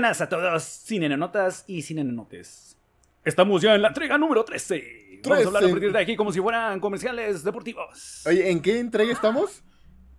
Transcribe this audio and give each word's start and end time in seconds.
Buenas 0.00 0.22
a 0.22 0.30
todos, 0.30 0.62
cinenonotas 0.86 1.64
y 1.66 1.82
cinenonotes. 1.82 2.74
Estamos 3.22 3.60
ya 3.60 3.74
en 3.74 3.82
la 3.82 3.88
entrega 3.88 4.16
número 4.16 4.46
13. 4.46 5.20
Vamos 5.24 5.44
a 5.44 5.48
hablar 5.48 5.62
a 5.62 5.66
13. 5.66 5.72
partir 5.74 5.92
de 5.92 5.98
aquí 5.98 6.16
como 6.16 6.32
si 6.32 6.40
fueran 6.40 6.80
comerciales 6.80 7.44
deportivos. 7.44 8.22
Oye, 8.26 8.50
¿en 8.50 8.62
qué 8.62 8.78
entrega 8.78 9.12
estamos? 9.12 9.62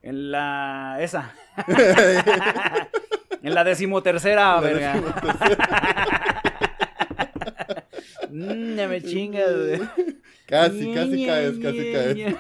En 0.04 0.30
la... 0.30 0.98
esa. 1.02 1.34
en 3.42 3.56
la 3.56 3.64
decimotercera, 3.64 4.54
La 4.54 4.62
verga. 4.62 5.02
Mm, 8.30 8.76
ya 8.76 8.88
me 8.88 9.02
chingas, 9.02 9.52
güey. 9.52 9.82
Casi, 10.46 10.94
casi 10.94 11.26
caes, 11.26 11.58
casi 11.60 11.92
caes. 11.92 12.36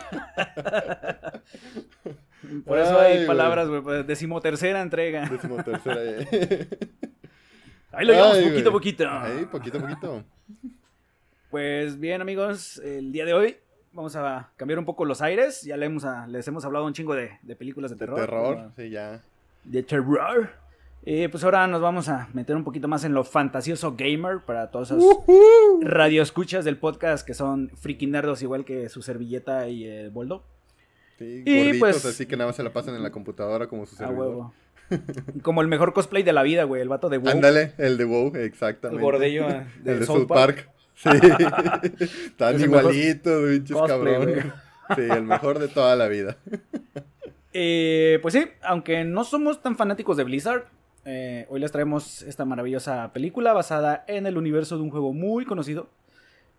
Por 2.65 2.77
eso 2.77 2.99
hay 2.99 3.17
Ay, 3.17 3.25
palabras, 3.25 3.67
güey. 3.67 3.81
pues, 3.81 4.05
Decimotercera 4.05 4.79
entrega. 4.81 5.27
Decimotercera. 5.27 5.97
eh. 6.03 6.67
Ahí 7.91 8.05
lo 8.05 8.13
llevamos 8.13 8.37
Ay, 8.37 8.49
poquito 8.49 8.69
a 8.69 8.71
poquito. 8.71 9.09
Ahí, 9.09 9.45
poquito 9.45 9.77
a 9.77 9.81
poquito. 9.81 10.23
Pues 11.49 11.99
bien, 11.99 12.21
amigos, 12.21 12.77
el 12.77 13.11
día 13.11 13.25
de 13.25 13.33
hoy 13.33 13.57
vamos 13.91 14.15
a 14.15 14.49
cambiar 14.55 14.79
un 14.79 14.85
poco 14.85 15.03
los 15.03 15.21
aires. 15.21 15.63
Ya 15.63 15.75
le 15.75 15.85
hemos 15.87 16.05
a- 16.05 16.25
les 16.27 16.47
hemos 16.47 16.63
hablado 16.63 16.85
un 16.85 16.93
chingo 16.93 17.13
de, 17.13 17.31
de 17.41 17.55
películas 17.57 17.91
de 17.91 17.95
De 17.95 17.99
terror. 17.99 18.19
terror, 18.21 18.71
sí, 18.77 18.89
ya. 18.89 19.21
De 19.65 19.83
terror. 19.83 20.49
Y 21.03 21.27
pues 21.27 21.43
ahora 21.43 21.67
nos 21.67 21.81
vamos 21.81 22.07
a 22.07 22.29
meter 22.33 22.55
un 22.55 22.63
poquito 22.63 22.87
más 22.87 23.03
en 23.03 23.13
lo 23.13 23.25
fantasioso 23.25 23.95
gamer 23.97 24.39
para 24.45 24.71
todos 24.71 24.91
esos 24.91 25.03
radioescuchas 25.81 26.63
del 26.63 26.77
podcast 26.77 27.25
que 27.27 27.33
son 27.33 27.69
friki 27.75 28.07
nerdos 28.07 28.41
igual 28.43 28.63
que 28.63 28.87
su 28.87 29.01
servilleta 29.01 29.67
y 29.67 29.83
el 29.85 30.09
boldo. 30.09 30.43
Sí, 31.17 31.43
Y, 31.45 31.57
gorditos, 31.57 31.79
pues- 31.79 32.05
así 32.05 32.25
que 32.27 32.37
nada 32.37 32.47
más 32.49 32.55
se 32.55 32.63
la 32.63 32.71
pasan 32.71 32.95
en 32.95 33.03
la 33.03 33.11
computadora 33.11 33.67
como 33.67 33.85
su 33.85 33.95
A 33.95 33.97
servidor. 33.97 34.27
huevo. 34.27 34.53
Como 35.43 35.61
el 35.61 35.67
mejor 35.67 35.93
cosplay 35.93 36.23
de 36.23 36.33
la 36.33 36.43
vida, 36.43 36.63
güey. 36.63 36.81
El 36.81 36.89
vato 36.89 37.09
de 37.09 37.17
WoW. 37.17 37.31
Ándale, 37.31 37.73
el 37.77 37.97
de 37.97 38.05
WoW, 38.05 38.35
El 38.35 38.41
exactamente. 38.41 39.03
gordillo 39.03 39.49
eh, 39.49 39.65
de, 39.83 39.93
el 39.93 39.99
de 39.99 40.05
South 40.05 40.19
South 40.19 40.27
Park. 40.27 40.67
Park. 41.03 41.19
Sí. 42.03 42.29
Tan 42.37 42.55
el 42.55 42.61
igualito, 42.61 43.41
pinches 43.47 43.77
cabrón. 43.87 44.53
Sí, 44.95 45.01
el 45.09 45.23
mejor 45.23 45.59
de 45.59 45.67
toda 45.67 45.95
la 45.95 46.07
vida. 46.07 46.37
Eh, 47.53 48.19
pues 48.21 48.33
sí, 48.33 48.45
aunque 48.61 49.03
no 49.03 49.25
somos 49.25 49.61
tan 49.61 49.75
fanáticos 49.75 50.15
de 50.15 50.23
Blizzard, 50.23 50.67
eh, 51.03 51.47
hoy 51.49 51.59
les 51.59 51.71
traemos 51.71 52.21
esta 52.21 52.45
maravillosa 52.45 53.11
película 53.11 53.51
basada 53.51 54.05
en 54.07 54.25
el 54.25 54.37
universo 54.37 54.77
de 54.77 54.83
un 54.83 54.89
juego 54.89 55.11
muy 55.11 55.45
conocido. 55.45 55.89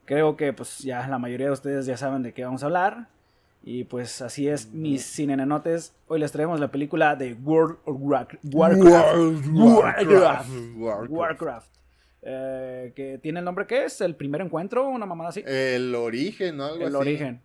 Creo 0.05 0.37
que 0.37 0.53
pues 0.53 0.81
ya 0.81 1.07
la 1.09 1.19
mayoría 1.19 1.47
de 1.47 1.53
ustedes 1.53 1.87
ya 1.87 1.97
saben 1.97 2.23
de 2.23 2.35
qué 2.35 2.45
vamos 2.45 2.63
a 2.63 2.67
hablar. 2.67 3.09
Y 3.65 3.85
pues 3.85 4.21
así 4.23 4.49
es, 4.49 4.73
mis 4.73 5.05
cinenenotes. 5.05 5.95
Hoy 6.09 6.19
les 6.19 6.33
traemos 6.33 6.59
la 6.59 6.71
película 6.73 7.15
de 7.15 7.35
World 7.35 7.79
of 7.85 7.97
Warcraft. 8.01 8.45
Warcraft. 8.53 9.47
Warcraft. 9.53 10.51
Warcraft. 10.77 11.11
Warcraft. 11.11 11.73
Eh, 12.23 12.93
que 12.95 13.19
tiene 13.19 13.39
el 13.41 13.45
nombre 13.45 13.67
que 13.67 13.85
es 13.85 14.01
el 14.01 14.15
primer 14.17 14.41
encuentro, 14.41 14.89
una 14.89 15.07
mamada 15.07 15.31
así. 15.31 15.43
El 15.47 15.95
origen, 15.95 16.57
¿no? 16.57 16.67
Algo 16.67 16.87
El 16.87 16.97
así. 16.97 16.97
origen. 16.97 17.41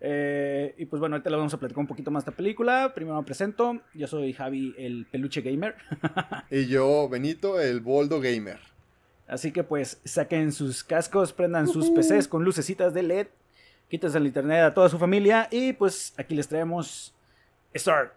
Eh, 0.00 0.74
y 0.78 0.84
pues 0.86 1.00
bueno, 1.00 1.16
ahorita 1.16 1.30
les 1.30 1.36
vamos 1.38 1.54
a 1.54 1.58
platicar 1.58 1.80
un 1.80 1.86
poquito 1.86 2.10
más 2.10 2.24
de 2.24 2.30
esta 2.30 2.36
película. 2.36 2.92
Primero 2.94 3.16
me 3.16 3.24
presento. 3.26 3.80
Yo 3.94 4.06
soy 4.06 4.32
Javi, 4.32 4.74
el 4.78 5.06
peluche 5.10 5.40
gamer. 5.42 5.74
Y 6.50 6.66
yo, 6.66 7.08
Benito, 7.08 7.60
el 7.60 7.80
Boldo 7.80 8.20
Gamer. 8.20 8.58
Así 9.26 9.50
que 9.52 9.64
pues 9.64 10.00
saquen 10.04 10.52
sus 10.52 10.84
cascos, 10.84 11.32
prendan 11.32 11.66
sus 11.66 11.90
PCs 11.90 12.28
con 12.28 12.44
lucecitas 12.44 12.94
de 12.94 13.02
LED, 13.02 13.26
quítense 13.88 14.18
el 14.18 14.26
internet 14.26 14.62
a 14.64 14.74
toda 14.74 14.88
su 14.88 14.98
familia 14.98 15.48
y 15.50 15.72
pues 15.72 16.14
aquí 16.18 16.34
les 16.34 16.48
traemos 16.48 17.14
Start, 17.74 18.12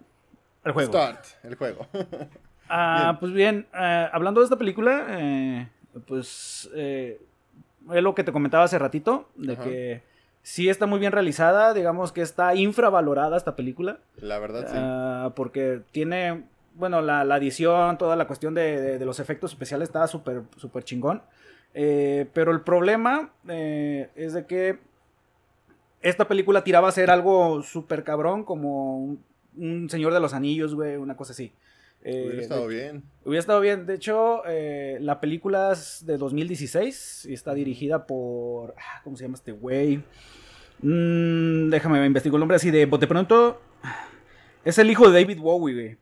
el 0.64 0.72
juego. 0.72 0.92
Start, 0.92 1.26
el 1.44 1.56
juego. 1.56 1.88
Ah, 2.72 3.06
Bien. 3.14 3.18
pues 3.20 3.34
bien, 3.34 3.68
eh, 3.74 4.10
hablando 4.14 4.42
de 4.42 4.44
esta 4.44 4.56
película, 4.56 5.04
eh, 5.10 5.68
pues 6.06 6.70
eh, 6.76 7.20
es 7.92 8.04
lo 8.04 8.14
que 8.14 8.24
te 8.24 8.32
comentaba 8.32 8.64
hace 8.66 8.78
ratito, 8.78 9.28
de 9.36 9.54
Ajá. 9.54 9.64
que 9.64 10.04
sí 10.44 10.70
está 10.70 10.86
muy 10.86 11.00
bien 11.00 11.12
realizada, 11.12 11.74
digamos 11.74 12.12
que 12.12 12.22
está 12.22 12.54
infravalorada 12.54 13.38
esta 13.38 13.56
película. 13.56 13.98
La 14.18 14.38
verdad, 14.38 14.68
sí. 14.68 14.76
Ah, 14.78 15.34
porque 15.36 15.82
tiene, 15.92 16.44
bueno, 16.76 17.02
la, 17.02 17.24
la 17.24 17.38
edición, 17.38 17.98
toda 17.98 18.16
la 18.16 18.28
cuestión 18.28 18.54
de, 18.54 18.80
de- 18.80 19.00
de 19.00 19.06
los 19.06 19.20
efectos 19.20 19.52
especiales 19.52 19.90
está 19.90 20.06
súper, 20.08 20.44
súper 20.58 20.84
chingón. 20.84 21.24
Eh, 21.74 22.30
pero 22.36 22.52
el 22.52 22.62
problema 22.62 23.32
es 23.48 24.34
de 24.34 24.46
que 24.46 24.78
esta 26.02 26.28
película 26.28 26.64
tiraba 26.64 26.88
a 26.90 26.92
ser 26.92 27.10
algo 27.10 27.62
súper 27.64 28.04
cabrón, 28.04 28.44
como 28.44 28.98
un, 29.00 29.24
un 29.58 29.90
Señor 29.90 30.14
de 30.14 30.20
los 30.20 30.34
Anillos, 30.34 30.76
güey, 30.76 30.96
una 30.98 31.16
cosa 31.18 31.34
así. 31.34 31.52
Eh, 32.02 32.24
Hubiera 32.28 32.42
estado 32.42 32.68
de- 32.68 32.76
bien. 32.76 33.04
Hubiera 33.26 33.40
estado 33.42 33.60
bien. 33.60 33.86
De 33.86 33.96
hecho, 33.96 34.42
eh, 34.48 34.98
la 35.02 35.20
película 35.20 35.74
es 35.74 36.06
de 36.06 36.18
2016 36.18 37.28
y 37.30 37.34
está 37.34 37.54
dirigida 37.54 38.06
por. 38.08 38.74
ah, 38.78 39.02
¿Cómo 39.04 39.18
se 39.18 39.24
llama 39.26 39.36
este 39.36 39.52
güey? 39.52 39.98
Mm, 40.82 41.70
déjame 41.70 42.06
investigar 42.06 42.36
el 42.36 42.40
nombre 42.40 42.56
así 42.56 42.72
de 42.72 42.86
bote 42.86 43.06
pronto. 43.08 43.60
Es 44.64 44.78
el 44.78 44.90
hijo 44.90 45.10
de 45.10 45.22
David 45.22 45.40
Bowie, 45.40 45.74
güey. 45.76 45.98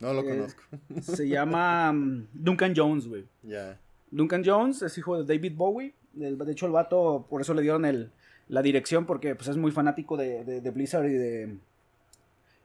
No 0.00 0.12
lo 0.14 0.20
Eh, 0.22 0.24
conozco. 0.28 0.62
Se 1.02 1.28
llama 1.28 1.92
mm, 1.92 2.28
Duncan 2.32 2.72
Jones, 2.74 3.06
güey. 3.06 3.24
Ya. 3.42 3.78
Duncan 4.10 4.42
Jones 4.44 4.80
es 4.82 4.96
hijo 4.96 5.22
de 5.22 5.34
David 5.34 5.52
Bowie. 5.56 5.94
De 6.12 6.52
hecho, 6.52 6.64
el 6.66 6.72
vato, 6.72 7.26
por 7.28 7.42
eso 7.42 7.52
le 7.52 7.60
dieron 7.60 7.84
el, 7.84 8.10
la 8.48 8.62
dirección, 8.62 9.06
porque 9.06 9.34
pues, 9.34 9.48
es 9.48 9.56
muy 9.56 9.72
fanático 9.72 10.16
de, 10.16 10.44
de- 10.44 10.60
de 10.60 10.70
Blizzard 10.70 11.06
y 11.06 11.14
de, 11.14 11.56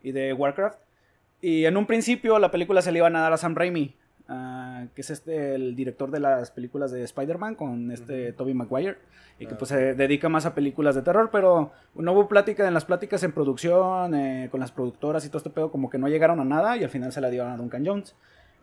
y 0.03 0.11
de 0.11 0.33
Warcraft. 0.33 0.79
Y 1.41 1.65
en 1.65 1.75
un 1.77 1.85
principio 1.87 2.37
la 2.39 2.51
película 2.51 2.81
se 2.81 2.91
le 2.91 2.99
iban 2.99 3.15
a 3.15 3.21
dar 3.21 3.33
a 3.33 3.37
Sam 3.37 3.55
Raimi, 3.55 3.95
ah, 4.29 4.85
que 4.93 5.01
es 5.01 5.09
este 5.09 5.55
el 5.55 5.75
director 5.75 6.11
de 6.11 6.19
las 6.19 6.51
películas 6.51 6.91
de 6.91 7.03
Spider-Man 7.03 7.55
con 7.55 7.91
este 7.91 8.27
Ujú. 8.29 8.37
Tobey 8.37 8.53
Maguire, 8.53 8.97
y 9.39 9.47
que 9.47 9.55
pues 9.55 9.69
se 9.69 9.95
dedica 9.95 10.29
más 10.29 10.45
a 10.45 10.53
películas 10.53 10.93
de 10.93 11.01
terror, 11.01 11.29
pero 11.31 11.71
no 11.95 12.11
hubo 12.13 12.27
plática 12.27 12.67
en 12.67 12.75
las 12.75 12.85
pláticas 12.85 13.23
en 13.23 13.31
producción, 13.31 14.13
eh, 14.13 14.49
con 14.51 14.59
las 14.59 14.71
productoras 14.71 15.25
y 15.25 15.29
todo 15.29 15.39
este 15.39 15.49
pedo, 15.49 15.71
como 15.71 15.89
que 15.89 15.97
no 15.97 16.07
llegaron 16.09 16.39
a 16.39 16.45
nada 16.45 16.77
y 16.77 16.83
al 16.83 16.91
final 16.91 17.11
se 17.11 17.21
la 17.21 17.31
dieron 17.31 17.51
a 17.51 17.57
Duncan 17.57 17.83
Jones. 17.83 18.15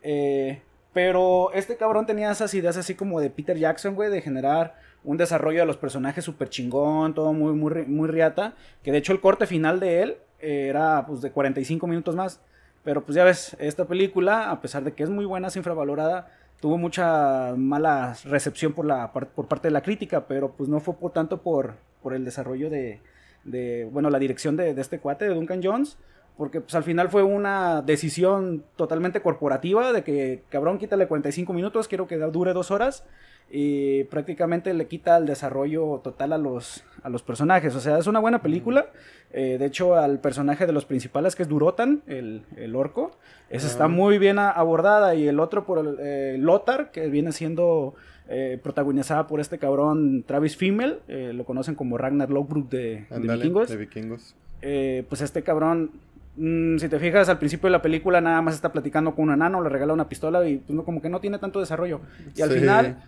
Eh, 0.02 0.62
pero 0.92 1.52
este 1.52 1.76
cabrón 1.76 2.06
tenía 2.06 2.30
esas 2.30 2.54
ideas 2.54 2.76
así 2.76 2.94
como 2.94 3.20
de 3.20 3.28
Peter 3.30 3.56
Jackson, 3.58 3.96
güey, 3.96 4.08
de 4.08 4.22
generar 4.22 4.76
un 5.04 5.16
desarrollo 5.16 5.60
de 5.60 5.66
los 5.66 5.76
personajes 5.76 6.24
súper 6.24 6.48
chingón, 6.48 7.14
todo 7.14 7.32
muy, 7.32 7.52
muy, 7.52 7.86
muy 7.86 8.08
riata. 8.08 8.54
Que 8.82 8.92
de 8.92 8.98
hecho 8.98 9.12
el 9.12 9.20
corte 9.20 9.46
final 9.46 9.80
de 9.80 10.02
él 10.02 10.16
eh, 10.40 10.68
era 10.68 11.04
pues 11.06 11.20
de 11.20 11.30
45 11.30 11.86
minutos 11.86 12.14
más. 12.14 12.40
Pero 12.84 13.04
pues 13.04 13.16
ya 13.16 13.24
ves, 13.24 13.56
esta 13.58 13.86
película, 13.86 14.50
a 14.50 14.60
pesar 14.60 14.84
de 14.84 14.92
que 14.92 15.02
es 15.02 15.10
muy 15.10 15.24
buena, 15.24 15.48
es 15.48 15.56
infravalorada, 15.56 16.30
tuvo 16.60 16.78
mucha 16.78 17.54
mala 17.56 18.16
recepción 18.24 18.72
por, 18.72 18.86
la, 18.86 19.12
por 19.12 19.46
parte 19.46 19.68
de 19.68 19.72
la 19.72 19.82
crítica, 19.82 20.26
pero 20.26 20.52
pues 20.52 20.68
no 20.68 20.80
fue 20.80 20.94
por 20.94 21.12
tanto 21.12 21.42
por, 21.42 21.74
por 22.02 22.14
el 22.14 22.24
desarrollo 22.24 22.70
de, 22.70 23.00
de, 23.44 23.88
bueno, 23.92 24.10
la 24.10 24.18
dirección 24.18 24.56
de, 24.56 24.74
de 24.74 24.80
este 24.80 24.98
cuate, 24.98 25.28
de 25.28 25.34
Duncan 25.34 25.60
Jones, 25.62 25.98
porque 26.38 26.60
pues 26.62 26.74
al 26.74 26.84
final 26.84 27.10
fue 27.10 27.22
una 27.24 27.82
decisión 27.82 28.64
totalmente 28.76 29.20
corporativa 29.20 29.92
de 29.92 30.02
que, 30.04 30.42
cabrón, 30.48 30.78
quítale 30.78 31.06
45 31.08 31.52
minutos, 31.52 31.88
quiero 31.88 32.06
que 32.06 32.16
dure 32.16 32.54
dos 32.54 32.70
horas, 32.70 33.04
y 33.50 34.04
prácticamente 34.04 34.72
le 34.74 34.86
quita 34.86 35.16
el 35.16 35.24
desarrollo 35.26 36.00
total 36.04 36.32
a 36.34 36.38
los, 36.38 36.84
a 37.02 37.08
los 37.08 37.22
personajes. 37.22 37.74
O 37.74 37.80
sea, 37.80 37.98
es 37.98 38.06
una 38.06 38.20
buena 38.20 38.42
película. 38.42 38.86
Eh, 39.32 39.56
de 39.58 39.64
hecho, 39.66 39.94
al 39.96 40.20
personaje 40.20 40.66
de 40.66 40.72
los 40.74 40.84
principales, 40.84 41.34
que 41.34 41.44
es 41.44 41.48
Durotan, 41.48 42.02
el, 42.06 42.42
el 42.56 42.76
orco, 42.76 43.12
esa 43.48 43.66
Ah. 43.66 43.70
está 43.70 43.88
muy 43.88 44.18
bien 44.18 44.38
abordada. 44.38 45.14
Y 45.14 45.26
el 45.28 45.40
otro 45.40 45.64
por 45.64 45.78
el, 45.78 45.96
eh, 45.98 46.36
Lothar, 46.38 46.90
que 46.90 47.08
viene 47.08 47.32
siendo 47.32 47.94
eh, 48.28 48.60
protagonizada 48.62 49.26
por 49.26 49.40
este 49.40 49.56
cabrón 49.58 50.24
Travis 50.24 50.54
Fimmel, 50.58 50.98
eh, 51.08 51.32
lo 51.34 51.44
conocen 51.46 51.74
como 51.74 51.96
Ragnar 51.96 52.28
Lothbrok 52.28 52.68
de, 52.68 53.06
de 53.08 53.18
Vikingos. 53.18 53.70
de 53.70 53.76
vikingos. 53.78 54.34
Pues 54.60 55.22
este 55.22 55.42
cabrón, 55.42 55.92
mm, 56.38 56.78
si 56.78 56.88
te 56.88 56.98
fijas, 56.98 57.28
al 57.28 57.38
principio 57.38 57.66
de 57.66 57.72
la 57.72 57.82
película 57.82 58.20
nada 58.20 58.40
más 58.42 58.54
está 58.54 58.72
platicando 58.72 59.14
con 59.14 59.24
un 59.28 59.34
enano, 59.34 59.60
le 59.62 59.68
regala 59.68 59.92
una 59.92 60.08
pistola 60.08 60.46
y 60.48 60.58
pues, 60.58 60.74
no, 60.74 60.84
como 60.84 61.02
que 61.02 61.08
no 61.08 61.20
tiene 61.20 61.38
tanto 61.38 61.60
desarrollo. 61.60 62.00
Y 62.34 62.42
al 62.42 62.50
Sí. 62.50 62.58
final, 62.60 63.02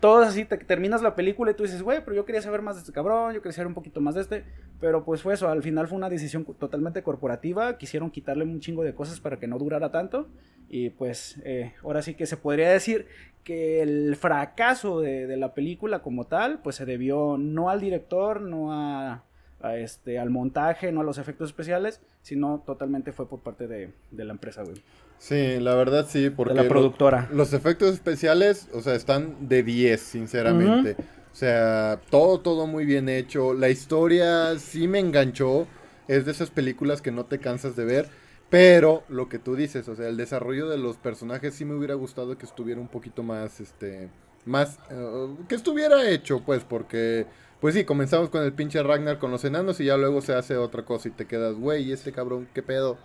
todos 0.00 0.26
así, 0.28 0.44
te, 0.44 0.58
terminas 0.58 1.02
la 1.02 1.14
película 1.16 1.50
y 1.50 1.54
tú 1.54 1.62
dices, 1.62 1.82
güey, 1.82 2.00
pero 2.04 2.14
yo 2.14 2.24
quería 2.24 2.42
saber 2.42 2.60
más 2.62 2.76
de 2.76 2.80
este 2.80 2.92
cabrón, 2.92 3.34
yo 3.34 3.40
quería 3.40 3.54
saber 3.54 3.66
un 3.66 3.74
poquito 3.74 4.00
más 4.00 4.14
de 4.14 4.20
este. 4.20 4.44
Pero 4.80 5.04
pues 5.04 5.22
fue 5.22 5.34
eso, 5.34 5.48
al 5.48 5.62
final 5.62 5.88
fue 5.88 5.96
una 5.96 6.10
decisión 6.10 6.44
totalmente 6.44 7.02
corporativa, 7.02 7.78
quisieron 7.78 8.10
quitarle 8.10 8.44
un 8.44 8.60
chingo 8.60 8.84
de 8.84 8.94
cosas 8.94 9.20
para 9.20 9.38
que 9.38 9.46
no 9.46 9.58
durara 9.58 9.90
tanto. 9.90 10.28
Y 10.68 10.90
pues 10.90 11.40
eh, 11.44 11.72
ahora 11.82 12.02
sí 12.02 12.14
que 12.14 12.26
se 12.26 12.36
podría 12.36 12.70
decir 12.70 13.06
que 13.42 13.80
el 13.80 14.16
fracaso 14.16 15.00
de, 15.00 15.26
de 15.28 15.36
la 15.36 15.54
película 15.54 16.00
como 16.00 16.26
tal, 16.26 16.58
pues 16.62 16.76
se 16.76 16.84
debió 16.84 17.38
no 17.38 17.70
al 17.70 17.80
director, 17.80 18.40
no 18.42 18.72
a, 18.72 19.22
a 19.68 19.76
este, 19.78 20.18
al 20.18 20.30
montaje, 20.30 20.92
no 20.92 21.00
a 21.00 21.04
los 21.04 21.18
efectos 21.18 21.50
especiales, 21.50 22.00
sino 22.22 22.62
totalmente 22.66 23.12
fue 23.12 23.28
por 23.28 23.40
parte 23.40 23.66
de, 23.68 23.92
de 24.10 24.24
la 24.24 24.32
empresa, 24.32 24.62
güey. 24.62 24.82
Sí, 25.18 25.58
la 25.60 25.74
verdad 25.74 26.06
sí, 26.08 26.30
porque 26.30 26.52
de 26.52 26.56
la 26.58 26.62
lo- 26.64 26.68
productora. 26.68 27.28
los 27.32 27.52
efectos 27.52 27.94
especiales, 27.94 28.68
o 28.74 28.80
sea, 28.82 28.94
están 28.94 29.48
de 29.48 29.62
10, 29.62 30.00
sinceramente. 30.00 30.96
O 31.32 31.34
sea, 31.38 32.00
todo, 32.10 32.40
todo 32.40 32.66
muy 32.66 32.84
bien 32.86 33.08
hecho. 33.08 33.52
La 33.54 33.68
historia 33.68 34.58
sí 34.58 34.88
me 34.88 34.98
enganchó. 35.00 35.66
Es 36.08 36.24
de 36.24 36.32
esas 36.32 36.50
películas 36.50 37.02
que 37.02 37.10
no 37.12 37.24
te 37.26 37.38
cansas 37.38 37.76
de 37.76 37.84
ver. 37.84 38.08
Pero 38.48 39.02
lo 39.08 39.28
que 39.28 39.38
tú 39.38 39.56
dices, 39.56 39.88
o 39.88 39.96
sea, 39.96 40.06
el 40.08 40.16
desarrollo 40.16 40.68
de 40.68 40.78
los 40.78 40.96
personajes 40.96 41.54
sí 41.54 41.64
me 41.64 41.74
hubiera 41.74 41.94
gustado 41.94 42.38
que 42.38 42.46
estuviera 42.46 42.80
un 42.80 42.86
poquito 42.88 43.22
más, 43.24 43.58
este, 43.60 44.08
más, 44.44 44.78
eh, 44.88 45.28
que 45.48 45.56
estuviera 45.56 46.08
hecho, 46.08 46.42
pues, 46.46 46.62
porque, 46.62 47.26
pues 47.60 47.74
sí, 47.74 47.84
comenzamos 47.84 48.30
con 48.30 48.42
el 48.42 48.52
pinche 48.52 48.82
Ragnar 48.82 49.18
con 49.18 49.30
los 49.30 49.44
enanos 49.44 49.80
y 49.80 49.86
ya 49.86 49.96
luego 49.96 50.20
se 50.20 50.34
hace 50.34 50.56
otra 50.56 50.84
cosa 50.84 51.08
y 51.08 51.12
te 51.12 51.26
quedas, 51.26 51.54
güey, 51.54 51.84
¿y 51.84 51.92
este 51.92 52.12
cabrón 52.12 52.48
qué 52.54 52.62
pedo? 52.62 52.98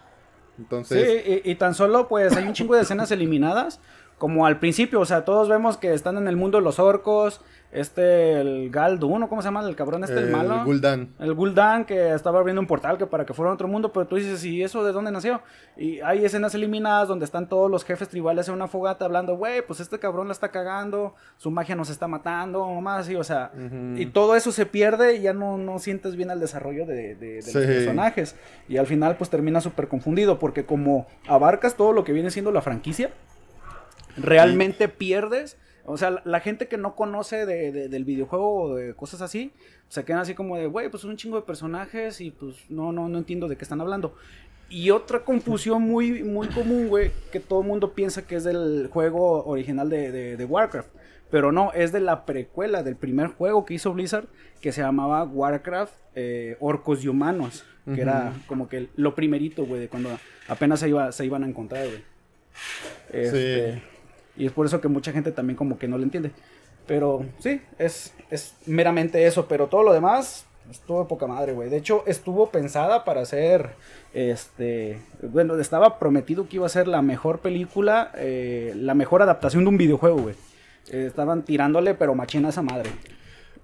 Entonces... 0.58 1.24
Sí, 1.24 1.42
y, 1.46 1.52
y 1.52 1.56
tan 1.56 1.74
solo, 1.74 2.08
pues, 2.08 2.36
hay 2.36 2.46
un 2.46 2.54
chingo 2.54 2.76
de 2.76 2.82
escenas 2.82 3.12
eliminadas, 3.12 3.80
como 4.22 4.46
al 4.46 4.60
principio, 4.60 5.00
o 5.00 5.06
sea, 5.06 5.26
todos 5.26 5.50
vemos 5.50 5.78
que 5.78 5.96
están 5.96 6.16
en 6.16 6.28
el 6.28 6.38
mundo 6.38 6.60
de 6.60 6.64
los 6.64 6.78
orcos, 6.78 7.42
este, 7.72 8.40
el 8.40 8.70
Galduno, 8.70 9.28
¿cómo 9.28 9.42
se 9.42 9.48
llama? 9.48 9.68
El 9.68 9.76
cabrón 9.76 10.04
este, 10.04 10.20
el, 10.20 10.30
malo. 10.30 10.60
El 10.60 10.64
Gul'dan. 10.64 11.10
El 11.18 11.34
Gul'dan 11.34 11.86
que 11.86 12.14
estaba 12.14 12.38
abriendo 12.38 12.62
un 12.62 12.68
portal 12.68 13.00
que 13.00 13.08
para 13.08 13.26
que 13.26 13.34
fuera 13.34 13.50
a 13.50 13.56
otro 13.56 13.68
mundo, 13.68 13.92
pero 13.92 14.06
tú 14.06 14.18
dices, 14.18 14.46
¿y 14.46 14.62
eso 14.62 14.84
de 14.84 14.92
dónde 14.92 15.10
nació? 15.12 15.42
Y 15.76 16.02
hay 16.02 16.24
escenas 16.24 16.54
eliminadas 16.54 17.08
donde 17.08 17.26
están 17.26 17.50
todos 17.50 17.72
los 17.72 17.84
jefes 17.84 18.10
tribales 18.10 18.48
en 18.48 18.54
una 18.54 18.68
fogata 18.68 19.06
hablando, 19.06 19.38
güey, 19.38 19.66
pues 19.66 19.80
este 19.80 19.98
cabrón 19.98 20.28
la 20.28 20.34
está 20.34 20.50
cagando, 20.50 21.16
su 21.38 21.50
magia 21.50 21.76
nos 21.76 21.90
está 21.90 22.08
matando, 22.08 22.62
o 22.62 22.80
más 22.80 23.00
así, 23.00 23.16
o 23.16 23.24
sea, 23.24 23.52
y 23.96 24.06
todo 24.06 24.36
eso 24.36 24.52
se 24.52 24.68
pierde 24.68 25.16
y 25.16 25.22
ya 25.22 25.34
no, 25.34 25.58
no 25.58 25.80
sientes 25.80 26.16
bien 26.16 26.30
el 26.30 26.40
desarrollo 26.40 26.86
de, 26.86 27.16
de, 27.16 27.42
de 27.42 27.54
los 27.54 27.66
personajes. 27.66 28.36
Y 28.70 28.78
al 28.78 28.86
final, 28.86 29.16
pues 29.18 29.32
termina 29.32 29.62
súper 29.62 29.88
confundido, 29.88 30.38
porque 30.38 30.64
como 30.64 31.08
abarcas 31.28 31.74
todo 31.74 31.92
lo 31.92 32.04
que 32.04 32.14
viene 32.14 32.30
siendo 32.30 32.52
la 32.52 32.62
franquicia, 32.62 33.10
realmente 34.18 34.88
pierdes 34.90 35.58
o 35.86 35.98
sea, 35.98 36.22
la, 36.24 36.40
gente 36.40 36.68
que 36.68 36.78
no 36.78 36.96
conoce 36.96 37.46
de, 37.46 37.90
del 37.90 38.06
videojuego 38.06 38.62
o 38.62 38.76
de 38.76 38.94
cosas 38.94 39.22
así, 39.22 39.52
se 39.90 40.04
quedan 40.04 40.22
así 40.22 40.36
como 40.36 40.58
de, 40.58 40.68
güey, 40.68 40.90
pues 40.90 41.04
un 41.04 41.18
chingo 41.18 41.38
de 41.38 41.42
personajes 41.42 42.22
y 42.22 42.32
pues 42.32 42.56
no, 42.70 42.92
no, 42.92 43.10
no 43.10 43.18
entiendo 43.18 43.48
de 43.48 43.58
qué 43.58 43.64
están 43.64 43.82
hablando. 43.82 44.16
Y 44.70 44.92
otra 44.92 45.20
confusión 45.20 45.82
muy, 45.82 46.24
muy 46.24 46.48
común, 46.48 46.88
güey, 46.88 47.12
que 47.32 47.40
todo 47.40 47.62
el 47.62 47.68
mundo 47.68 47.94
piensa 47.94 48.26
que 48.26 48.36
es 48.36 48.44
del 48.44 48.90
juego 48.92 49.44
original 49.46 49.90
de, 49.90 50.38
de, 50.38 50.46
Warcraft. 50.46 50.88
Pero 51.30 51.52
no, 51.52 51.74
es 51.74 51.92
de 51.92 52.00
la 52.00 52.26
precuela 52.26 52.84
del 52.84 52.96
primer 52.96 53.28
juego 53.28 53.66
que 53.66 53.74
hizo 53.74 53.92
Blizzard, 53.94 54.28
que 54.62 54.72
se 54.72 54.82
llamaba 54.82 55.24
Warcraft 55.24 55.94
eh, 56.16 56.56
Orcos 56.60 57.04
y 57.04 57.08
Humanos. 57.08 57.66
Que 57.94 58.02
era 58.02 58.32
como 58.46 58.70
que 58.70 58.90
lo 58.96 59.16
primerito, 59.16 59.66
güey, 59.66 59.82
de 59.82 59.90
cuando 59.90 60.12
apenas 60.48 60.80
se, 60.80 60.88
iba, 60.88 61.12
se 61.12 61.26
iban 61.26 61.44
a 61.44 61.48
encontrar, 61.48 61.88
güey. 61.88 62.04
Este, 63.12 63.74
sí. 63.74 63.82
Y 64.42 64.48
es 64.48 64.52
por 64.52 64.66
eso 64.66 64.82
que 64.82 64.88
mucha 64.88 65.12
gente 65.12 65.32
también 65.32 65.56
como 65.56 65.78
que 65.78 65.88
no 65.88 66.00
lo 66.00 66.04
entiende. 66.04 66.32
Pero 66.88 67.24
sí, 67.38 67.62
es, 67.78 68.12
es 68.32 68.56
meramente 68.66 69.28
eso. 69.28 69.48
Pero 69.48 69.68
todo 69.68 69.84
lo 69.84 69.94
demás 69.94 70.48
estuvo 70.72 71.04
de 71.04 71.08
poca 71.08 71.28
madre, 71.28 71.54
güey. 71.54 71.70
De 71.70 71.78
hecho, 71.78 72.04
estuvo 72.08 72.50
pensada 72.50 73.06
para 73.06 73.24
ser, 73.26 73.70
este, 74.16 75.00
bueno, 75.22 75.60
estaba 75.60 76.00
prometido 76.00 76.50
que 76.50 76.56
iba 76.56 76.66
a 76.66 76.70
ser 76.70 76.88
la 76.88 77.04
mejor 77.04 77.38
película, 77.38 78.12
eh, 78.16 78.74
la 78.76 78.96
mejor 78.96 79.22
adaptación 79.22 79.64
de 79.64 79.70
un 79.70 79.78
videojuego, 79.78 80.18
güey. 80.18 80.36
Eh, 80.92 81.06
estaban 81.06 81.44
tirándole, 81.44 81.94
pero 81.94 82.16
machina 82.16 82.50
esa 82.50 82.64
madre. 82.64 82.90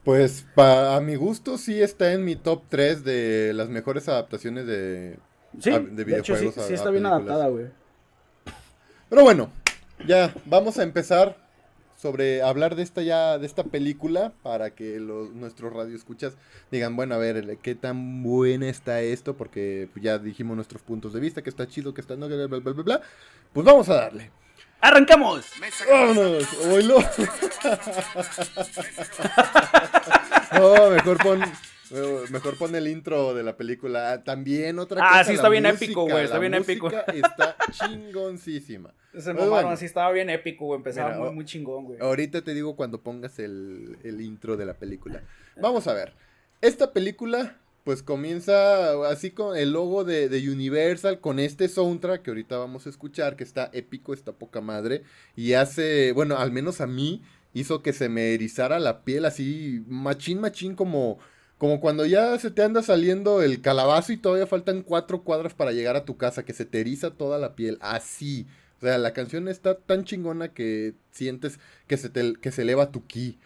Pues 0.04 0.46
a 0.58 1.02
mi 1.02 1.16
gusto 1.16 1.58
sí 1.58 1.82
está 1.82 2.14
en 2.14 2.24
mi 2.24 2.36
top 2.36 2.62
3 2.70 3.04
de 3.04 3.52
las 3.56 3.70
mejores 3.70 4.08
adaptaciones 4.10 4.68
de, 4.68 5.18
sí, 5.60 5.72
de 5.72 6.04
videojuegos. 6.04 6.40
De 6.40 6.48
hecho, 6.50 6.62
sí, 6.62 6.68
sí 6.68 6.74
está 6.76 6.92
bien 6.92 7.08
adaptada, 7.08 7.48
güey. 7.48 7.66
Pero 9.10 9.24
bueno, 9.24 9.50
ya, 10.06 10.34
vamos 10.46 10.78
a 10.78 10.84
empezar 10.84 11.48
sobre 11.98 12.44
hablar 12.44 12.76
de 12.76 12.84
esta 12.84 13.02
ya, 13.02 13.40
de 13.40 13.48
esta 13.48 13.64
película, 13.64 14.32
para 14.44 14.70
que 14.72 15.00
los, 15.00 15.32
nuestros 15.32 15.74
radioescuchas 15.74 16.36
digan, 16.72 16.96
bueno, 16.96 17.16
a 17.16 17.18
ver, 17.18 17.58
qué 17.58 17.74
tan 17.74 18.22
buena 18.24 18.70
está 18.70 19.02
esto, 19.02 19.36
porque 19.36 19.90
ya 19.96 20.20
dijimos 20.20 20.56
nuestros 20.56 20.84
puntos 20.84 21.14
de 21.14 21.20
vista, 21.20 21.42
que 21.42 21.50
está 21.50 21.68
chido, 21.68 21.94
que 21.94 22.02
está 22.02 22.16
no, 22.16 22.28
bla, 22.28 22.46
bla, 22.48 22.60
bla, 22.60 22.84
bla, 22.84 23.02
Pues 23.52 23.66
vamos 23.66 23.90
a 23.90 23.96
darle. 23.96 24.30
¡Arrancamos! 24.80 25.44
¡Vámonos! 25.90 26.48
¡Oilo! 26.66 27.00
no, 30.54 30.90
mejor 30.92 31.18
pon 31.18 31.42
Mejor 32.32 32.58
pon 32.58 32.76
el 32.76 32.88
intro 32.88 33.34
de 33.34 33.44
la 33.44 33.56
película. 33.56 34.12
Ah, 34.12 34.24
también 34.24 34.80
otra 34.80 35.02
ah, 35.02 35.08
cosa. 35.08 35.20
Ah, 35.20 35.24
sí, 35.24 35.34
está 35.34 35.50
bien 35.50 35.66
épico, 35.66 36.04
güey. 36.04 36.26
Está 36.26 36.40
bien 36.40 36.54
épico. 36.54 36.90
Está 36.90 37.56
chingoncísima. 37.72 38.94
Momento 39.14 39.78
sí 39.78 39.86
estaba 39.86 40.12
bien 40.12 40.30
épico, 40.30 40.66
güey. 40.66 40.78
Empezaba 40.78 41.18
muy, 41.18 41.32
muy 41.32 41.46
chingón, 41.46 41.86
güey. 41.86 42.00
Ahorita 42.00 42.42
te 42.42 42.54
digo 42.54 42.76
cuando 42.76 43.02
pongas 43.02 43.40
el, 43.40 43.98
el 44.04 44.22
intro 44.22 44.58
de 44.58 44.66
la 44.66 44.74
película. 44.74 45.24
Vamos 45.56 45.88
a 45.88 45.94
ver. 45.94 46.14
Esta 46.62 46.92
película, 46.92 47.58
pues 47.84 48.04
comienza 48.04 49.10
así 49.10 49.32
con 49.32 49.56
el 49.56 49.72
logo 49.72 50.04
de, 50.04 50.28
de, 50.28 50.50
Universal, 50.50 51.20
con 51.20 51.40
este 51.40 51.70
soundtrack 51.70 52.24
que 52.24 52.32
ahorita 52.32 52.58
vamos 52.58 52.88
a 52.88 52.90
escuchar, 52.90 53.36
que 53.36 53.44
está 53.44 53.70
épico, 53.74 54.14
está 54.14 54.34
poca 54.34 54.60
madre. 54.60 55.04
Y 55.36 55.54
hace, 55.54 56.12
bueno, 56.14 56.38
al 56.38 56.52
menos 56.52 56.82
a 56.82 56.88
mí, 56.88 57.22
hizo 57.54 57.82
que 57.82 57.94
se 57.94 58.10
me 58.10 58.34
erizara 58.34 58.80
la 58.80 59.04
piel 59.04 59.26
así, 59.26 59.84
machín, 59.88 60.40
machín, 60.40 60.76
como 60.76 61.20
como 61.58 61.80
cuando 61.80 62.06
ya 62.06 62.38
se 62.38 62.52
te 62.52 62.64
anda 62.64 62.84
saliendo 62.84 63.42
el 63.42 63.62
calabazo 63.62 64.14
y 64.14 64.18
todavía 64.18 64.46
faltan 64.46 64.84
cuatro 64.84 65.24
cuadras 65.24 65.54
para 65.54 65.72
llegar 65.72 65.96
a 65.96 66.06
tu 66.06 66.18
casa, 66.18 66.46
que 66.46 66.54
se 66.54 66.66
te 66.66 66.80
eriza 66.82 67.12
toda 67.12 67.40
la 67.40 67.56
piel. 67.56 67.78
Así. 67.82 68.48
O 68.78 68.82
sea, 68.82 68.98
la 69.00 69.14
canción 69.14 69.48
está 69.48 69.76
tan 69.76 70.04
chingona 70.04 70.54
que 70.54 70.94
sientes 71.10 71.60
que 71.88 71.98
se, 71.98 72.10
te, 72.10 72.34
que 72.36 72.52
se 72.52 72.62
eleva 72.62 72.92
tu 72.92 73.08
ki. 73.08 73.40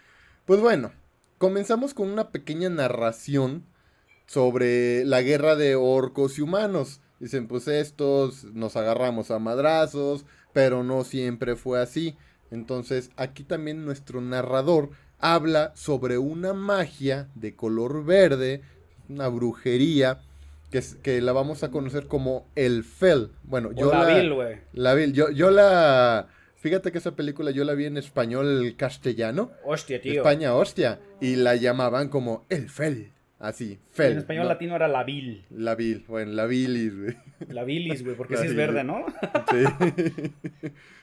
Pues 0.46 0.60
bueno, 0.60 0.92
comenzamos 1.38 1.94
con 1.94 2.10
una 2.10 2.32
pequeña 2.32 2.70
narración 2.70 3.64
sobre 4.26 5.06
la 5.06 5.22
guerra 5.22 5.56
de 5.56 5.76
orcos 5.76 6.38
y 6.38 6.42
humanos. 6.42 7.00
Dicen, 7.20 7.48
pues 7.48 7.68
estos 7.70 8.44
nos 8.46 8.76
agarramos 8.76 9.32
a 9.32 9.40
madrazos, 9.40 10.26
pero 10.52 10.84
no 10.84 11.06
siempre 11.06 11.56
fue 11.56 11.82
así. 11.82 12.18
Entonces, 12.50 13.12
aquí 13.16 13.46
también 13.46 13.86
nuestro 13.86 14.20
narrador 14.20 14.90
habla 15.22 15.72
sobre 15.76 16.18
una 16.18 16.54
magia 16.54 17.30
de 17.36 17.56
color 17.56 18.04
verde, 18.04 18.62
una 19.08 19.28
brujería, 19.28 20.20
que, 20.70 20.82
que 21.02 21.22
la 21.22 21.32
vamos 21.32 21.64
a 21.64 21.72
conocer 21.72 22.08
como 22.08 22.48
el 22.56 22.84
Fel. 22.84 23.32
Bueno, 23.44 23.72
yo 23.72 23.92
la... 23.92 24.06
Vil, 24.06 24.34
güey. 24.34 24.58
La 24.74 24.94
Vil, 24.94 25.14
yo, 25.14 25.30
yo 25.30 25.52
la... 25.52 26.28
Fíjate 26.56 26.92
que 26.92 27.00
esa 27.00 27.16
película 27.16 27.52
yo 27.52 27.64
la 27.64 27.74
vi 27.74 27.86
en 27.86 27.98
español 27.98 28.76
castellano. 28.78 29.52
Hostia, 29.66 30.00
tío. 30.00 30.14
España, 30.14 30.54
hostia. 30.54 31.00
Y 31.20 31.36
la 31.36 31.56
llamaban 31.56 32.10
como 32.10 32.46
el 32.50 32.70
Fel. 32.70 33.12
Así, 33.42 33.80
Fel. 33.90 34.12
En 34.12 34.18
español 34.20 34.48
latino 34.48 34.76
era 34.76 34.88
la 34.88 35.04
Vil. 35.04 35.44
La 35.50 35.74
Vil, 35.74 36.06
bueno, 36.08 36.32
la 36.34 36.46
Bilis, 36.46 36.96
güey. 36.96 37.18
La 37.50 37.64
Bilis, 37.64 38.04
güey, 38.04 38.16
porque 38.16 38.38
sí 38.38 38.46
es 38.46 38.56
verde, 38.56 38.84
¿no? 38.84 39.04
Sí. 39.50 39.64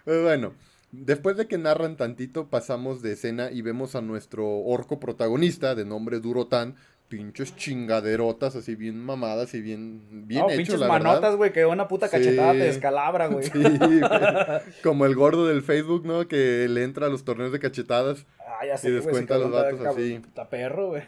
pues 0.04 0.22
bueno, 0.22 0.54
Después 0.90 1.36
de 1.36 1.46
que 1.46 1.58
narran 1.58 1.96
tantito, 1.96 2.48
pasamos 2.48 3.02
de 3.02 3.12
escena 3.12 3.50
y 3.50 3.60
vemos 3.60 3.94
a 3.94 4.00
nuestro 4.00 4.48
orco 4.48 4.98
protagonista 4.98 5.74
de 5.74 5.84
nombre 5.84 6.18
Durotan, 6.18 6.76
pinches 7.08 7.56
chingaderotas 7.56 8.56
así 8.56 8.74
bien 8.74 9.02
mamadas 9.04 9.54
y 9.54 9.60
bien 9.60 10.26
bien 10.26 10.42
no, 10.42 10.48
pinches 10.48 10.80
manotas, 10.80 11.36
güey, 11.36 11.52
que 11.52 11.66
una 11.66 11.88
puta 11.88 12.08
cachetada 12.08 12.52
te 12.52 12.58
descalabra, 12.58 13.26
güey. 13.26 13.44
Sí, 13.52 14.80
Como 14.82 15.04
el 15.04 15.14
gordo 15.14 15.46
del 15.46 15.62
Facebook, 15.62 16.06
¿no? 16.06 16.26
Que 16.26 16.68
le 16.68 16.84
entra 16.84 17.06
a 17.06 17.10
los 17.10 17.24
torneos 17.24 17.52
de 17.52 17.60
cachetadas. 17.60 18.24
Ah, 18.38 18.66
ya 18.66 18.76
sé, 18.78 18.88
y 18.88 18.92
descuenta 18.92 19.36
los 19.38 19.52
datos 19.52 19.84
así. 19.84 20.18
Puta 20.20 20.48
perro, 20.48 20.88
güey. 20.88 21.02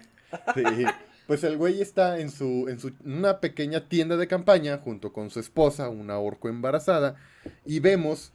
Sí. 0.54 0.84
Pues 1.30 1.44
el 1.44 1.58
güey 1.58 1.80
está 1.80 2.18
en 2.18 2.28
su, 2.28 2.66
en 2.68 2.80
su 2.80 2.90
una 3.04 3.38
pequeña 3.38 3.88
tienda 3.88 4.16
de 4.16 4.26
campaña 4.26 4.78
junto 4.78 5.12
con 5.12 5.30
su 5.30 5.38
esposa, 5.38 5.88
una 5.88 6.18
orco 6.18 6.48
embarazada, 6.48 7.14
y 7.64 7.78
vemos, 7.78 8.32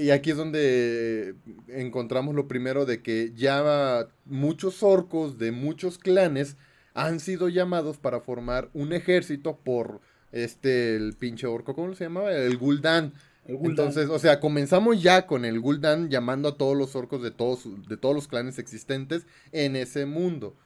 y 0.00 0.08
aquí 0.08 0.30
es 0.30 0.38
donde 0.38 1.34
encontramos 1.66 2.34
lo 2.34 2.48
primero 2.48 2.86
de 2.86 3.02
que 3.02 3.34
ya 3.36 4.08
muchos 4.24 4.82
orcos 4.82 5.36
de 5.36 5.52
muchos 5.52 5.98
clanes 5.98 6.56
han 6.94 7.20
sido 7.20 7.50
llamados 7.50 7.98
para 7.98 8.20
formar 8.20 8.70
un 8.72 8.94
ejército 8.94 9.58
por 9.62 10.00
este, 10.32 10.96
el 10.96 11.16
pinche 11.18 11.46
orco, 11.46 11.74
¿cómo 11.74 11.94
se 11.94 12.04
llamaba? 12.04 12.32
El 12.32 12.56
Gul'dan. 12.56 13.12
Entonces, 13.44 14.08
o 14.08 14.18
sea, 14.18 14.40
comenzamos 14.40 15.02
ya 15.02 15.26
con 15.26 15.44
el 15.44 15.60
Gul'dan 15.60 16.08
llamando 16.08 16.48
a 16.48 16.56
todos 16.56 16.78
los 16.78 16.96
orcos 16.96 17.22
de 17.22 17.30
todos, 17.30 17.66
de 17.86 17.98
todos 17.98 18.14
los 18.14 18.26
clanes 18.26 18.58
existentes 18.58 19.26
en 19.52 19.76
ese 19.76 20.06
mundo. 20.06 20.56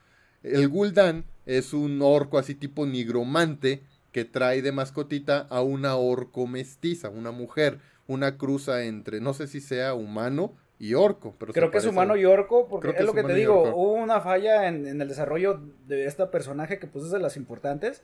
El 0.43 0.67
Gul'dan 0.67 1.23
es 1.45 1.73
un 1.73 2.01
orco 2.01 2.37
así 2.37 2.53
tipo 2.53 2.85
nigromante 2.85 3.81
que 4.11 4.25
trae 4.25 4.61
de 4.61 4.71
mascotita 4.71 5.47
a 5.49 5.61
una 5.61 5.95
orco 5.95 6.45
mestiza, 6.45 7.09
una 7.09 7.31
mujer, 7.31 7.79
una 8.07 8.37
cruza 8.37 8.83
entre, 8.83 9.21
no 9.21 9.33
sé 9.33 9.47
si 9.47 9.61
sea 9.61 9.93
humano 9.95 10.53
y 10.79 10.93
orco. 10.93 11.33
Pero 11.39 11.53
Creo 11.53 11.71
que 11.71 11.77
es 11.77 11.85
humano 11.85 12.15
y 12.15 12.25
orco, 12.25 12.67
porque 12.67 12.89
es, 12.89 13.05
lo 13.05 13.13
que 13.13 13.23
te 13.23 13.33
digo, 13.33 13.73
hubo 13.73 13.93
una 13.93 14.21
falla 14.21 14.67
en, 14.67 15.01
el 15.01 15.07
desarrollo 15.07 15.61
de 15.87 16.05
este 16.05 16.25
personaje 16.27 16.77
que 16.77 16.87
pues 16.87 17.05
es 17.05 17.11
de 17.11 17.19
las 17.19 17.37
importantes, 17.37 18.03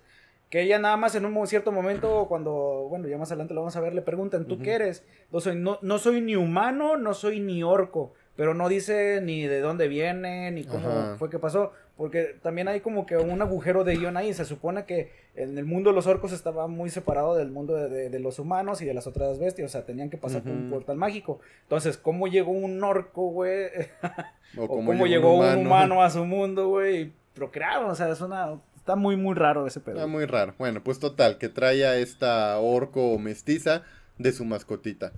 que 0.49 0.61
ella 0.61 0.79
nada 0.79 0.97
más 0.97 1.13
en 1.13 1.25
un 1.25 1.47
cierto 1.47 1.71
momento, 1.71 2.25
cuando, 2.27 2.87
bueno, 2.89 3.07
ya 3.07 3.17
más 3.17 3.29
adelante 3.31 3.53
lo 3.53 3.61
vamos 3.61 3.75
a 3.75 3.81
ver, 3.81 3.93
le 3.93 4.01
preguntan, 4.01 4.45
¿tú 4.45 4.59
qué 4.59 4.73
eres? 4.73 5.03
No 5.31 5.41
soy, 5.41 5.55
no, 5.55 5.77
no 5.81 5.99
soy 5.99 6.21
ni 6.21 6.35
humano, 6.35 6.97
no 6.97 7.13
soy 7.13 7.39
ni 7.39 7.61
orco 7.61 8.13
pero 8.39 8.53
no 8.53 8.69
dice 8.69 9.19
ni 9.21 9.45
de 9.47 9.59
dónde 9.59 9.89
viene, 9.89 10.49
ni 10.51 10.63
cómo 10.63 10.87
Ajá. 10.87 11.15
fue 11.19 11.29
que 11.29 11.39
pasó, 11.39 11.73
porque 11.97 12.37
también 12.41 12.69
hay 12.69 12.79
como 12.79 13.05
que 13.05 13.17
un 13.17 13.41
agujero 13.41 13.83
de 13.83 13.97
guion 13.97 14.15
ahí, 14.15 14.33
se 14.33 14.45
supone 14.45 14.85
que 14.85 15.11
en 15.35 15.57
el 15.57 15.65
mundo 15.65 15.89
de 15.89 15.95
los 15.97 16.07
orcos 16.07 16.31
estaba 16.31 16.67
muy 16.67 16.89
separado 16.89 17.35
del 17.35 17.51
mundo 17.51 17.73
de, 17.75 17.89
de- 17.89 18.09
de 18.09 18.19
los 18.19 18.39
humanos 18.39 18.81
y 18.81 18.85
de 18.85 18.93
las 18.93 19.07
otras 19.07 19.39
bestias, 19.39 19.69
o 19.69 19.71
sea, 19.73 19.85
tenían 19.85 20.09
que 20.09 20.15
pasar 20.15 20.41
por 20.43 20.53
un 20.53 20.69
portal 20.69 20.95
mágico. 20.95 21.41
Entonces, 21.63 21.97
¿cómo 21.97 22.27
llegó 22.27 22.51
un 22.53 22.81
orco, 22.81 23.29
güey? 23.29 23.67
O 24.57 24.67
cómo, 24.69 25.05
llegó 25.05 25.37
un 25.37 25.67
humano. 25.67 26.01
a 26.01 26.09
su 26.09 26.23
mundo, 26.23 26.69
güey, 26.69 27.01
y 27.01 27.13
procrearon, 27.35 27.89
o 27.91 27.95
sea, 27.95 28.07
es 28.09 28.21
una... 28.21 28.57
Está 28.77 28.95
muy, 28.95 29.17
muy 29.17 29.35
raro 29.35 29.67
ese 29.67 29.81
pedo. 29.81 29.97
Está 29.97 30.07
muy 30.07 30.23
raro. 30.25 30.55
Bueno, 30.57 30.81
pues 30.81 30.97
total, 30.97 31.37
que 31.37 31.49
trae 31.49 31.85
a 31.85 31.97
esta 31.97 32.57
orco 32.57 33.19
mestiza 33.19 33.83
de 34.17 34.31
su 34.31 34.45
mascotita. 34.45 35.11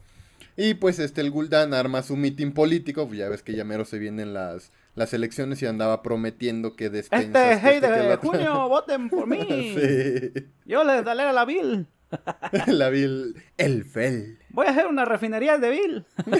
Y 0.57 0.75
pues 0.75 0.99
este, 0.99 1.21
el 1.21 1.31
Gul'dan 1.31 1.73
arma 1.73 2.03
su 2.03 2.15
mitin 2.15 2.53
político, 2.53 3.07
pues 3.07 3.19
ya 3.19 3.29
ves 3.29 3.41
que 3.41 3.53
ya 3.53 3.63
mero 3.63 3.85
se 3.85 3.99
vienen 3.99 4.33
las, 4.33 4.71
las 4.95 5.13
elecciones 5.13 5.61
y 5.61 5.65
andaba 5.65 6.01
prometiendo 6.01 6.75
que 6.75 6.89
despensas... 6.89 7.55
Este 7.55 7.67
hey 7.67 7.75
este, 7.75 7.89
de 7.89 8.13
otro. 8.13 8.29
junio, 8.29 8.53
voten 8.69 9.09
por 9.09 9.27
mí. 9.27 9.75
sí, 9.75 10.33
Yo 10.65 10.83
les 10.83 11.03
daré 11.03 11.23
a 11.23 11.33
la 11.33 11.45
Bill. 11.45 11.87
la 12.67 12.89
vil... 12.89 13.35
El 13.57 13.85
Fel. 13.85 14.39
Voy 14.49 14.67
a 14.67 14.71
hacer 14.71 14.87
una 14.87 15.05
refinería 15.05 15.57
de 15.57 15.69
Bill. 15.69 16.05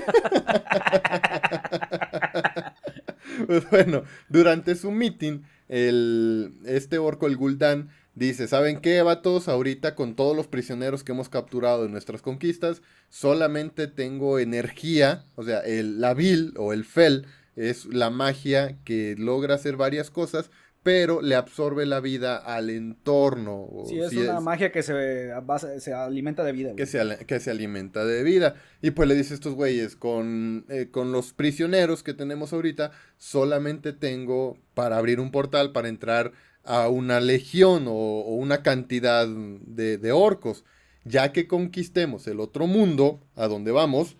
Pues 3.48 3.70
bueno, 3.70 4.03
durante 4.30 4.75
su 4.75 4.91
meeting, 4.91 5.41
el, 5.68 6.53
este 6.65 6.98
orco, 6.98 7.27
el 7.27 7.38
Gul'dan, 7.38 7.89
dice, 8.15 8.48
¿saben 8.48 8.80
qué, 8.82 9.01
vatos? 9.01 9.48
Ahorita 9.48 9.96
con 9.96 10.15
todos 10.15 10.36
los 10.36 10.48
prisioneros 10.48 11.03
que 11.03 11.12
hemos 11.12 11.30
capturado 11.30 11.86
en 11.86 11.91
nuestras 11.91 12.22
conquistas, 12.22 12.82
solamente 13.10 13.88
tengo 13.88 14.39
energía, 14.39 15.25
o 15.36 15.44
sea, 15.44 15.60
el, 15.60 16.00
la 16.01 16.13
Vil 16.13 16.53
o 16.58 16.74
el 16.74 16.86
Fel 16.86 17.25
es 17.56 17.86
la 17.86 18.10
magia 18.10 18.77
que 18.86 19.15
logra 19.18 19.56
hacer 19.56 19.75
varias 19.75 20.10
cosas, 20.10 20.50
pero 20.84 21.22
le 21.22 21.36
absorbe 21.36 21.86
la 21.86 22.00
vida 22.00 22.38
al 22.38 22.72
entorno. 22.72 23.68
Sí, 23.88 24.00
es 24.00 24.10
si 24.10 24.18
una 24.18 24.39
magia 24.39 24.72
que 24.72 24.82
se, 24.82 25.27
basa- 25.44 25.80
se 25.80 25.94
alimenta 25.94 26.44
de 26.44 26.53
vida. 26.53 26.75
que 26.75 26.88
se, 26.88 27.00
que 27.27 27.39
se 27.39 27.51
alimenta 27.51 28.03
de 28.03 28.24
vida. 28.24 28.56
Y 28.82 28.89
pues 28.91 29.08
le 29.08 29.13
dice 29.13 29.34
a 29.34 29.36
estos 29.36 29.53
güeyes, 29.53 29.96
con, 29.96 30.65
eh, 30.70 30.88
con 30.89 31.12
los 31.12 31.34
prisioneros 31.34 32.01
que 32.01 32.15
tenemos 32.15 32.51
ahorita, 32.51 32.91
solamente 33.18 33.94
tengo 33.94 34.58
para 34.74 34.98
abrir 34.98 35.20
un 35.20 35.30
portal 35.30 35.72
para 35.72 35.88
entrar 35.88 36.32
a 36.63 36.88
una 36.89 37.20
legión 37.20 37.88
o, 37.88 37.91
o 37.94 38.36
una 38.36 38.62
cantidad 38.63 39.27
de, 39.27 39.98
de 39.98 40.12
orcos. 40.12 40.63
Ya 41.03 41.32
que 41.32 41.48
conquistemos 41.48 42.27
el 42.27 42.39
otro 42.39 42.68
mundo, 42.68 43.20
a 43.36 43.48
donde 43.48 43.72
vamos, 43.72 44.18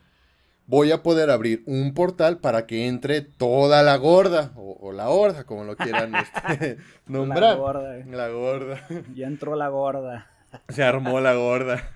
voy 0.65 0.91
a 0.91 1.03
poder 1.03 1.29
abrir 1.29 1.63
un 1.67 1.93
portal 1.93 2.39
para 2.39 2.65
que 2.65 2.88
entre 2.88 3.21
toda 3.21 3.83
la 3.83 3.98
gorda, 3.98 4.51
o, 4.55 4.77
o 4.81 4.91
la 4.91 5.10
horda, 5.10 5.43
como 5.43 5.63
lo 5.63 5.75
quieran 5.75 6.13
este, 6.50 6.77
La 7.07 7.17
nombrar. 7.17 7.57
gorda, 7.57 7.98
güey. 7.98 8.15
La 8.15 8.29
gorda. 8.29 8.88
Ya 9.13 9.27
entró 9.27 9.55
la 9.55 9.69
gorda. 9.69 10.27
Se 10.69 10.83
armó 10.83 11.19
la 11.21 11.33
gorda. 11.36 11.89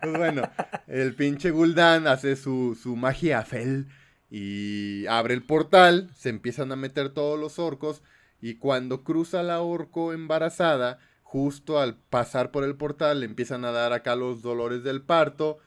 pues 0.00 0.16
bueno, 0.16 0.42
el 0.86 1.14
pinche 1.14 1.50
Gul'dan 1.50 2.06
hace 2.06 2.36
su, 2.36 2.78
su 2.80 2.96
magia 2.96 3.42
fel 3.42 3.88
y 4.30 5.06
abre 5.06 5.34
el 5.34 5.42
portal, 5.44 6.10
se 6.14 6.30
empiezan 6.30 6.72
a 6.72 6.76
meter 6.76 7.10
todos 7.10 7.38
los 7.38 7.58
orcos 7.58 8.02
y 8.40 8.56
cuando 8.56 9.02
cruza 9.04 9.42
la 9.42 9.60
orco 9.60 10.12
embarazada, 10.12 10.98
justo 11.22 11.78
al 11.80 11.96
pasar 11.96 12.50
por 12.50 12.64
el 12.64 12.76
portal 12.76 13.20
le 13.20 13.26
empiezan 13.26 13.64
a 13.64 13.72
dar 13.72 13.92
acá 13.92 14.16
los 14.16 14.42
dolores 14.42 14.82
del 14.84 15.02
parto, 15.02 15.58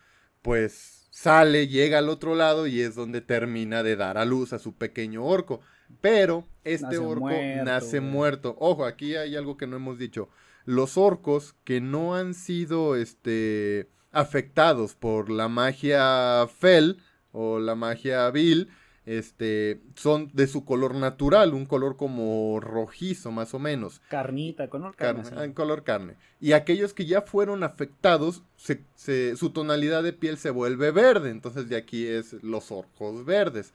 pues 0.42 1.08
sale, 1.12 1.68
llega 1.68 1.98
al 1.98 2.10
otro 2.10 2.36
lado 2.36 2.68
y 2.68 2.82
es 2.82 2.96
donde 2.96 3.22
termina 3.22 3.84
de 3.84 3.96
dar 3.96 4.18
a 4.18 4.26
luz 4.26 4.54
a 4.54 4.60
su 4.60 4.76
pequeño 4.76 5.26
orco. 5.26 5.62
Pero 6.02 6.48
este 6.64 6.86
Nace 6.86 6.98
orco 7.00 7.22
muerto, 7.22 7.64
nace 7.64 8.00
güey. 8.00 8.12
muerto. 8.12 8.56
Ojo, 8.60 8.86
aquí 8.86 9.16
hay 9.16 9.36
algo 9.36 9.58
que 9.58 9.68
no 9.68 9.76
hemos 9.78 9.98
dicho. 9.98 10.30
Los 10.66 10.98
orcos 10.98 11.56
que 11.64 11.82
no 11.82 12.16
han 12.16 12.34
sido 12.36 12.96
este, 12.96 13.90
afectados 14.12 14.96
por 14.96 15.30
la 15.30 15.48
magia 15.48 16.48
Fel 16.48 17.02
o 17.32 17.60
la 17.60 17.76
magia 17.76 18.30
Vil, 18.32 18.70
este, 19.18 19.82
son 19.96 20.30
de 20.34 20.46
su 20.46 20.66
color 20.66 20.94
natural, 20.94 21.54
un 21.56 21.66
color 21.66 21.98
como 21.98 22.60
rojizo 22.60 23.32
más 23.32 23.54
o 23.56 23.60
menos. 23.60 24.02
Carnita, 24.08 24.66
el 24.66 24.70
Carne, 24.70 25.54
color 25.54 25.84
carne. 25.84 26.16
Y 26.40 26.52
aquellos 26.52 26.94
que 26.94 27.06
ya 27.08 27.22
fueron 27.24 27.64
afectados, 27.64 28.44
se- 28.56 28.84
se- 28.96 29.36
su 29.36 29.50
tonalidad 29.50 30.04
de 30.04 30.14
piel 30.14 30.38
se 30.38 30.52
vuelve 30.52 30.92
verde. 30.92 31.32
Entonces 31.32 31.68
de 31.70 31.78
aquí 31.78 32.06
es 32.06 32.34
los 32.44 32.72
orcos 32.72 33.26
verdes. 33.26 33.74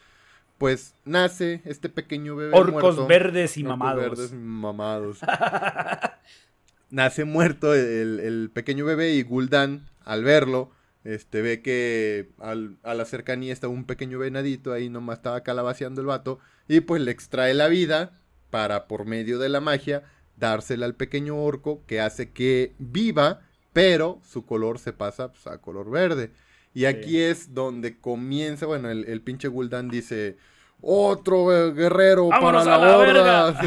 Pues 0.57 0.95
nace 1.05 1.63
este 1.65 1.89
pequeño 1.89 2.37
bebé 2.37 2.57
Orcos 2.57 2.83
muerto. 2.95 3.07
verdes 3.09 3.57
y 3.57 3.63
Orcos 3.65 3.79
mamados. 3.79 4.03
verdes 4.03 4.33
mamados. 4.33 5.19
nace 6.91 7.25
muerto 7.25 7.75
el, 7.75 8.21
el 8.21 8.51
pequeño 8.53 8.85
bebé 8.85 9.15
y 9.15 9.23
Gul'dan, 9.23 9.89
al 10.05 10.23
verlo, 10.23 10.71
este, 11.05 11.43
ve 11.43 11.63
que 11.63 12.31
al- 12.39 12.77
a 12.83 12.95
la 12.95 13.05
cercanía 13.05 13.53
está 13.53 13.69
un 13.69 13.85
pequeño 13.85 14.19
venadito, 14.19 14.73
ahí 14.73 14.89
nomás 14.89 15.19
estaba 15.19 15.43
calabaceando 15.43 16.01
el 16.01 16.07
vato, 16.07 16.39
y 16.69 16.81
pues 16.81 17.03
le 17.03 17.11
extrae 17.11 17.55
la 17.55 17.69
vida 17.69 18.19
para, 18.51 18.87
por 18.89 19.05
medio 19.05 19.39
de 19.39 19.49
la 19.49 19.61
magia, 19.61 20.03
dársela 20.37 20.87
al 20.87 20.95
pequeño 20.95 21.37
orco, 21.37 21.83
que 21.87 22.01
hace 22.01 22.31
que 22.31 22.73
viva, 22.79 23.41
pero 23.73 24.21
su 24.25 24.45
color 24.47 24.79
se 24.79 24.93
pasa 24.93 25.33
pues, 25.33 25.47
a 25.47 25.59
color 25.59 25.91
verde. 25.91 26.31
Y 26.73 26.87
aquí 26.87 27.21
es 27.21 27.55
donde 27.55 27.99
comienza, 28.01 28.67
bueno, 28.67 28.91
el, 28.91 29.05
el 29.05 29.21
pinche 29.21 29.47
Gul'dan 29.47 29.89
dice, 29.89 30.37
otro 30.81 31.53
eh, 31.55 31.73
guerrero 31.73 32.29
para 32.29 32.41
¡Vámonos 32.41 32.67
la, 32.67 32.97
horda. 32.99 33.61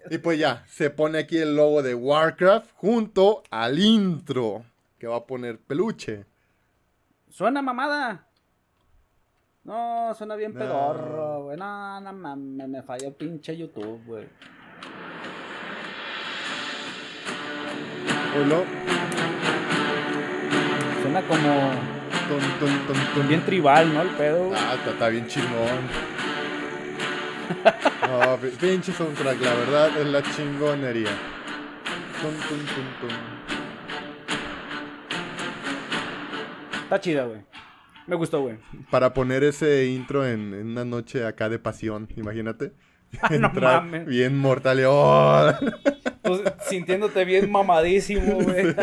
y 0.10 0.18
pues 0.18 0.38
ya, 0.38 0.64
se 0.68 0.90
pone 0.90 1.18
aquí 1.18 1.38
el 1.38 1.56
logo 1.56 1.82
de 1.82 1.94
Warcraft 1.94 2.70
junto 2.74 3.42
al 3.50 3.78
intro, 3.78 4.64
que 5.02 5.08
va 5.08 5.16
a 5.16 5.26
poner 5.26 5.58
peluche. 5.58 6.24
Suena 7.28 7.60
mamada. 7.60 8.28
No, 9.64 10.14
suena 10.14 10.36
bien 10.36 10.52
No. 10.54 10.60
pedorro, 10.60 11.42
güey. 11.42 11.56
No, 11.56 12.00
no 12.00 12.12
mames, 12.12 12.68
me 12.68 12.82
falló 12.84 13.12
pinche 13.12 13.56
YouTube, 13.56 14.00
güey. 14.06 14.28
Oilo. 18.38 18.62
Suena 21.02 21.20
como 21.22 21.70
Tun, 22.28 22.40
tun, 22.60 22.86
tun, 22.86 22.96
tun. 23.14 23.26
bien 23.28 23.44
tribal, 23.44 23.92
¿no? 23.92 24.02
El 24.02 24.10
pedo. 24.10 24.52
Ah, 24.54 24.74
está, 24.76 24.90
está 24.92 25.08
bien 25.08 25.26
chingón. 25.26 25.80
No, 28.08 28.36
pi- 28.36 28.50
pinche 28.60 28.92
soundtrack, 28.92 29.40
la 29.40 29.54
verdad 29.54 29.98
es 29.98 30.06
la 30.06 30.22
chingonería. 30.22 31.10
Tun, 32.20 32.34
tun, 32.48 32.58
tun, 32.66 32.86
tun. 33.00 33.41
Está 36.92 37.00
chida, 37.00 37.24
güey. 37.24 37.40
Me 38.06 38.16
gustó, 38.16 38.42
güey. 38.42 38.58
Para 38.90 39.14
poner 39.14 39.42
ese 39.44 39.86
intro 39.86 40.26
en, 40.26 40.52
en 40.52 40.66
una 40.72 40.84
noche 40.84 41.24
acá 41.26 41.48
de 41.48 41.58
pasión, 41.58 42.06
imagínate. 42.16 42.72
No 43.30 43.46
Entrar 43.46 43.82
mames. 43.82 44.06
bien 44.06 44.36
mortal 44.36 44.80
y 44.80 44.82
¡oh! 44.86 45.52
Pues, 46.20 46.42
sintiéndote 46.68 47.24
bien 47.24 47.50
mamadísimo, 47.50 48.34
güey. 48.42 48.74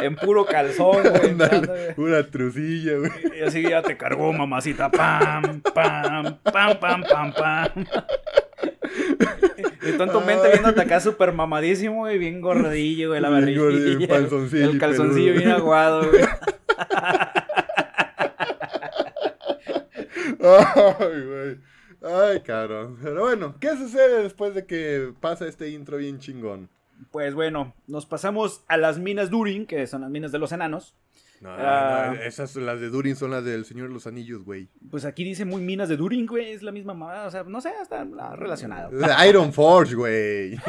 En 0.00 0.16
puro 0.16 0.46
calzón, 0.46 1.02
güey. 1.02 1.34
güey. 1.34 1.94
una 1.96 2.30
trucilla, 2.30 2.96
güey. 2.98 3.10
Y 3.38 3.42
así 3.42 3.62
ya 3.62 3.82
te 3.82 3.96
cargó, 3.96 4.32
mamacita. 4.32 4.90
Pam, 4.90 5.60
pam, 5.60 6.38
pam, 6.42 6.78
pam, 6.78 7.02
pam, 7.02 7.32
pam. 7.32 7.86
En 9.82 10.10
tu 10.10 10.20
mente 10.20 10.50
viéndote 10.50 10.80
acá 10.80 11.00
súper 11.00 11.32
mamadísimo 11.32 12.08
y 12.10 12.18
bien 12.18 12.40
gordillo, 12.40 13.08
güey, 13.08 13.20
la 13.20 13.30
barriguilla. 13.30 14.08
panzoncillo 14.08 14.70
El 14.70 14.78
calzoncillo 14.78 15.32
bien 15.34 15.50
aguado, 15.50 16.08
güey. 16.10 16.24
Ay, 20.40 21.22
güey. 21.26 21.58
Ay, 22.02 22.40
cabrón. 22.40 22.98
Pero 23.02 23.22
bueno, 23.22 23.56
¿qué 23.60 23.76
sucede 23.76 24.22
después 24.22 24.54
de 24.54 24.66
que 24.66 25.12
pasa 25.20 25.46
este 25.46 25.68
intro 25.70 25.96
bien 25.96 26.18
chingón? 26.18 26.68
Pues 27.10 27.34
bueno, 27.34 27.74
nos 27.86 28.06
pasamos 28.06 28.64
a 28.68 28.76
las 28.76 28.98
minas 28.98 29.30
Durin, 29.30 29.66
que 29.66 29.86
son 29.86 30.02
las 30.02 30.10
minas 30.10 30.32
de 30.32 30.38
los 30.38 30.52
enanos. 30.52 30.94
No, 31.40 31.50
Ah. 31.56 32.12
no, 32.14 32.20
esas 32.22 32.56
las 32.56 32.80
de 32.80 32.88
Durin 32.90 33.14
son 33.14 33.30
las 33.30 33.44
del 33.44 33.64
Señor 33.64 33.88
de 33.88 33.94
los 33.94 34.06
Anillos, 34.08 34.44
güey. 34.44 34.68
Pues 34.90 35.04
aquí 35.04 35.22
dice 35.22 35.44
muy 35.44 35.62
minas 35.62 35.88
de 35.88 35.96
Durin, 35.96 36.26
güey, 36.26 36.50
es 36.50 36.62
la 36.64 36.72
misma 36.72 36.94
mamada, 36.94 37.28
o 37.28 37.30
sea, 37.30 37.44
no 37.44 37.60
sé, 37.60 37.70
está 37.80 38.04
relacionado. 38.34 38.90
Iron 39.26 39.52
Forge, 39.52 39.94
güey. 39.94 40.58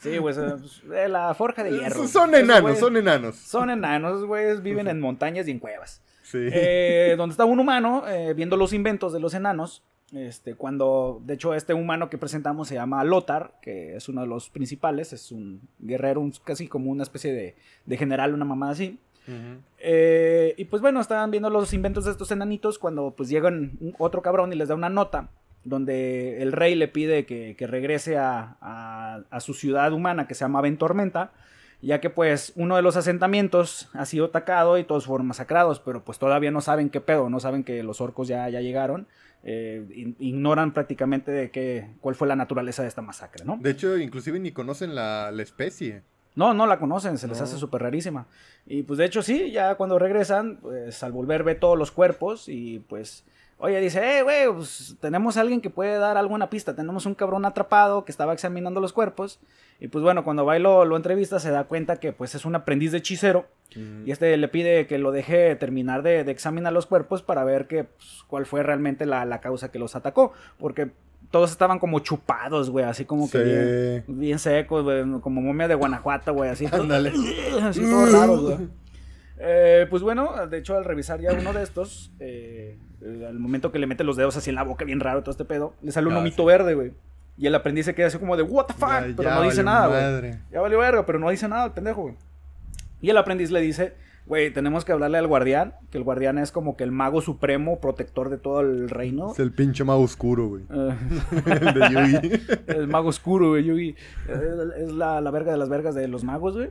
Sí, 0.00 0.18
pues, 0.20 0.38
eh, 0.38 1.08
la 1.08 1.34
forja 1.34 1.64
de 1.64 1.72
hierro. 1.72 2.06
Son 2.06 2.32
enanos, 2.34 2.78
son 2.78 2.96
enanos. 2.96 3.34
Son 3.36 3.68
enanos, 3.70 4.24
güeyes 4.24 4.62
viven 4.62 4.86
en 4.86 5.00
montañas 5.00 5.48
y 5.48 5.50
en 5.50 5.58
cuevas. 5.58 6.00
Sí. 6.22 6.38
Eh, 6.40 7.14
donde 7.18 7.32
está 7.32 7.44
un 7.44 7.58
humano 7.58 8.04
eh, 8.06 8.34
viendo 8.34 8.56
los 8.56 8.72
inventos 8.72 9.12
de 9.12 9.18
los 9.20 9.34
enanos. 9.34 9.82
Este, 10.12 10.54
cuando, 10.54 11.20
de 11.24 11.34
hecho, 11.34 11.54
este 11.54 11.74
humano 11.74 12.08
que 12.08 12.16
presentamos 12.16 12.68
se 12.68 12.74
llama 12.74 13.04
Lothar, 13.04 13.52
que 13.60 13.94
es 13.96 14.08
uno 14.08 14.22
de 14.22 14.26
los 14.26 14.48
principales, 14.48 15.12
es 15.12 15.32
un 15.32 15.60
guerrero, 15.78 16.20
un- 16.20 16.32
casi 16.44 16.66
como 16.66 16.90
una 16.90 17.02
especie 17.02 17.32
de, 17.32 17.56
de 17.84 17.96
general, 17.96 18.32
una 18.34 18.44
mamada 18.46 18.72
así. 18.72 18.98
Eh, 19.78 20.54
y 20.56 20.64
pues 20.64 20.80
bueno, 20.80 21.02
estaban 21.02 21.30
viendo 21.30 21.50
los 21.50 21.74
inventos 21.74 22.06
de 22.06 22.12
estos 22.12 22.30
enanitos 22.30 22.78
cuando 22.78 23.10
pues 23.14 23.28
llegan 23.28 23.72
otro 23.98 24.22
cabrón 24.22 24.54
y 24.54 24.56
les 24.56 24.68
da 24.68 24.74
una 24.74 24.88
nota 24.88 25.28
donde 25.64 26.40
el 26.40 26.52
rey 26.52 26.74
le 26.74 26.88
pide 26.88 27.26
que, 27.26 27.54
regrese 27.66 28.16
a, 28.16 29.22
su 29.40 29.52
ciudad 29.52 29.92
humana 29.92 30.26
que 30.26 30.34
se 30.34 30.40
llama 30.46 30.62
Ventormenta, 30.62 31.32
ya 31.82 32.00
que 32.00 32.08
pues 32.08 32.52
uno 32.56 32.76
de 32.76 32.82
los 32.82 32.96
asentamientos 32.96 33.90
ha 33.92 34.06
sido 34.06 34.24
atacado 34.26 34.78
y 34.78 34.84
todos 34.84 35.04
fueron 35.04 35.26
masacrados, 35.26 35.78
pero 35.78 36.02
pues 36.02 36.18
todavía 36.18 36.50
no 36.50 36.62
saben 36.62 36.88
qué 36.88 37.02
pedo, 37.02 37.28
no 37.28 37.38
saben 37.38 37.64
que 37.64 37.82
los 37.82 38.00
orcos 38.00 38.28
ya, 38.28 38.48
ya 38.48 38.62
llegaron. 38.62 39.06
Eh, 39.44 40.14
ignoran 40.18 40.74
prácticamente 40.74 41.30
de 41.30 41.50
qué, 41.50 41.94
cuál 42.00 42.16
fue 42.16 42.26
la 42.26 42.34
naturaleza 42.34 42.82
de 42.82 42.88
esta 42.88 43.02
masacre, 43.02 43.44
¿no? 43.44 43.56
De 43.60 43.70
hecho, 43.70 43.96
inclusive 43.96 44.38
ni 44.40 44.50
conocen 44.50 44.94
la, 44.94 45.30
especie. 45.38 46.02
No, 46.34 46.54
no 46.54 46.66
la 46.66 46.78
conocen, 46.78 47.18
se 47.18 47.28
les 47.28 47.40
hace 47.40 47.56
súper 47.56 47.82
rarísima. 47.82 48.26
Y 48.66 48.82
pues 48.82 48.98
de 48.98 49.04
hecho 49.04 49.22
sí, 49.22 49.50
ya 49.50 49.76
cuando 49.76 49.98
regresan, 49.98 50.58
pues 50.60 51.02
al 51.02 51.12
volver 51.12 51.44
ve 51.44 51.54
todos 51.54 51.78
los 51.78 51.90
cuerpos 51.90 52.48
y 52.48 52.80
pues 52.80 53.24
Oye, 53.60 53.80
dice, 53.80 54.18
eh, 54.18 54.22
güey, 54.22 54.52
pues 54.54 54.96
tenemos 55.00 55.36
a 55.36 55.40
alguien 55.40 55.60
que 55.60 55.68
puede 55.68 55.98
dar 55.98 56.16
alguna 56.16 56.48
pista. 56.48 56.76
Tenemos 56.76 57.06
un 57.06 57.16
cabrón 57.16 57.44
atrapado 57.44 58.04
que 58.04 58.12
estaba 58.12 58.32
examinando 58.32 58.80
los 58.80 58.92
cuerpos. 58.92 59.40
Y 59.80 59.88
pues 59.88 60.02
bueno, 60.04 60.22
cuando 60.22 60.44
va 60.44 60.56
y 60.56 60.62
lo, 60.62 60.96
entrevista, 60.96 61.40
se 61.40 61.50
da 61.50 61.64
cuenta 61.64 61.96
que 61.96 62.12
pues 62.12 62.36
es 62.36 62.44
un 62.44 62.54
aprendiz 62.54 62.92
de 62.92 62.98
hechicero. 62.98 63.46
Mm. 63.74 64.06
Y 64.06 64.12
este 64.12 64.36
le 64.36 64.46
pide 64.46 64.86
que 64.86 64.98
lo 64.98 65.10
deje 65.10 65.56
terminar 65.56 66.02
de, 66.02 66.20
examinar 66.20 66.72
los 66.72 66.86
cuerpos 66.86 67.22
para 67.22 67.42
ver 67.42 67.66
que, 67.66 67.84
pues, 67.84 68.22
cuál 68.28 68.46
fue 68.46 68.62
realmente 68.62 69.06
la, 69.06 69.40
causa 69.40 69.72
que 69.72 69.80
los 69.80 69.96
atacó. 69.96 70.32
Porque 70.56 70.92
todos 71.32 71.50
estaban 71.50 71.80
como 71.80 71.98
chupados, 71.98 72.70
güey, 72.70 72.84
así 72.84 73.04
como 73.06 73.28
que 73.28 74.04
bien, 74.06 74.38
secos, 74.38 74.84
güey, 74.84 75.04
como 75.20 75.40
momia 75.40 75.66
de 75.66 75.74
Guanajuato, 75.74 76.32
güey, 76.32 76.50
así. 76.50 76.66
Ándale. 76.70 77.12
así 77.62 77.80
todos 77.80 78.12
raros, 78.12 78.40
güey. 78.40 78.68
Eh, 79.40 79.86
pues 79.90 80.02
bueno, 80.02 80.46
de 80.46 80.58
hecho, 80.58 80.76
al 80.76 80.84
revisar 80.84 81.20
ya 81.20 81.32
uno 81.32 81.52
de 81.52 81.62
estos, 81.62 82.12
eh, 82.18 82.78
al 83.02 83.38
momento 83.38 83.72
que 83.72 83.78
le 83.78 83.86
mete 83.86 84.04
los 84.04 84.16
dedos 84.16 84.36
así 84.36 84.50
en 84.50 84.56
la 84.56 84.64
boca, 84.64 84.84
bien 84.84 85.00
raro 85.00 85.20
todo 85.20 85.30
este 85.30 85.44
pedo, 85.44 85.74
le 85.82 85.92
sale 85.92 86.08
un 86.08 86.14
ah, 86.14 86.18
omito 86.18 86.44
verde, 86.44 86.74
güey. 86.74 86.92
Y 87.36 87.46
el 87.46 87.54
aprendiz 87.54 87.84
se 87.84 87.94
queda 87.94 88.08
así 88.08 88.18
como 88.18 88.36
de, 88.36 88.42
¿What 88.42 88.66
the 88.66 88.74
fuck? 88.74 89.16
pero 89.16 89.34
no 89.34 89.42
dice 89.42 89.62
nada, 89.62 90.18
güey. 90.18 90.34
Ya 90.50 90.60
valió 90.60 90.78
verga, 90.78 91.06
pero 91.06 91.18
no 91.18 91.30
dice 91.30 91.46
nada 91.48 91.66
el 91.66 91.72
pendejo, 91.72 92.02
güey. 92.02 92.14
Y 93.00 93.10
el 93.10 93.16
aprendiz 93.16 93.52
le 93.52 93.60
dice, 93.60 93.94
güey, 94.26 94.52
tenemos 94.52 94.84
que 94.84 94.90
hablarle 94.90 95.18
al 95.18 95.28
guardián, 95.28 95.74
que 95.90 95.98
el 95.98 96.04
guardián 96.04 96.38
es 96.38 96.50
como 96.50 96.76
que 96.76 96.82
el 96.82 96.90
mago 96.90 97.20
supremo, 97.20 97.80
protector 97.80 98.28
de 98.28 98.38
todo 98.38 98.60
el 98.60 98.90
reino. 98.90 99.30
Es 99.30 99.38
el 99.38 99.52
pinche 99.52 99.84
mago 99.84 100.02
oscuro, 100.02 100.48
güey. 100.48 100.64
El 100.68 101.74
de 101.74 102.20
Yugi. 102.20 102.42
el 102.66 102.88
mago 102.88 103.08
oscuro, 103.08 103.50
güey, 103.50 103.64
Yugi. 103.64 103.94
Es 104.28 104.92
la, 104.92 105.20
la 105.20 105.30
verga 105.30 105.52
de 105.52 105.58
las 105.58 105.68
vergas 105.68 105.94
de 105.94 106.08
los 106.08 106.24
magos, 106.24 106.56
güey. 106.56 106.70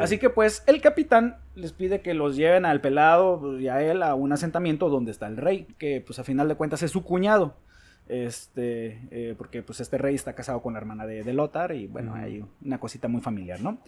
Así 0.00 0.18
que 0.18 0.28
pues 0.28 0.62
el 0.66 0.80
capitán 0.80 1.38
les 1.54 1.72
pide 1.72 2.00
que 2.00 2.14
los 2.14 2.36
lleven 2.36 2.66
al 2.66 2.80
pelado 2.80 3.58
y 3.58 3.68
a 3.68 3.82
él 3.82 4.02
a 4.02 4.14
un 4.14 4.32
asentamiento 4.32 4.90
donde 4.90 5.10
está 5.10 5.26
el 5.26 5.36
rey, 5.36 5.66
que 5.78 6.02
pues 6.04 6.18
a 6.18 6.24
final 6.24 6.48
de 6.48 6.56
cuentas 6.56 6.82
es 6.82 6.90
su 6.90 7.02
cuñado. 7.02 7.56
Este, 8.08 9.00
eh, 9.10 9.34
porque 9.38 9.62
pues 9.62 9.80
este 9.80 9.96
rey 9.96 10.14
está 10.14 10.34
casado 10.34 10.60
con 10.60 10.74
la 10.74 10.80
hermana 10.80 11.06
de, 11.06 11.22
de 11.22 11.32
Lothar 11.32 11.72
y 11.72 11.86
bueno, 11.86 12.14
hay 12.14 12.44
una 12.62 12.78
cosita 12.78 13.08
muy 13.08 13.22
familiar, 13.22 13.60
¿no? 13.60 13.78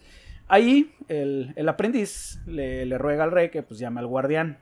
Ahí 0.47 0.93
el, 1.07 1.53
aprendiz 1.67 2.39
le, 2.45 2.97
ruega 2.97 3.23
al 3.23 3.31
rey 3.31 3.49
que 3.49 3.63
pues 3.63 3.79
llame 3.79 3.99
al 3.99 4.07
guardián. 4.07 4.59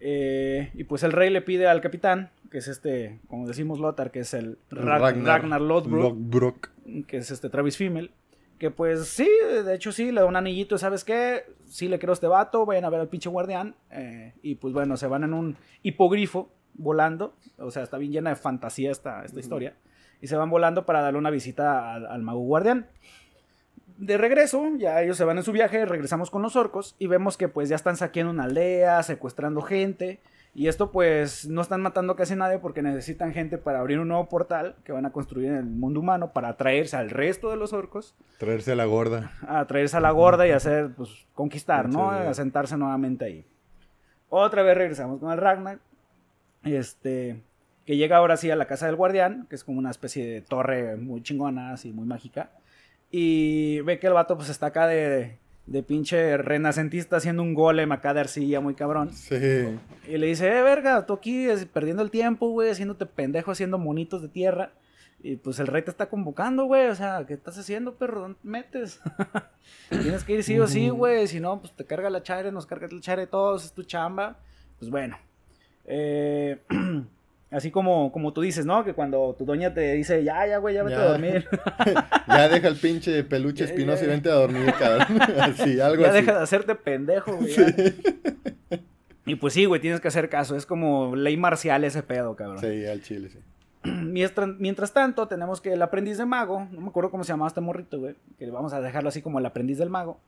Eh, 0.00 0.70
y 0.74 0.84
pues 0.84 1.02
el 1.02 1.12
rey 1.12 1.30
le 1.30 1.42
pide 1.42 1.66
al 1.66 1.80
capitán, 1.80 2.30
que 2.50 2.58
es 2.58 2.68
este, 2.68 3.18
como 3.28 3.46
decimos 3.46 3.80
Lothar, 3.80 4.10
que 4.10 4.20
es 4.20 4.32
el 4.32 4.58
Ragnar, 4.70 5.42
Ragnar 5.42 5.60
que 7.06 7.18
es 7.18 7.30
este 7.30 7.50
Travis 7.50 7.76
Fimmel, 7.76 8.12
que 8.58 8.70
pues 8.70 9.08
sí, 9.08 9.28
de 9.64 9.74
hecho 9.74 9.92
sí, 9.92 10.10
le 10.10 10.20
da 10.20 10.26
un 10.26 10.36
anillito, 10.36 10.78
¿sabes 10.78 11.04
qué? 11.04 11.44
Sí 11.66 11.88
le 11.88 11.98
quiero 11.98 12.12
a 12.12 12.14
este 12.14 12.26
vato, 12.26 12.66
vayan 12.66 12.84
a 12.84 12.90
ver 12.90 13.00
al 13.00 13.08
pinche 13.08 13.28
guardián. 13.28 13.74
Eh, 13.90 14.34
y 14.42 14.56
pues 14.56 14.74
bueno, 14.74 14.96
se 14.96 15.06
van 15.06 15.24
en 15.24 15.32
un 15.32 15.56
hipogrifo 15.82 16.50
volando. 16.74 17.34
O 17.58 17.70
sea, 17.70 17.82
está 17.82 17.98
bien 17.98 18.12
llena 18.12 18.30
de 18.30 18.36
fantasía 18.36 18.90
esta, 18.90 19.24
esta 19.24 19.38
historia. 19.38 19.74
Y 20.20 20.26
se 20.26 20.36
van 20.36 20.50
volando 20.50 20.84
para 20.86 21.02
darle 21.02 21.18
una 21.18 21.30
visita 21.30 21.94
al, 21.94 22.22
mago 22.22 22.40
guardián. 22.40 22.86
De 23.96 24.16
regreso, 24.16 24.64
ya 24.76 25.02
ellos 25.02 25.16
se 25.16 25.24
van 25.24 25.38
en 25.38 25.44
su 25.44 25.52
viaje, 25.52 25.84
regresamos 25.84 26.30
con 26.30 26.42
los 26.42 26.54
orcos 26.54 26.94
y 26.98 27.08
vemos 27.08 27.36
que 27.36 27.48
pues 27.48 27.68
ya 27.68 27.76
están 27.76 27.96
saqueando 27.96 28.32
una 28.32 28.44
aldea, 28.44 29.02
secuestrando 29.02 29.60
gente. 29.60 30.20
Y 30.58 30.66
esto 30.66 30.90
pues 30.90 31.46
no 31.46 31.60
están 31.60 31.82
matando 31.82 32.16
casi 32.16 32.34
nadie 32.34 32.58
porque 32.58 32.82
necesitan 32.82 33.32
gente 33.32 33.58
para 33.58 33.78
abrir 33.78 34.00
un 34.00 34.08
nuevo 34.08 34.28
portal 34.28 34.74
que 34.82 34.90
van 34.90 35.06
a 35.06 35.12
construir 35.12 35.50
en 35.50 35.54
el 35.54 35.66
mundo 35.66 36.00
humano 36.00 36.32
para 36.32 36.56
traerse 36.56 36.96
al 36.96 37.10
resto 37.10 37.50
de 37.50 37.56
los 37.56 37.72
orcos. 37.72 38.16
Traerse 38.38 38.72
a 38.72 38.74
la 38.74 38.84
gorda. 38.84 39.30
A 39.46 39.64
traerse 39.68 39.98
a 39.98 40.00
la 40.00 40.10
gorda 40.10 40.48
y 40.48 40.50
hacer, 40.50 40.92
pues, 40.96 41.28
conquistar, 41.32 41.88
¿no? 41.88 42.10
A 42.10 42.34
sentarse 42.34 42.76
nuevamente 42.76 43.24
ahí. 43.24 43.46
Otra 44.30 44.64
vez 44.64 44.76
regresamos 44.76 45.20
con 45.20 45.30
el 45.30 45.38
Ragnar. 45.38 45.78
Este, 46.64 47.40
que 47.86 47.96
llega 47.96 48.16
ahora 48.16 48.36
sí 48.36 48.50
a 48.50 48.56
la 48.56 48.66
casa 48.66 48.86
del 48.86 48.96
guardián, 48.96 49.46
que 49.48 49.54
es 49.54 49.62
como 49.62 49.78
una 49.78 49.92
especie 49.92 50.26
de 50.26 50.40
torre 50.40 50.96
muy 50.96 51.22
chingona, 51.22 51.74
así 51.74 51.92
muy 51.92 52.04
mágica. 52.04 52.50
Y 53.12 53.80
ve 53.82 54.00
que 54.00 54.08
el 54.08 54.12
vato 54.12 54.36
pues 54.36 54.48
está 54.48 54.66
acá 54.66 54.88
de 54.88 55.38
de 55.68 55.82
pinche 55.82 56.38
renacentista 56.38 57.18
haciendo 57.18 57.42
un 57.42 57.52
golem 57.52 57.92
acá 57.92 58.14
de 58.14 58.20
arcilla 58.20 58.60
muy 58.60 58.74
cabrón. 58.74 59.12
Sí. 59.12 59.36
Y 60.06 60.16
le 60.16 60.26
dice, 60.26 60.48
eh, 60.48 60.62
verga, 60.62 61.04
tú 61.04 61.12
aquí 61.12 61.46
perdiendo 61.72 62.02
el 62.02 62.10
tiempo, 62.10 62.48
güey, 62.48 62.70
haciéndote 62.70 63.04
pendejo, 63.04 63.50
haciendo 63.50 63.76
monitos 63.76 64.22
de 64.22 64.28
tierra. 64.28 64.72
Y 65.20 65.36
pues 65.36 65.58
el 65.58 65.66
rey 65.66 65.82
te 65.82 65.90
está 65.90 66.08
convocando, 66.08 66.64
güey. 66.64 66.86
O 66.88 66.94
sea, 66.94 67.26
¿qué 67.26 67.34
estás 67.34 67.58
haciendo, 67.58 67.96
perro? 67.96 68.20
¿Dónde 68.20 68.38
te 68.40 68.48
metes? 68.48 69.00
Tienes 69.90 70.24
que 70.24 70.34
ir 70.34 70.44
sí 70.44 70.58
o 70.58 70.66
sí, 70.66 70.88
güey. 70.88 71.26
Si 71.26 71.38
no, 71.38 71.60
pues 71.60 71.74
te 71.74 71.84
carga 71.84 72.08
la 72.08 72.22
chare, 72.22 72.50
nos 72.50 72.64
carga 72.64 72.88
la 72.90 73.00
chare 73.00 73.26
todos, 73.26 73.66
es 73.66 73.72
tu 73.72 73.82
chamba. 73.82 74.38
Pues 74.78 74.90
bueno. 74.90 75.18
Eh. 75.84 76.62
Así 77.50 77.70
como, 77.70 78.12
como 78.12 78.34
tú 78.34 78.42
dices, 78.42 78.66
¿no? 78.66 78.84
Que 78.84 78.92
cuando 78.92 79.34
tu 79.38 79.46
doña 79.46 79.72
te 79.72 79.94
dice, 79.94 80.22
ya, 80.22 80.46
ya, 80.46 80.58
güey, 80.58 80.74
ya 80.74 80.82
vete 80.82 80.96
a 80.96 81.04
dormir. 81.04 81.46
ya 82.28 82.48
deja 82.48 82.68
el 82.68 82.76
pinche 82.76 83.24
peluche 83.24 83.64
espinoso 83.64 84.04
y 84.04 84.08
vente 84.08 84.28
a 84.28 84.34
dormir, 84.34 84.72
cabrón. 84.78 85.20
así, 85.40 85.80
algo 85.80 86.02
ya 86.02 86.12
deja 86.12 86.34
de 86.34 86.42
hacerte 86.42 86.74
pendejo, 86.74 87.36
güey. 87.36 87.54
Y 89.24 89.36
pues 89.36 89.54
sí, 89.54 89.64
güey, 89.64 89.80
tienes 89.80 90.00
que 90.00 90.08
hacer 90.08 90.28
caso. 90.28 90.56
Es 90.56 90.66
como 90.66 91.16
ley 91.16 91.36
marcial 91.36 91.84
ese 91.84 92.02
pedo, 92.02 92.36
cabrón. 92.36 92.58
Sí, 92.60 92.86
al 92.86 93.02
chile, 93.02 93.30
sí. 93.30 93.38
Mientras, 93.84 94.48
mientras 94.58 94.92
tanto, 94.92 95.28
tenemos 95.28 95.60
que 95.60 95.72
el 95.72 95.80
aprendiz 95.80 96.18
de 96.18 96.26
mago, 96.26 96.66
no 96.70 96.80
me 96.80 96.88
acuerdo 96.88 97.10
cómo 97.10 97.24
se 97.24 97.32
llamaba 97.32 97.48
este 97.48 97.60
morrito, 97.60 97.98
güey, 97.98 98.14
que 98.38 98.50
vamos 98.50 98.72
a 98.72 98.80
dejarlo 98.80 99.08
así 99.08 99.22
como 99.22 99.38
el 99.38 99.46
aprendiz 99.46 99.78
del 99.78 99.88
mago. 99.88 100.20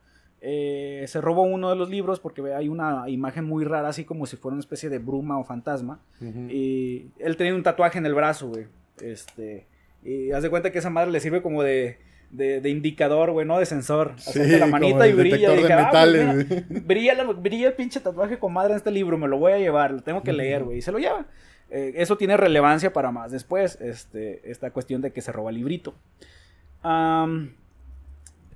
Eh, 0.43 1.05
se 1.07 1.21
robó 1.21 1.43
uno 1.43 1.69
de 1.69 1.75
los 1.75 1.89
libros 1.89 2.19
porque 2.19 2.41
hay 2.53 2.67
una 2.67 3.07
imagen 3.07 3.45
muy 3.45 3.63
rara, 3.63 3.89
así 3.89 4.05
como 4.05 4.25
si 4.25 4.37
fuera 4.37 4.53
una 4.53 4.61
especie 4.61 4.89
de 4.89 4.97
bruma 4.97 5.37
o 5.37 5.43
fantasma. 5.43 5.99
Y 6.19 7.07
él 7.19 7.37
tenía 7.37 7.53
un 7.53 7.63
tatuaje 7.63 7.99
en 7.99 8.07
el 8.07 8.15
brazo, 8.15 8.49
güey. 8.49 8.65
Este, 8.99 9.67
y 10.03 10.31
haz 10.31 10.43
de 10.43 10.49
cuenta 10.49 10.71
que 10.71 10.79
esa 10.79 10.89
madre 10.89 11.11
le 11.11 11.19
sirve 11.19 11.43
como 11.43 11.61
de, 11.61 11.99
de, 12.31 12.69
indicador, 12.69 13.31
güey, 13.31 13.45
no 13.45 13.59
de 13.59 13.67
sensor. 13.67 14.13
Sí, 14.17 14.39
la 14.57 14.65
manita 14.65 15.07
y 15.07 15.13
brilla. 15.13 15.53
Y 15.53 15.63
ah, 15.71 15.89
pues 15.91 16.69
brilla, 16.87 17.23
brilla, 17.33 17.67
el 17.67 17.73
pinche 17.73 17.99
tatuaje 17.99 18.39
con 18.39 18.53
madre 18.53 18.71
en 18.71 18.77
este 18.77 18.91
libro, 18.91 19.17
me 19.19 19.27
lo 19.27 19.37
voy 19.37 19.53
a 19.53 19.59
llevar, 19.59 19.91
lo 19.91 20.01
tengo 20.01 20.23
que 20.23 20.33
leer, 20.33 20.63
güey. 20.63 20.79
Y 20.79 20.81
se 20.81 20.91
lo 20.91 20.97
lleva. 20.97 21.27
Eh, 21.69 21.93
eso 21.97 22.17
tiene 22.17 22.35
relevancia 22.35 22.91
para 22.91 23.11
más 23.11 23.31
después, 23.31 23.79
este, 23.79 24.49
esta 24.49 24.71
cuestión 24.71 25.01
de 25.01 25.11
que 25.11 25.21
se 25.21 25.31
roba 25.31 25.51
el 25.51 25.57
librito. 25.57 25.93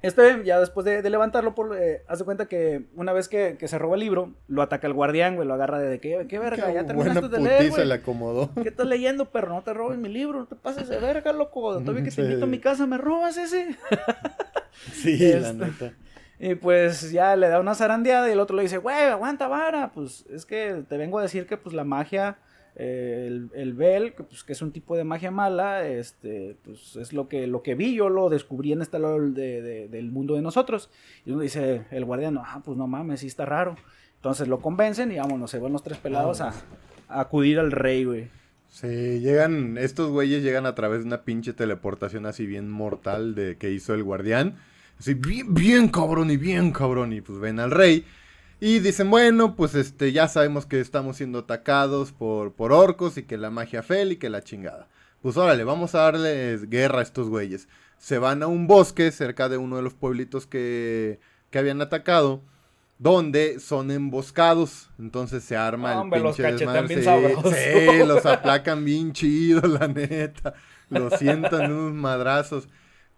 Este, 0.05 0.43
ya 0.43 0.59
después 0.59 0.85
de, 0.85 1.09
levantarlo, 1.09 1.55
por, 1.55 1.75
eh, 1.75 2.03
hace 2.07 2.23
cuenta 2.23 2.45
que 2.45 2.85
una 2.95 3.11
vez 3.11 3.27
que, 3.27 3.57
se 3.59 3.79
roba 3.79 3.95
el 3.95 4.01
libro, 4.01 4.35
lo 4.47 4.61
ataca 4.61 4.85
el 4.85 4.93
guardián, 4.93 5.35
güey, 5.35 5.47
lo 5.47 5.55
agarra 5.55 5.79
de 5.79 5.99
que, 5.99 6.27
qué 6.29 6.37
verga, 6.37 6.71
ya 6.71 6.85
terminaste 6.85 7.27
de 7.27 7.39
leer, 7.39 7.69
güey. 7.71 7.87
le 7.87 7.93
acomodó. 7.95 8.51
¿Qué 8.61 8.69
estás 8.69 8.85
leyendo, 8.85 9.31
perro? 9.31 9.55
No 9.55 9.63
te 9.63 9.73
robes 9.73 9.97
mi 9.97 10.09
libro, 10.09 10.41
no 10.41 10.45
te 10.45 10.55
pases 10.55 10.87
de 10.89 10.99
verga, 10.99 11.33
loco. 11.33 11.79
Todavía 11.79 12.03
que 12.03 12.11
te 12.11 12.21
invito 12.21 12.45
a 12.45 12.47
mi 12.47 12.59
casa, 12.59 12.85
¿me 12.85 12.99
robas 12.99 13.37
ese? 13.37 13.75
sí, 14.93 15.17
la 15.17 15.49
este, 15.49 15.53
neta. 15.53 15.93
Y 16.39 16.53
pues 16.53 17.11
ya 17.11 17.35
le 17.35 17.47
da 17.47 17.59
una 17.59 17.73
zarandeada 17.73 18.29
y 18.29 18.33
el 18.33 18.39
otro 18.39 18.55
le 18.55 18.61
dice, 18.61 18.77
güey, 18.77 19.05
aguanta 19.05 19.47
vara. 19.47 19.91
Pues 19.91 20.25
es 20.29 20.45
que 20.45 20.83
te 20.87 20.97
vengo 20.97 21.17
a 21.17 21.23
decir 21.23 21.47
que 21.47 21.57
pues 21.57 21.73
la 21.73 21.83
magia 21.83 22.37
el, 22.75 23.49
el 23.53 23.73
Bell, 23.73 24.13
que, 24.13 24.23
pues, 24.23 24.43
que 24.43 24.53
es 24.53 24.61
un 24.61 24.71
tipo 24.71 24.97
de 24.97 25.03
magia 25.03 25.31
mala, 25.31 25.87
este, 25.87 26.57
pues 26.63 26.95
es 26.97 27.13
lo 27.13 27.29
que, 27.29 27.47
lo 27.47 27.63
que 27.63 27.75
vi, 27.75 27.95
yo 27.95 28.09
lo 28.09 28.29
descubrí 28.29 28.73
en 28.73 28.81
este 28.81 28.99
lado 28.99 29.19
de, 29.19 29.87
del 29.87 30.11
mundo 30.11 30.35
de 30.35 30.41
nosotros. 30.41 30.89
Y 31.25 31.31
uno 31.31 31.41
dice, 31.41 31.85
el 31.91 32.05
guardián, 32.05 32.37
ah, 32.37 32.61
pues 32.63 32.77
no 32.77 32.87
mames, 32.87 33.21
sí 33.21 33.27
está 33.27 33.45
raro. 33.45 33.75
Entonces 34.17 34.47
lo 34.47 34.59
convencen 34.59 35.11
y 35.11 35.17
vámonos, 35.17 35.51
se 35.51 35.59
van 35.59 35.71
los 35.71 35.83
tres 35.83 35.97
pelados 35.99 36.41
a, 36.41 36.53
acudir 37.07 37.59
al 37.59 37.71
rey, 37.71 38.03
güey. 38.03 38.27
Sí, 38.69 39.19
llegan, 39.21 39.77
estos 39.77 40.09
güeyes 40.09 40.43
llegan 40.43 40.65
a 40.65 40.75
través 40.75 40.99
de 40.99 41.05
una 41.05 41.21
pinche 41.23 41.53
teleportación 41.53 42.25
así 42.25 42.45
bien 42.45 42.69
mortal 42.69 43.35
de 43.35 43.55
que 43.57 43.71
hizo 43.71 43.93
el 43.93 44.03
guardián. 44.03 44.57
Así 44.99 45.13
bien, 45.13 45.53
bien 45.53 45.87
cabrón 45.87 46.29
y 46.29 46.35
bien 46.35 46.71
cabrón. 46.71 47.13
Y 47.13 47.21
pues 47.21 47.39
ven 47.39 47.59
al 47.59 47.71
rey. 47.71 48.03
Y 48.59 48.79
dicen, 48.79 49.09
bueno, 49.11 49.55
pues 49.55 49.75
este, 49.75 50.11
ya 50.11 50.27
sabemos 50.27 50.65
que 50.65 50.79
estamos 50.79 51.17
siendo 51.17 51.39
atacados 51.39 52.11
por, 52.13 52.53
por 52.53 52.71
orcos 52.71 53.17
y 53.17 53.23
que 53.23 53.37
la 53.37 53.49
magia 53.51 53.83
fel 53.83 54.13
y 54.13 54.17
que 54.17 54.29
la 54.29 54.43
chingada. 54.43 54.87
Pues 55.21 55.37
órale, 55.37 55.63
vamos 55.63 55.93
a 55.95 55.99
darles 56.03 56.69
guerra 56.69 56.99
a 56.99 57.03
estos 57.03 57.29
güeyes. 57.29 57.67
Se 57.97 58.17
van 58.19 58.43
a 58.43 58.47
un 58.47 58.67
bosque 58.67 59.11
cerca 59.11 59.49
de 59.49 59.57
uno 59.57 59.75
de 59.77 59.81
los 59.83 59.93
pueblitos 59.93 60.47
que, 60.47 61.19
que 61.49 61.59
habían 61.59 61.81
atacado. 61.81 62.43
donde 62.97 63.59
son 63.59 63.91
emboscados. 63.91 64.89
Entonces 64.99 65.43
se 65.43 65.57
arma 65.57 65.93
el 65.93 65.99
Hombre, 65.99 66.21
los 66.21 66.37
pinche 66.37 66.43
cachetan 66.43 66.87
desmadre. 66.87 66.87
bien 66.87 67.01
Sí, 67.01 67.03
sabroso. 67.03 67.51
sí, 67.53 68.03
los 68.05 68.25
aplacan 68.25 68.85
bien 68.85 69.11
chido, 69.13 69.61
la 69.67 69.87
neta. 69.87 70.53
Los 70.89 71.15
sientan 71.15 71.71
unos 71.71 71.93
madrazos. 71.93 72.69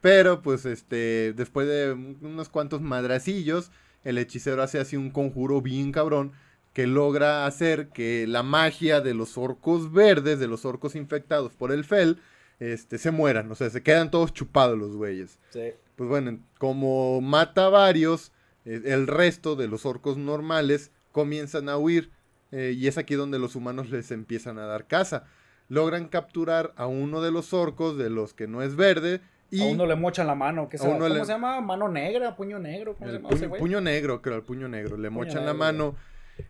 Pero 0.01 0.41
pues 0.41 0.65
este, 0.65 1.33
después 1.33 1.67
de 1.67 1.93
unos 2.21 2.49
cuantos 2.49 2.81
madracillos, 2.81 3.71
el 4.03 4.17
hechicero 4.17 4.61
hace 4.63 4.79
así 4.79 4.95
un 4.97 5.11
conjuro 5.11 5.61
bien 5.61 5.91
cabrón 5.91 6.31
que 6.73 6.85
logra 6.87 7.45
hacer 7.47 7.89
que 7.89 8.27
la 8.27 8.43
magia 8.43 9.01
de 9.01 9.15
los 9.15 9.37
orcos 9.37 9.91
verdes, 9.91 10.39
de 10.39 10.47
los 10.47 10.63
orcos 10.63 10.95
infectados 10.95 11.53
por 11.53 11.71
el 11.71 11.83
fel, 11.83 12.19
este, 12.59 12.97
se 12.99 13.11
mueran. 13.11 13.51
O 13.51 13.55
sea, 13.55 13.69
se 13.69 13.81
quedan 13.81 14.11
todos 14.11 14.33
chupados 14.33 14.77
los 14.77 14.95
güeyes. 14.95 15.39
Sí. 15.49 15.71
Pues 15.95 16.07
bueno, 16.07 16.39
como 16.59 17.19
mata 17.21 17.65
a 17.65 17.69
varios, 17.69 18.31
eh, 18.65 18.81
el 18.85 19.07
resto 19.07 19.55
de 19.55 19.67
los 19.67 19.85
orcos 19.85 20.17
normales 20.17 20.91
comienzan 21.11 21.67
a 21.69 21.77
huir. 21.77 22.11
eh, 22.51 22.73
y 22.77 22.87
es 22.87 22.97
aquí 22.97 23.15
donde 23.15 23.39
los 23.39 23.55
humanos 23.55 23.89
les 23.89 24.11
empiezan 24.11 24.59
a 24.59 24.65
dar 24.67 24.87
caza. 24.87 25.25
Logran 25.69 26.07
capturar 26.07 26.73
a 26.77 26.85
uno 26.87 27.21
de 27.21 27.31
los 27.31 27.53
orcos, 27.53 27.97
de 27.97 28.09
los 28.09 28.33
que 28.33 28.47
no 28.47 28.61
es 28.61 28.75
verde. 28.75 29.19
Y 29.49 29.61
A 29.61 29.65
uno 29.65 29.85
le 29.85 29.95
mochan 29.95 30.27
la 30.27 30.35
mano. 30.35 30.67
¿qué 30.69 30.77
A 30.77 30.79
se- 30.79 30.87
uno 30.87 30.97
¿Cómo 30.99 31.09
le- 31.13 31.25
se 31.25 31.31
llama? 31.31 31.61
¿Mano 31.61 31.87
negra? 31.89 32.35
¿Puño 32.35 32.59
negro? 32.59 32.95
¿Cómo 32.95 33.09
se 33.09 33.15
el 33.15 33.21
llama 33.21 33.29
ese 33.29 33.37
puño, 33.39 33.49
güey? 33.49 33.61
puño 33.61 33.81
negro, 33.81 34.21
creo, 34.21 34.35
el 34.35 34.43
puño 34.43 34.67
negro. 34.67 34.97
Le 34.97 35.09
Puño 35.09 35.19
mochan 35.25 35.45
la 35.45 35.53
mano. 35.53 35.95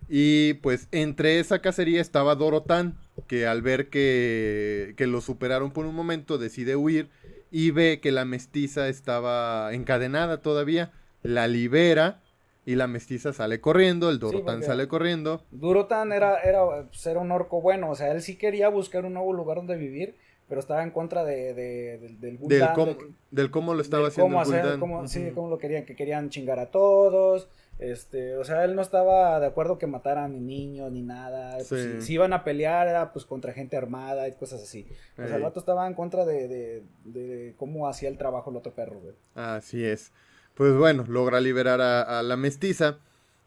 Y 0.10 0.55
pues 0.55 0.88
entre 0.91 1.39
esa 1.39 1.60
cacería 1.60 2.01
estaba 2.01 2.36
Dorotán, 2.36 2.97
que 3.27 3.47
al 3.47 3.62
ver 3.62 3.89
que, 3.89 4.93
que 4.97 5.07
lo 5.07 5.21
superaron 5.21 5.71
por 5.71 5.86
un 5.86 5.95
momento 5.95 6.38
decide 6.38 6.75
huir 6.75 7.10
y 7.51 7.71
ve 7.71 7.99
que 8.01 8.12
la 8.12 8.25
mestiza 8.25 8.89
estaba 8.89 9.73
encadenada 9.73 10.41
todavía, 10.41 10.91
la 11.23 11.47
libera 11.47 12.19
y 12.65 12.75
la 12.75 12.88
mestiza 12.88 13.31
sale 13.31 13.62
corriendo, 13.62 14.10
el 14.10 14.19
Dorotán 14.19 14.62
sale 14.62 14.89
corriendo. 14.89 15.41
Durotan 15.51 16.12
era, 16.12 16.38
era, 16.41 16.65
pues, 16.89 17.05
era 17.05 17.21
un 17.21 17.31
orco 17.31 17.62
bueno, 17.62 17.89
o 17.89 17.95
sea, 17.95 18.12
él 18.12 18.21
sí 18.21 18.36
quería 18.36 18.67
buscar 18.67 19.05
un 19.05 19.13
nuevo 19.13 19.31
lugar 19.31 19.55
donde 19.57 19.77
vivir, 19.77 20.15
pero 20.47 20.60
estaba 20.62 20.83
en 20.83 20.91
contra 20.91 21.23
de, 21.25 21.53
de- 21.53 21.97
del, 21.97 22.19
del 22.19 22.38
cómo, 22.73 22.86
de- 22.86 22.97
del 23.31 23.51
cómo 23.51 23.73
lo 23.73 23.81
estaba 23.81 24.03
del 24.03 24.12
haciendo 24.12 24.38
cómo 24.38 24.41
el 24.53 24.60
hacer, 24.60 24.79
cómo- 24.79 25.07
sí, 25.07 25.31
cómo 25.36 25.49
lo 25.49 25.57
querían, 25.57 25.86
que 25.86 25.95
querían 25.95 26.29
chingar 26.29 26.60
a 26.60 26.71
todos, 26.71 27.49
este, 27.79 28.36
o 28.38 28.43
sea, 28.43 28.63
él 28.65 28.75
no 28.75 28.81
estaba 28.81 29.39
de 29.39 29.45
acuerdo 29.45 29.77
que 29.77 29.86
mataran 29.86 30.31
ni 30.33 30.39
niños 30.39 30.91
ni 30.91 31.01
nada, 31.03 31.57
pues, 31.67 31.67
si, 31.99 32.01
si 32.01 32.13
iban 32.13 32.33
a 32.33 32.43
pelear 32.43 32.88
era 32.88 33.13
pues 33.13 33.25
contra 33.25 33.53
gente 33.53 33.77
armada 33.77 34.27
y 34.27 34.31
cosas 34.33 34.63
así, 34.63 34.88
o 35.13 35.27
sea, 35.27 35.36
el 35.36 35.43
vato 35.43 35.60
estaba 35.60 35.86
en 35.86 35.93
contra 35.93 36.25
de, 36.25 36.47
de, 36.47 36.83
de 37.05 37.53
cómo 37.57 37.88
hacía 37.88 38.10
el 38.10 38.17
trabajo 38.17 38.49
el 38.49 38.55
otro 38.57 38.73
perro, 38.73 38.99
güey. 38.99 39.15
Así 39.36 39.83
es. 39.86 40.12
Pues 40.55 40.73
bueno, 40.75 41.05
logra 41.07 41.39
liberar 41.39 41.81
a, 41.81 42.01
a 42.19 42.23
la 42.23 42.36
mestiza 42.36 42.97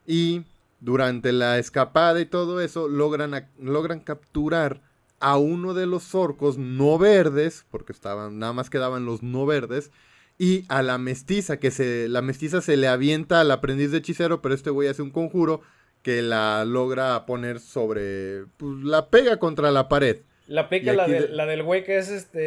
y 0.06 0.44
durante 0.78 1.32
la 1.32 1.58
escapada 1.58 2.20
y 2.20 2.26
todo 2.26 2.60
eso 2.60 2.86
logran, 2.88 3.34
a- 3.34 3.48
logran 3.58 3.98
capturar 4.00 4.80
a 5.20 5.37
uno 5.38 5.74
de 5.74 5.87
los 5.87 6.14
orcos 6.14 6.59
no 6.59 6.98
verdes, 6.98 7.66
porque 7.70 7.92
estaban, 7.92 8.38
nada 8.38 8.52
más 8.52 8.70
quedaban 8.70 9.04
los 9.04 9.22
no 9.22 9.46
verdes, 9.46 9.90
y 10.38 10.64
a 10.68 10.83
la 10.83 10.96
mestiza, 10.98 11.59
que 11.59 11.70
se, 11.70 12.09
la 12.09 12.22
mestiza 12.22 12.61
se 12.62 12.76
le 12.78 12.88
avienta 12.88 13.40
al 13.40 13.50
aprendiz 13.50 13.90
de 13.92 13.98
hechicero, 13.98 14.40
pero 14.40 14.54
este 14.54 14.70
güey 14.70 14.88
hace 14.88 15.02
un 15.02 15.11
conjuro 15.11 15.61
que 16.02 16.22
la 16.22 16.64
logra 16.64 17.26
poner 17.26 17.61
sobre, 17.61 18.46
pues 18.56 18.72
la 18.83 19.11
pega 19.11 19.37
contra 19.38 19.70
la 19.70 19.88
pared. 19.90 20.20
La 20.46 20.68
pica, 20.70 20.94
la, 20.94 21.02
aquí 21.04 21.12
de- 21.12 21.20
de- 21.20 21.28
la 21.28 21.44
del 21.46 21.62
güey 21.62 21.85
que 21.85 21.98
es 21.98 22.09
este. 22.09 22.38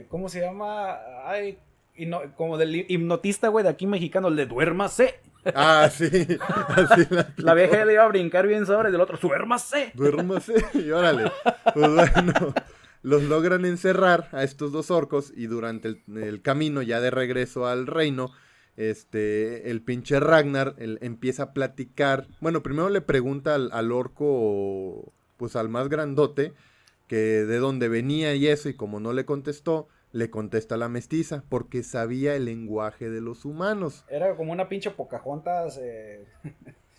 eh, 0.00 0.06
¿Cómo 0.08 0.28
se 0.28 0.40
llama? 0.40 0.98
Ay, 1.24 1.56
hipno- 1.96 2.34
como 2.36 2.58
del 2.58 2.74
hi- 2.74 2.86
hipnotista, 2.88 3.48
güey, 3.48 3.62
de 3.64 3.70
aquí 3.70 3.86
mexicano, 3.86 4.28
el 4.28 4.36
de 4.36 4.46
duérmase. 4.46 5.14
Ah, 5.54 5.90
sí, 5.92 6.04
así 6.06 7.06
la 7.10 7.32
La 7.36 7.54
vieja 7.54 7.84
le 7.84 7.94
iba 7.94 8.04
a 8.04 8.08
brincar 8.08 8.46
bien 8.46 8.64
sobre 8.66 8.90
del 8.92 9.00
otro, 9.00 9.18
duérmase. 9.20 9.90
Duérmase 9.94 10.54
y 10.74 10.90
órale. 10.90 11.32
Pues 11.74 11.88
bueno, 11.94 12.54
los 13.02 13.22
logran 13.24 13.64
encerrar 13.64 14.28
a 14.32 14.44
estos 14.44 14.70
dos 14.70 14.90
orcos 14.92 15.32
y 15.36 15.46
durante 15.46 15.88
el, 15.88 16.02
el 16.16 16.42
camino 16.42 16.80
ya 16.82 17.00
de 17.00 17.10
regreso 17.10 17.66
al 17.66 17.88
reino, 17.88 18.30
este, 18.76 19.70
el 19.70 19.82
pinche 19.82 20.20
Ragnar 20.20 20.74
él 20.78 20.98
empieza 21.02 21.42
a 21.44 21.52
platicar. 21.52 22.26
Bueno, 22.40 22.62
primero 22.62 22.88
le 22.88 23.00
pregunta 23.00 23.54
al, 23.56 23.70
al 23.72 23.90
orco, 23.92 25.12
pues 25.36 25.56
al 25.56 25.68
más 25.68 25.88
grandote, 25.88 26.52
que 27.08 27.16
de 27.16 27.58
dónde 27.58 27.88
venía 27.88 28.34
y 28.34 28.46
eso, 28.46 28.68
y 28.68 28.74
como 28.74 29.00
no 29.00 29.12
le 29.12 29.24
contestó, 29.24 29.88
le 30.12 30.30
contesta 30.30 30.76
a 30.76 30.78
la 30.78 30.88
mestiza, 30.88 31.44
porque 31.48 31.82
sabía 31.82 32.36
el 32.36 32.44
lenguaje 32.44 33.10
de 33.10 33.20
los 33.20 33.44
humanos. 33.44 34.04
Era 34.08 34.36
como 34.36 34.52
una 34.52 34.68
pinche 34.68 34.90
Pocahontas. 34.90 35.78
Eh, 35.82 36.26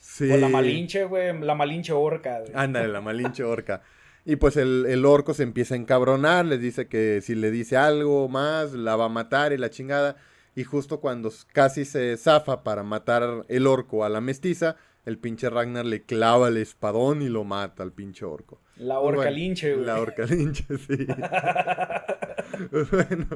Sí. 0.04 0.30
O 0.30 0.36
la 0.36 0.50
Malinche, 0.50 1.06
güey. 1.06 1.40
La 1.40 1.56
Malinche 1.56 1.94
orca, 1.94 2.42
güey. 2.42 2.52
Ándale, 2.54 2.90
la 2.90 3.00
malinche 3.02 3.44
orca. 3.46 3.82
Y 4.26 4.36
pues 4.36 4.58
el, 4.58 4.86
el 4.88 5.06
orco 5.06 5.34
se 5.34 5.44
empieza 5.44 5.76
a 5.76 5.78
encabronar, 5.78 6.46
les 6.46 6.60
dice 6.60 6.88
que 6.88 7.22
si 7.22 7.36
le 7.36 7.52
dice 7.52 7.78
algo 7.78 8.28
más, 8.28 8.74
la 8.74 8.98
va 8.98 9.06
a 9.06 9.10
matar 9.10 9.54
y 9.54 9.58
la 9.58 9.70
chingada. 9.70 10.18
Y 10.56 10.66
justo 10.66 11.00
cuando 11.00 11.32
casi 11.54 11.86
se 11.86 12.16
zafa 12.18 12.64
para 12.64 12.84
matar 12.84 13.46
el 13.48 13.66
orco 13.66 14.04
a 14.04 14.10
la 14.10 14.20
mestiza, 14.20 14.76
el 15.06 15.18
pinche 15.18 15.50
Ragnar 15.50 15.86
le 15.86 16.04
clava 16.04 16.50
el 16.50 16.58
espadón 16.58 17.22
y 17.22 17.30
lo 17.30 17.46
mata 17.46 17.82
al 17.82 17.94
pinche 17.94 18.26
orco. 18.26 18.60
La 18.76 19.00
Pues 19.08 19.18
orca 19.18 19.32
linche, 19.32 19.76
güey. 19.76 19.86
La 19.86 20.00
orca 20.00 20.26
linche, 20.26 20.66
sí. 20.78 21.08
Pues 22.72 22.90
bueno, 22.92 23.28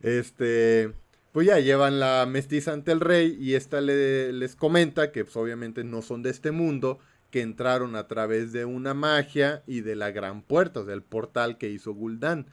este, 0.00 0.92
pues 1.32 1.46
ya 1.46 1.58
llevan 1.60 2.00
la 2.00 2.26
mestiza 2.28 2.72
ante 2.72 2.92
el 2.92 3.00
rey 3.00 3.36
y 3.40 3.54
esta 3.54 3.80
le- 3.80 4.32
les 4.32 4.56
comenta 4.56 5.12
que 5.12 5.24
pues, 5.24 5.36
obviamente 5.36 5.84
no 5.84 6.02
son 6.02 6.22
de 6.22 6.30
este 6.30 6.50
mundo, 6.52 6.98
que 7.30 7.40
entraron 7.42 7.96
a 7.96 8.06
través 8.08 8.52
de 8.52 8.64
una 8.64 8.94
magia 8.94 9.62
y 9.66 9.80
de 9.80 9.96
la 9.96 10.10
gran 10.12 10.42
puerta, 10.42 10.80
o 10.80 10.84
sea, 10.84 10.94
el 10.94 11.02
portal 11.02 11.58
que 11.58 11.68
hizo 11.70 11.92
Gul'dan. 11.94 12.46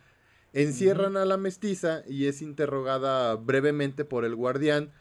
Encierran 0.54 1.18
a 1.18 1.26
la 1.26 1.38
mestiza 1.38 2.04
y 2.08 2.26
es 2.28 2.42
interrogada 2.42 3.36
brevemente 3.36 4.06
por 4.06 4.26
el 4.26 4.36
guardián 4.36 4.92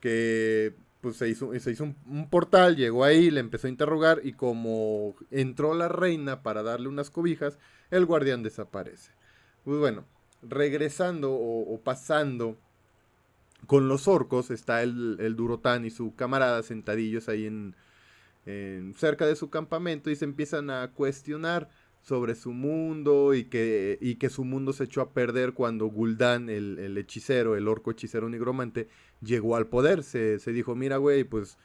que 0.00 0.74
pues 1.06 1.18
se 1.18 1.28
hizo, 1.28 1.52
se 1.60 1.70
hizo 1.70 1.84
un, 1.84 2.28
portal, 2.30 2.74
llegó 2.76 3.04
ahí, 3.04 3.30
le 3.30 3.38
empezó 3.38 3.68
a 3.68 3.70
interrogar 3.70 4.20
y 4.24 4.32
como 4.32 5.14
entró 5.30 5.72
la 5.74 5.86
reina 5.88 6.42
para 6.42 6.64
darle 6.64 6.88
unas 6.88 7.10
cobijas, 7.10 7.58
el 7.92 8.06
guardián 8.06 8.42
desaparece. 8.42 9.12
Pues 9.64 9.78
bueno, 9.78 10.04
regresando 10.42 11.32
o, 11.32 11.72
o 11.74 11.80
pasando 11.80 12.58
con 13.66 13.88
los 13.88 14.06
orcos, 14.08 14.50
está 14.50 14.82
el, 14.82 15.16
el 15.20 15.34
Durotán 15.36 15.84
y 15.84 15.90
su 15.90 16.14
camarada 16.14 16.62
sentadillos 16.62 17.28
ahí 17.28 17.46
en, 17.46 17.74
en- 18.46 18.94
cerca 18.96 19.26
de 19.26 19.36
su 19.36 19.50
campamento 19.50 20.10
y 20.10 20.16
se 20.16 20.24
empiezan 20.26 20.70
a 20.70 20.92
cuestionar 20.92 21.70
sobre 22.06 22.36
su 22.36 22.52
mundo 22.52 23.34
y 23.34 23.44
que, 23.44 23.98
y 24.00 24.14
que 24.14 24.30
su 24.30 24.44
mundo 24.44 24.72
se 24.72 24.84
echó 24.84 25.00
a 25.00 25.10
perder 25.12 25.54
cuando 25.54 25.86
Gul'dan, 25.86 26.48
el, 26.48 26.78
el 26.78 26.96
hechicero, 26.98 27.56
el 27.56 27.66
orco 27.66 27.90
hechicero 27.90 28.28
nigromante, 28.28 28.88
llegó 29.20 29.56
al 29.56 29.66
poder. 29.66 30.04
Se, 30.04 30.38
se 30.38 30.52
dijo, 30.52 30.76
mira, 30.76 30.98
güey, 30.98 31.24
pues, 31.24 31.58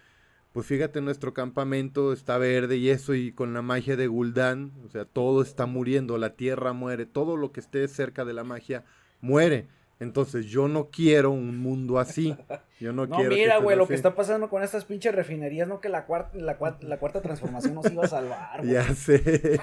pues 0.51 0.65
fíjate, 0.65 0.99
nuestro 0.99 1.35
campamento 1.35 2.11
está 2.11 2.39
verde 2.39 2.77
y 2.77 2.89
eso, 2.89 3.13
y 3.13 3.31
con 3.33 3.53
la 3.53 3.61
magia 3.61 3.95
de 3.95 4.07
Gul'dan, 4.07 4.71
o 4.83 4.89
sea, 4.89 5.05
todo 5.05 5.43
está 5.43 5.67
muriendo, 5.67 6.17
la 6.17 6.35
tierra 6.35 6.73
muere, 6.73 7.05
todo 7.05 7.37
lo 7.37 7.51
que 7.51 7.59
esté 7.59 7.87
cerca 7.87 8.25
de 8.25 8.33
la 8.33 8.43
magia 8.43 8.83
muere. 9.21 9.67
Entonces 10.01 10.47
yo 10.47 10.67
no 10.67 10.89
quiero 10.89 11.29
un 11.31 11.57
mundo 11.59 11.99
así. 11.99 12.35
Yo 12.79 12.91
no, 12.91 13.05
No, 13.07 13.15
quiero. 13.17 13.35
mira, 13.35 13.57
güey, 13.59 13.77
lo 13.77 13.83
así". 13.83 13.89
que 13.89 13.95
está 13.95 14.15
pasando 14.15 14.49
con 14.49 14.63
estas 14.63 14.83
pinches 14.83 15.13
refinerías, 15.15 15.67
no 15.67 15.79
que 15.79 15.89
la 15.89 16.05
cuarta, 16.05 16.35
la, 16.37 16.57
cuarta, 16.57 16.85
la 16.87 16.97
cuarta 16.97 17.21
transformación 17.21 17.75
nos 17.75 17.89
iba 17.91 18.03
a 18.03 18.07
salvar, 18.07 18.61
güey. 18.61 18.73
Ya 18.73 18.83
sé. 18.95 19.21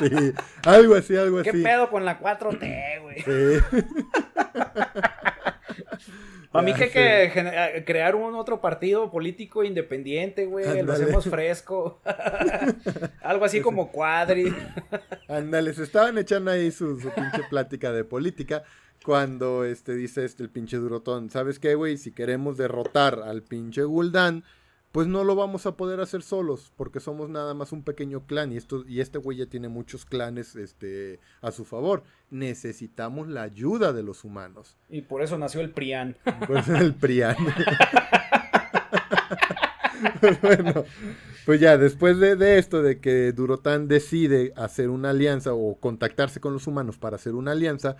sí, 0.00 0.32
algo 0.64 0.96
así, 0.96 1.16
algo 1.16 1.40
¿Qué 1.42 1.50
así. 1.50 1.62
pedo 1.62 1.88
con 1.88 2.04
la 2.04 2.18
4T, 2.20 3.02
güey? 3.02 3.22
Sí. 3.22 3.80
A 6.52 6.62
mí 6.62 6.74
que 6.74 6.88
sé. 6.88 7.30
que 7.32 7.84
crear 7.84 8.16
un 8.16 8.34
otro 8.34 8.60
partido 8.60 9.10
político 9.10 9.62
independiente, 9.62 10.46
güey. 10.46 10.82
Lo 10.82 10.92
hacemos 10.92 11.24
fresco. 11.28 12.00
Algo 13.22 13.44
así 13.44 13.60
como 13.60 13.92
cuadri. 13.92 14.52
Ándale, 15.28 15.72
se 15.74 15.84
estaban 15.84 16.18
echando 16.18 16.50
ahí 16.50 16.70
su, 16.70 16.98
su 16.98 17.10
pinche 17.10 17.42
plática 17.48 17.92
de 17.92 18.04
política 18.04 18.64
cuando 19.04 19.64
este 19.64 19.94
dice 19.94 20.24
este 20.24 20.42
el 20.42 20.50
pinche 20.50 20.76
Durotón, 20.76 21.30
¿sabes 21.30 21.58
qué, 21.58 21.74
güey? 21.74 21.96
Si 21.96 22.12
queremos 22.12 22.56
derrotar 22.56 23.20
al 23.24 23.42
pinche 23.42 23.82
Gul'dan, 23.84 24.44
pues 24.92 25.06
no 25.06 25.24
lo 25.24 25.36
vamos 25.36 25.66
a 25.66 25.76
poder 25.76 26.00
hacer 26.00 26.22
solos, 26.22 26.72
porque 26.76 27.00
somos 27.00 27.30
nada 27.30 27.54
más 27.54 27.72
un 27.72 27.82
pequeño 27.82 28.26
clan 28.26 28.52
y 28.52 28.56
esto 28.56 28.84
y 28.86 29.00
este 29.00 29.18
güey 29.18 29.38
ya 29.38 29.46
tiene 29.46 29.68
muchos 29.68 30.04
clanes 30.04 30.56
este 30.56 31.20
a 31.40 31.52
su 31.52 31.64
favor. 31.64 32.02
Necesitamos 32.30 33.28
la 33.28 33.42
ayuda 33.42 33.92
de 33.92 34.02
los 34.02 34.24
humanos. 34.24 34.76
Y 34.88 35.02
por 35.02 35.22
eso 35.22 35.38
nació 35.38 35.60
el 35.60 35.70
PRIAN. 35.70 36.16
Pues 36.46 36.68
el 36.68 36.94
Prián. 36.94 37.36
bueno, 40.42 40.84
pues 41.44 41.60
ya, 41.60 41.78
después 41.78 42.18
de, 42.18 42.36
de 42.36 42.58
esto, 42.58 42.82
de 42.82 43.00
que 43.00 43.32
Durotán 43.32 43.88
decide 43.88 44.52
hacer 44.56 44.90
una 44.90 45.10
alianza 45.10 45.54
o 45.54 45.78
contactarse 45.78 46.40
con 46.40 46.52
los 46.52 46.66
humanos 46.66 46.98
para 46.98 47.16
hacer 47.16 47.34
una 47.34 47.52
alianza, 47.52 47.96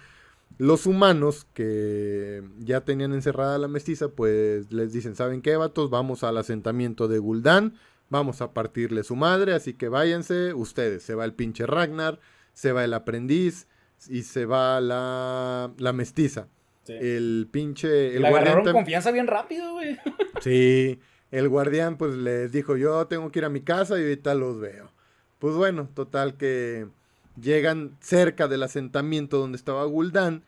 Los 0.59 0.87
humanos 0.87 1.47
que 1.55 2.43
ya 2.59 2.83
tenían 2.83 3.13
encerrada 3.15 3.55
a 3.55 3.59
la 3.59 3.69
mestiza, 3.69 4.09
pues 4.09 4.73
les 4.73 4.93
dicen, 4.93 5.15
¿saben 5.15 5.41
qué, 5.43 5.57
vatos? 5.57 5.91
Vamos 5.91 6.23
al 6.23 6.37
asentamiento 6.37 7.09
de 7.09 7.19
Gul'dan, 7.19 7.75
vamos 8.11 8.43
a 8.43 8.53
partirle 8.53 9.03
su 9.03 9.17
madre, 9.17 9.55
así 9.55 9.75
que 9.75 9.89
váyanse 9.89 10.53
ustedes. 10.53 11.03
Se 11.03 11.15
va 11.15 11.25
el 11.25 11.33
pinche 11.33 11.67
Ragnar, 11.67 12.21
se 12.53 12.73
va 12.73 12.85
el 12.85 12.93
aprendiz 12.93 13.69
y 14.09 14.23
se 14.23 14.45
va 14.45 14.81
la, 14.81 15.73
la 15.79 15.93
mestiza. 15.93 16.49
El 16.89 17.49
pinche... 17.51 18.17
El 18.17 18.23
Le 18.23 18.29
agarraron 18.29 18.73
confianza 18.73 19.11
bien 19.13 19.27
rápido, 19.27 19.73
güey. 19.73 19.97
Sí, 20.41 20.99
el 21.31 21.49
guardián 21.49 21.99
pues 21.99 22.15
les 22.15 22.51
dijo, 22.51 22.77
yo 22.77 23.07
tengo 23.07 23.31
que 23.31 23.41
ir 23.41 23.45
a 23.45 23.51
mi 23.51 23.61
casa 23.61 23.99
y 23.99 24.03
ahorita 24.03 24.35
los 24.35 24.59
veo. 24.59 24.91
Pues 25.39 25.55
bueno, 25.55 25.89
total 25.95 26.37
que 26.37 26.89
llegan 27.41 27.97
cerca 28.01 28.49
del 28.49 28.63
asentamiento 28.63 29.39
donde 29.39 29.57
estaba 29.57 29.85
Gul'dan 29.85 30.45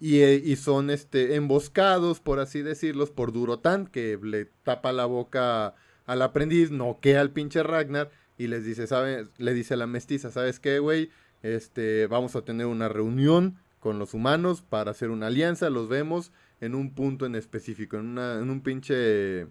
y, 0.00 0.20
eh, 0.20 0.40
y, 0.44 0.56
son 0.56 0.90
este, 0.90 1.34
emboscados, 1.34 2.20
por 2.20 2.38
así 2.38 2.62
decirlos, 2.62 3.10
por 3.10 3.32
Durotán, 3.32 3.86
que 3.86 4.18
le 4.22 4.46
tapa 4.62 4.92
la 4.92 5.06
boca 5.06 5.74
al 6.06 6.22
aprendiz, 6.22 6.70
noquea 6.70 7.20
al 7.20 7.30
pinche 7.30 7.62
Ragnar 7.62 8.10
y 8.38 8.46
les 8.46 8.64
dice, 8.64 8.86
¿sabe? 8.86 9.28
le 9.36 9.54
dice 9.54 9.74
a 9.74 9.76
la 9.76 9.86
mestiza, 9.86 10.30
¿sabes 10.30 10.60
qué, 10.60 10.78
güey? 10.78 11.10
Este, 11.42 12.06
vamos 12.06 12.36
a 12.36 12.42
tener 12.42 12.66
una 12.66 12.88
reunión 12.88 13.58
con 13.80 13.98
los 13.98 14.14
humanos 14.14 14.62
para 14.62 14.92
hacer 14.92 15.10
una 15.10 15.26
alianza, 15.26 15.70
los 15.70 15.88
vemos 15.88 16.32
en 16.60 16.74
un 16.74 16.94
punto 16.94 17.26
en 17.26 17.34
específico, 17.34 17.96
en, 17.96 18.06
una, 18.06 18.38
en 18.38 18.50
un 18.50 18.60
pinche... 18.62 19.46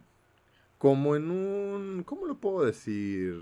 como 0.78 1.16
en 1.16 1.32
un... 1.32 2.04
¿cómo 2.06 2.26
lo 2.26 2.40
puedo 2.40 2.66
decir? 2.66 3.42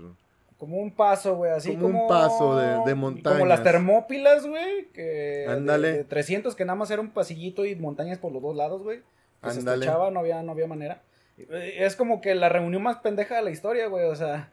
Como 0.58 0.78
un 0.78 0.90
paso, 0.90 1.36
güey, 1.36 1.52
así 1.52 1.76
como, 1.76 2.02
un 2.02 2.08
paso 2.08 2.56
de, 2.56 2.84
de 2.86 2.94
montañas. 2.94 3.38
Como 3.38 3.46
las 3.46 3.62
termópilas, 3.62 4.46
güey, 4.46 4.86
que 4.92 5.46
Ándale. 5.48 5.88
De, 5.88 5.96
de 5.98 6.04
300 6.04 6.54
que 6.54 6.64
nada 6.64 6.76
más 6.76 6.90
era 6.90 7.02
un 7.02 7.10
pasillito 7.10 7.66
y 7.66 7.76
montañas 7.76 8.18
por 8.18 8.32
los 8.32 8.42
dos 8.42 8.56
lados, 8.56 8.82
güey. 8.82 9.02
Que 9.42 9.50
se 9.50 9.58
estrechaba, 9.58 10.10
no 10.10 10.20
había, 10.20 10.42
no 10.42 10.52
había 10.52 10.66
manera. 10.66 11.02
Es 11.50 11.96
como 11.96 12.22
que 12.22 12.34
la 12.34 12.48
reunión 12.48 12.82
más 12.82 12.98
pendeja 12.98 13.36
de 13.36 13.42
la 13.42 13.50
historia, 13.50 13.88
güey, 13.88 14.06
o 14.06 14.16
sea, 14.16 14.50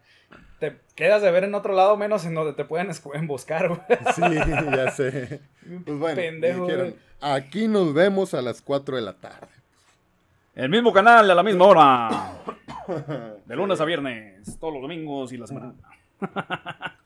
te 0.59 0.77
quedas 0.95 1.21
de 1.21 1.31
ver 1.31 1.45
en 1.45 1.55
otro 1.55 1.73
lado 1.73 1.95
menos 1.95 2.25
en 2.25 2.35
donde 2.35 2.53
te 2.53 2.65
pueden 2.65 2.89
emboscar, 3.13 3.69
güey. 3.69 3.81
Sí, 4.13 4.21
ya 4.75 4.91
sé. 4.91 5.39
Pues 5.85 5.97
bueno, 5.97 6.15
Pendejo, 6.15 6.65
dijeron, 6.65 6.95
aquí 7.21 7.69
nos 7.69 7.93
vemos 7.93 8.33
a 8.33 8.41
las 8.41 8.61
4 8.61 8.97
de 8.97 9.01
la 9.01 9.13
tarde. 9.13 9.47
El 10.55 10.69
mismo 10.69 10.91
canal 10.91 11.31
a 11.31 11.35
la 11.35 11.43
misma 11.43 11.65
hora. 11.65 12.31
De 13.45 13.55
lunes 13.55 13.79
a 13.79 13.85
viernes, 13.85 14.59
todos 14.59 14.73
los 14.73 14.81
domingos 14.81 15.31
y 15.31 15.37
la 15.37 15.47
semana. 15.47 15.73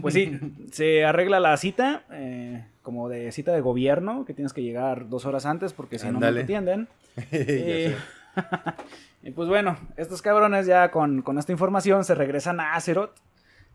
Pues 0.00 0.14
sí, 0.14 0.38
se 0.72 1.04
arregla 1.04 1.40
la 1.40 1.56
cita, 1.56 2.04
eh, 2.10 2.64
como 2.82 3.08
de 3.08 3.30
cita 3.32 3.52
de 3.52 3.60
gobierno, 3.60 4.24
que 4.24 4.34
tienes 4.34 4.52
que 4.52 4.62
llegar 4.62 5.08
dos 5.08 5.26
horas 5.26 5.46
antes 5.46 5.72
porque 5.72 5.98
si 5.98 6.06
no, 6.06 6.20
no 6.20 6.32
te 6.32 6.40
atienden. 6.40 6.88
Eh, 7.30 7.94
y 9.22 9.30
pues 9.30 9.48
bueno, 9.48 9.76
estos 9.96 10.20
cabrones 10.20 10.66
ya 10.66 10.90
con, 10.90 11.22
con, 11.22 11.38
esta 11.38 11.52
información 11.52 12.02
se 12.04 12.16
regresan 12.16 12.58
a 12.58 12.74
Azeroth 12.74 13.14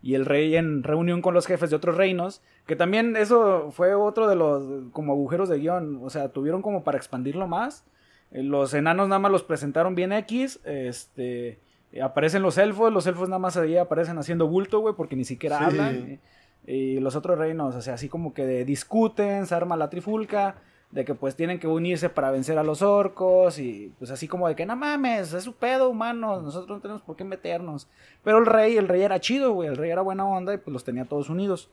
y 0.01 0.15
el 0.15 0.25
rey 0.25 0.57
en 0.57 0.83
reunión 0.83 1.21
con 1.21 1.33
los 1.33 1.47
jefes 1.47 1.69
de 1.69 1.77
otros 1.77 1.95
reinos, 1.95 2.41
que 2.65 2.75
también 2.75 3.15
eso 3.15 3.71
fue 3.71 3.95
otro 3.95 4.27
de 4.27 4.35
los 4.35 4.91
como 4.91 5.13
agujeros 5.13 5.47
de 5.47 5.59
guion, 5.59 6.01
o 6.03 6.09
sea, 6.09 6.33
tuvieron 6.33 6.61
como 6.61 6.83
para 6.83 6.97
expandirlo 6.97 7.47
más. 7.47 7.85
Eh, 8.31 8.43
los 8.43 8.73
enanos 8.73 9.07
nada 9.07 9.19
más 9.19 9.31
los 9.31 9.43
presentaron 9.43 9.95
bien 9.95 10.11
X, 10.11 10.59
este 10.65 11.59
aparecen 12.03 12.41
los 12.41 12.57
elfos, 12.57 12.93
los 12.93 13.07
elfos 13.07 13.29
nada 13.29 13.39
más 13.39 13.57
ahí 13.57 13.77
aparecen 13.77 14.17
haciendo 14.17 14.47
bulto, 14.47 14.79
güey, 14.79 14.95
porque 14.95 15.15
ni 15.15 15.25
siquiera 15.25 15.57
sí. 15.57 15.63
hablan. 15.65 16.19
Y, 16.67 16.71
y, 16.71 16.99
los 16.99 17.15
otros 17.15 17.37
reinos, 17.37 17.75
o 17.75 17.81
sea, 17.81 17.95
así 17.95 18.09
como 18.09 18.33
que 18.33 18.65
discuten, 18.65 19.47
se 19.47 19.55
arma 19.55 19.75
la 19.75 19.89
trifulca, 19.89 20.55
de 20.91 21.05
que 21.05 21.13
pues 21.13 21.35
tienen 21.35 21.59
que 21.59 21.67
unirse 21.67 22.09
para 22.09 22.31
vencer 22.31 22.57
a 22.57 22.63
los 22.63 22.81
orcos, 22.81 23.59
y 23.59 23.91
pues 23.99 24.11
así 24.11 24.27
como 24.27 24.47
de 24.47 24.55
que 24.55 24.65
no 24.65 24.75
mames, 24.75 25.33
es 25.33 25.43
su 25.43 25.53
pedo 25.53 25.89
humano, 25.89 26.41
nosotros 26.41 26.69
no 26.69 26.81
tenemos 26.81 27.01
por 27.01 27.15
qué 27.15 27.23
meternos. 27.23 27.87
Pero 28.23 28.39
el 28.39 28.45
rey, 28.45 28.77
el 28.77 28.87
rey 28.87 29.01
era 29.01 29.19
chido, 29.19 29.53
güey, 29.53 29.69
el 29.69 29.77
rey 29.77 29.91
era 29.91 30.01
buena 30.01 30.25
onda 30.25 30.53
y 30.53 30.57
pues 30.57 30.73
los 30.73 30.83
tenía 30.83 31.05
todos 31.05 31.29
unidos. 31.29 31.69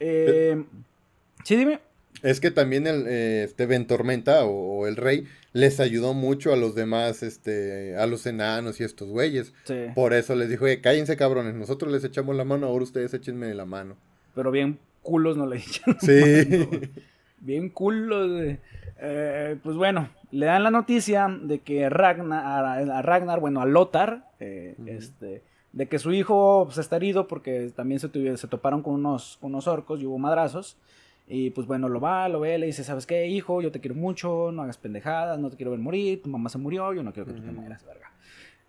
Eh, 0.00 0.64
sí, 1.44 1.56
dime. 1.56 1.80
Es 2.22 2.40
que 2.40 2.50
también 2.50 2.86
el, 2.86 3.06
eh, 3.06 3.44
este 3.44 3.66
Ventormenta 3.66 4.44
o, 4.44 4.80
o, 4.80 4.86
el 4.86 4.96
rey 4.96 5.26
les 5.52 5.80
ayudó 5.80 6.14
mucho 6.14 6.52
a 6.52 6.56
los 6.56 6.74
demás, 6.74 7.22
este, 7.22 7.96
a 7.96 8.06
los 8.06 8.26
enanos 8.26 8.80
y 8.80 8.84
estos 8.84 9.08
güeyes. 9.08 9.52
Sí. 9.64 9.86
Por 9.94 10.12
eso 10.12 10.34
les 10.34 10.48
dijo, 10.48 10.64
oye, 10.64 10.80
cállense 10.80 11.16
cabrones, 11.16 11.54
nosotros 11.54 11.90
les 11.92 12.04
echamos 12.04 12.36
la 12.36 12.44
mano, 12.44 12.66
ahora 12.66 12.84
ustedes 12.84 13.12
échenme 13.14 13.52
la 13.54 13.64
mano. 13.66 13.96
Pero 14.34 14.50
bien 14.50 14.78
culos 15.02 15.36
no 15.36 15.46
le 15.46 15.56
echan. 15.58 15.96
Sí. 16.00 16.90
bien 17.40 17.68
culos. 17.70 18.56
Eh, 19.02 19.56
pues 19.62 19.76
bueno, 19.76 20.10
le 20.30 20.46
dan 20.46 20.62
la 20.62 20.70
noticia 20.70 21.26
de 21.42 21.60
que 21.60 21.88
Ragnar, 21.88 22.44
a 22.90 23.02
Ragnar, 23.02 23.40
bueno, 23.40 23.60
a 23.60 23.66
Lothar, 23.66 24.30
eh, 24.38 24.74
uh 24.78 24.82
-huh. 24.82 24.88
este, 24.98 25.42
de 25.72 25.88
que 25.88 25.98
su 25.98 26.12
hijo 26.12 26.64
pues, 26.66 26.78
está 26.78 26.96
herido 26.96 27.26
porque 27.26 27.72
también 27.74 27.98
se, 28.00 28.08
tuvieron, 28.08 28.38
se 28.38 28.46
toparon 28.48 28.82
con 28.82 28.94
unos, 28.94 29.38
unos 29.40 29.66
orcos 29.66 30.00
y 30.00 30.06
hubo 30.06 30.18
madrazos. 30.18 30.76
Y 31.32 31.50
pues 31.50 31.68
bueno, 31.68 31.88
lo 31.88 32.00
va, 32.00 32.28
lo 32.28 32.40
ve, 32.40 32.58
le 32.58 32.66
dice, 32.66 32.82
¿sabes 32.82 33.06
qué, 33.06 33.28
hijo? 33.28 33.62
Yo 33.62 33.70
te 33.70 33.78
quiero 33.78 33.94
mucho, 33.94 34.50
no 34.50 34.62
hagas 34.62 34.78
pendejadas, 34.78 35.38
no 35.38 35.48
te 35.48 35.56
quiero 35.56 35.70
ver 35.70 35.78
morir, 35.78 36.20
tu 36.20 36.28
mamá 36.28 36.48
se 36.48 36.58
murió, 36.58 36.92
yo 36.92 37.04
no 37.04 37.12
quiero 37.12 37.28
que 37.28 37.38
tú 37.38 37.46
te 37.46 37.52
mueras, 37.52 37.86
verga. 37.86 38.10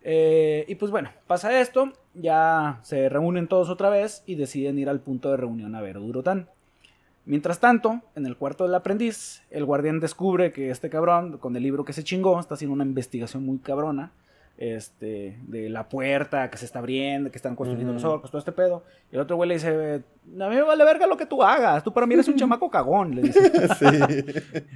Eh, 0.00 0.64
y 0.68 0.76
pues 0.76 0.92
bueno, 0.92 1.10
pasa 1.26 1.60
esto, 1.60 1.92
ya 2.14 2.78
se 2.84 3.08
reúnen 3.08 3.48
todos 3.48 3.68
otra 3.68 3.90
vez 3.90 4.22
y 4.26 4.36
deciden 4.36 4.78
ir 4.78 4.88
al 4.88 5.00
punto 5.00 5.32
de 5.32 5.38
reunión 5.38 5.74
a 5.74 5.80
ver 5.80 5.96
a 5.96 6.00
Durotán. 6.00 6.48
Mientras 7.24 7.58
tanto, 7.58 8.00
en 8.14 8.26
el 8.26 8.36
cuarto 8.36 8.62
del 8.62 8.76
aprendiz, 8.76 9.42
el 9.50 9.64
guardián 9.64 9.98
descubre 9.98 10.52
que 10.52 10.70
este 10.70 10.88
cabrón, 10.88 11.38
con 11.38 11.56
el 11.56 11.64
libro 11.64 11.84
que 11.84 11.92
se 11.92 12.04
chingó, 12.04 12.38
está 12.38 12.54
haciendo 12.54 12.74
una 12.74 12.84
investigación 12.84 13.44
muy 13.44 13.58
cabrona 13.58 14.12
este, 14.58 15.38
de 15.42 15.68
la 15.68 15.88
puerta 15.88 16.50
que 16.50 16.58
se 16.58 16.64
está 16.64 16.78
abriendo, 16.78 17.30
que 17.30 17.36
están 17.36 17.56
construyendo 17.56 17.92
uh 17.92 17.96
-huh. 17.96 18.02
los 18.02 18.04
orcos, 18.04 18.30
todo 18.30 18.38
este 18.38 18.52
pedo. 18.52 18.84
Y 19.10 19.16
el 19.16 19.20
otro 19.20 19.36
güey 19.36 19.48
le 19.48 19.54
dice, 19.54 20.02
a 20.40 20.48
mí 20.48 20.54
me 20.54 20.62
vale 20.62 20.84
verga 20.84 21.06
lo 21.06 21.16
que 21.16 21.26
tú 21.26 21.42
hagas, 21.42 21.82
tú 21.82 21.92
para 21.92 22.06
mí 22.06 22.14
eres 22.14 22.28
un 22.28 22.36
chamaco 22.36 22.70
cagón, 22.70 23.14
le 23.14 23.22
dice. 23.22 23.50
sí. 23.74 23.86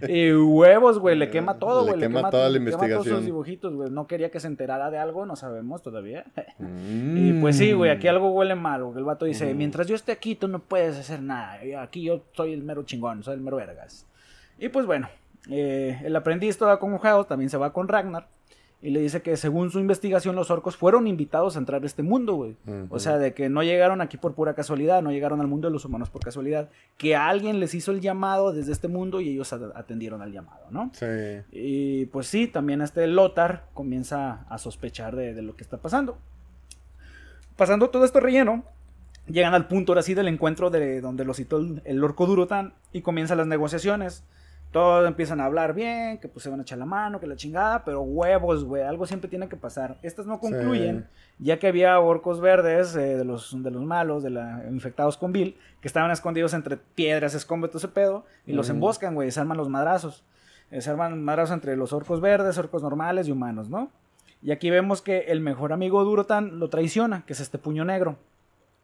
Y 0.08 0.32
huevos, 0.32 0.98
güey, 0.98 1.16
le 1.16 1.30
quema 1.30 1.58
todo, 1.58 1.82
güey. 1.82 1.94
Le, 1.94 2.08
le, 2.08 2.14
quema, 2.14 2.30
toda 2.30 2.48
la 2.48 2.58
investigación. 2.58 2.90
Quema 2.90 3.04
todos 3.04 3.16
sus 3.18 3.24
dibujitos, 3.24 3.74
güey. 3.74 3.90
No 3.90 4.06
quería 4.06 4.30
que 4.30 4.40
se 4.40 4.46
enterara 4.46 4.90
de 4.90 4.98
algo, 4.98 5.26
no 5.26 5.36
sabemos 5.36 5.82
todavía. 5.82 6.24
Mm. 6.58 7.16
Y 7.26 7.32
pues 7.40 7.56
sí, 7.56 7.72
güey, 7.72 7.90
aquí 7.90 8.08
algo 8.08 8.30
huele 8.30 8.54
mal, 8.54 8.84
güey. 8.84 8.98
El 8.98 9.04
vato 9.04 9.24
dice, 9.24 9.52
mm. 9.52 9.56
mientras 9.56 9.86
yo 9.86 9.94
esté 9.94 10.12
aquí, 10.12 10.34
tú 10.34 10.48
no 10.48 10.60
puedes 10.60 10.96
hacer 10.96 11.20
nada. 11.20 11.58
Aquí 11.80 12.02
yo 12.02 12.22
soy 12.32 12.52
el 12.52 12.62
mero 12.62 12.82
chingón, 12.84 13.22
soy 13.22 13.34
el 13.34 13.40
mero 13.40 13.56
vergas. 13.56 14.06
Y 14.58 14.68
pues 14.68 14.86
bueno, 14.86 15.08
eh, 15.50 16.00
el 16.04 16.16
aprendiz 16.16 16.58
todo 16.58 16.70
acongojado 16.70 17.24
también 17.24 17.50
se 17.50 17.56
va 17.56 17.72
con 17.72 17.88
Ragnar. 17.88 18.28
Y 18.82 18.90
le 18.90 19.00
dice 19.00 19.22
que 19.22 19.36
según 19.38 19.70
su 19.70 19.80
investigación 19.80 20.36
los 20.36 20.50
orcos 20.50 20.76
fueron 20.76 21.06
invitados 21.06 21.56
a 21.56 21.58
entrar 21.58 21.82
a 21.82 21.86
este 21.86 22.02
mundo, 22.02 22.34
güey. 22.34 22.56
Uh 22.66 22.70
-huh. 22.70 22.86
O 22.90 22.98
sea, 22.98 23.16
de 23.18 23.32
que 23.32 23.48
no 23.48 23.62
llegaron 23.62 24.02
aquí 24.02 24.18
por 24.18 24.34
pura 24.34 24.54
casualidad, 24.54 25.00
no 25.02 25.10
llegaron 25.10 25.40
al 25.40 25.46
mundo 25.48 25.66
de 25.68 25.72
los 25.72 25.84
humanos 25.86 26.10
por 26.10 26.22
casualidad. 26.22 26.68
Que 26.98 27.16
alguien 27.16 27.58
les 27.58 27.74
hizo 27.74 27.90
el 27.90 28.00
llamado 28.02 28.52
desde 28.52 28.72
este 28.72 28.86
mundo 28.88 29.20
y 29.20 29.30
ellos 29.30 29.50
atendieron 29.52 30.20
al 30.20 30.30
llamado, 30.30 30.66
¿no? 30.70 30.90
Sí. 30.92 31.06
Y 31.52 32.06
pues 32.06 32.26
sí, 32.26 32.48
también 32.48 32.82
este 32.82 33.06
Lothar 33.06 33.64
comienza 33.72 34.44
a 34.50 34.58
sospechar 34.58 35.16
de, 35.16 35.32
de 35.32 35.42
lo 35.42 35.56
que 35.56 35.64
está 35.64 35.78
pasando. 35.78 36.18
Pasando 37.56 37.88
todo 37.88 38.04
esto 38.04 38.20
relleno, 38.20 38.62
llegan 39.26 39.54
al 39.54 39.66
punto 39.68 39.92
ahora 39.92 40.02
sí 40.02 40.12
del 40.14 40.28
encuentro 40.28 40.68
de 40.70 41.00
donde 41.00 41.24
lo 41.24 41.32
citó 41.32 41.56
el, 41.58 41.80
el 41.86 42.04
orco 42.04 42.26
Durotán 42.26 42.74
y 42.92 43.00
comienzan 43.00 43.38
las 43.38 43.46
negociaciones 43.46 44.22
todos 44.76 45.08
empiezan 45.08 45.40
a 45.40 45.46
hablar 45.46 45.72
bien, 45.72 46.18
que 46.18 46.28
pues 46.28 46.42
se 46.42 46.50
van 46.50 46.60
a 46.60 46.62
echar 46.62 46.76
la 46.76 46.84
mano, 46.84 47.18
que 47.18 47.26
la 47.26 47.34
chingada, 47.34 47.82
pero 47.82 48.02
huevos, 48.02 48.62
güey, 48.62 48.82
algo 48.82 49.06
siempre 49.06 49.30
tiene 49.30 49.48
que 49.48 49.56
pasar. 49.56 49.96
Estas 50.02 50.26
no 50.26 50.38
concluyen, 50.38 51.08
sí. 51.08 51.44
ya 51.46 51.58
que 51.58 51.68
había 51.68 51.98
orcos 51.98 52.42
verdes 52.42 52.94
eh, 52.94 53.16
de, 53.16 53.24
los, 53.24 53.56
de 53.62 53.70
los 53.70 53.82
malos, 53.82 54.22
de 54.22 54.28
la, 54.28 54.66
infectados 54.70 55.16
con 55.16 55.32
Bill, 55.32 55.56
que 55.80 55.88
estaban 55.88 56.10
escondidos 56.10 56.52
entre 56.52 56.76
piedras, 56.76 57.32
escombros, 57.32 57.70
todo 57.70 57.78
ese 57.78 57.88
pedo, 57.88 58.26
y 58.46 58.52
mm. 58.52 58.56
los 58.56 58.68
emboscan, 58.68 59.14
güey, 59.14 59.30
se 59.30 59.40
arman 59.40 59.56
los 59.56 59.70
madrazos. 59.70 60.22
Eh, 60.70 60.82
se 60.82 60.90
arman 60.90 61.24
madrazos 61.24 61.54
entre 61.54 61.74
los 61.74 61.94
orcos 61.94 62.20
verdes, 62.20 62.58
orcos 62.58 62.82
normales 62.82 63.28
y 63.28 63.32
humanos, 63.32 63.70
¿no? 63.70 63.90
Y 64.42 64.50
aquí 64.50 64.68
vemos 64.68 65.00
que 65.00 65.20
el 65.28 65.40
mejor 65.40 65.72
amigo 65.72 66.04
Durotan 66.04 66.58
lo 66.58 66.68
traiciona, 66.68 67.24
que 67.24 67.32
es 67.32 67.40
este 67.40 67.56
puño 67.56 67.86
negro. 67.86 68.18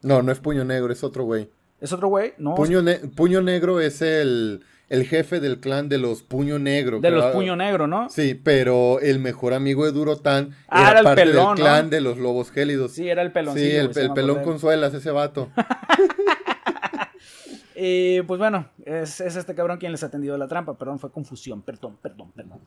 No, 0.00 0.22
no 0.22 0.33
es 0.33 0.40
puño 0.40 0.64
negro, 0.64 0.90
es 0.90 1.05
otro 1.05 1.24
güey. 1.24 1.50
¿Es 1.83 1.92
otro 1.92 2.09
güey? 2.09 2.33
No. 2.38 2.55
Puño, 2.55 2.81
ne 2.81 2.94
puño 2.94 3.42
negro 3.42 3.78
es 3.78 4.00
el 4.00 4.62
el 4.88 5.07
jefe 5.07 5.40
del 5.40 5.59
clan 5.59 5.88
de 5.88 5.99
los 5.99 6.23
Puño 6.23 6.59
Negro. 6.59 7.01
De 7.01 7.11
los 7.11 7.33
Puño 7.33 7.57
Negro, 7.57 7.87
¿no? 7.87 8.09
Sí, 8.11 8.35
pero 8.35 9.01
el 9.01 9.18
mejor 9.18 9.55
amigo 9.55 9.85
de 9.85 9.92
Durotán 9.92 10.55
ah, 10.68 10.90
era, 10.90 11.03
parte 11.03 11.23
el 11.23 11.31
pelón, 11.31 11.57
del 11.57 11.64
clan 11.64 11.85
¿no? 11.85 11.90
de 11.90 12.01
los 12.01 12.18
Lobos 12.18 12.51
Gélidos. 12.51 12.92
Sí, 12.92 13.09
era 13.09 13.23
el 13.23 13.33
pelón. 13.33 13.57
Sí, 13.57 13.71
el, 13.71 13.97
el 13.97 14.12
pelón 14.12 14.42
Consuelas, 14.42 14.92
ese 14.95 15.11
vato. 15.11 15.51
y 17.75 18.23
pues 18.23 18.38
bueno, 18.38 18.68
es, 18.85 19.21
es, 19.21 19.37
este 19.37 19.55
cabrón 19.55 19.79
quien 19.79 19.92
les 19.92 20.03
ha 20.03 20.11
tendido 20.11 20.37
la 20.37 20.49
trampa. 20.49 20.77
Perdón, 20.77 20.99
fue 20.99 21.11
confusión. 21.11 21.62
Perdón, 21.62 21.97
perdón, 22.03 22.33
perdón. 22.33 22.61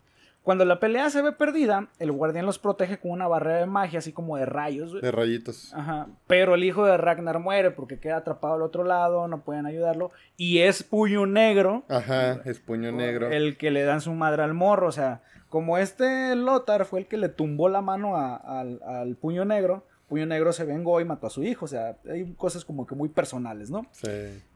Cuando 0.45 0.63
la 0.63 0.79
pelea 0.79 1.09
se 1.09 1.21
ve 1.21 1.31
perdida, 1.33 1.89
el 1.99 2.11
guardián 2.13 2.45
los 2.45 2.59
protege 2.59 2.99
con 2.99 3.11
una 3.11 3.27
barrera 3.27 3.57
de 3.57 3.65
magia, 3.65 3.99
así 3.99 4.13
como 4.13 4.37
de 4.37 4.45
rayos. 4.45 4.93
De 5.01 5.11
rayitos. 5.11 5.73
Ajá. 5.73 6.07
Pero 6.27 6.55
el 6.55 6.63
hijo 6.63 6.85
de 6.85 6.95
Ragnar 6.95 7.39
muere 7.39 7.71
porque 7.71 7.99
queda 7.99 8.17
atrapado 8.17 8.53
al 8.53 8.61
otro 8.61 8.83
lado, 8.83 9.27
no 9.27 9.41
pueden 9.41 9.65
ayudarlo. 9.65 10.11
Y 10.37 10.59
es 10.59 10.83
puño 10.83 11.25
negro 11.25 11.83
Ajá, 11.89 12.41
es 12.45 12.59
puño 12.59 12.91
negro. 12.93 13.29
el 13.31 13.57
que 13.57 13.71
le 13.71 13.83
dan 13.83 13.99
su 14.01 14.13
madre 14.13 14.43
al 14.43 14.53
morro. 14.53 14.87
O 14.87 14.91
sea, 14.91 15.23
como 15.49 15.77
este 15.79 16.35
Lothar 16.35 16.85
fue 16.85 16.99
el 17.01 17.07
que 17.07 17.17
le 17.17 17.29
tumbó 17.29 17.67
la 17.67 17.81
mano 17.81 18.15
a- 18.15 18.35
al, 18.35 18.79
al 18.85 19.15
puño 19.15 19.45
negro, 19.45 19.83
puño 20.07 20.27
negro 20.27 20.53
se 20.53 20.63
vengó 20.63 21.01
y 21.01 21.05
mató 21.05 21.25
a 21.25 21.31
su 21.31 21.41
hijo. 21.43 21.65
O 21.65 21.67
sea, 21.67 21.97
hay 22.07 22.33
cosas 22.33 22.63
como 22.63 22.85
que 22.85 22.93
muy 22.93 23.09
personales, 23.09 23.71
¿no? 23.71 23.87
Sí. 23.89 24.09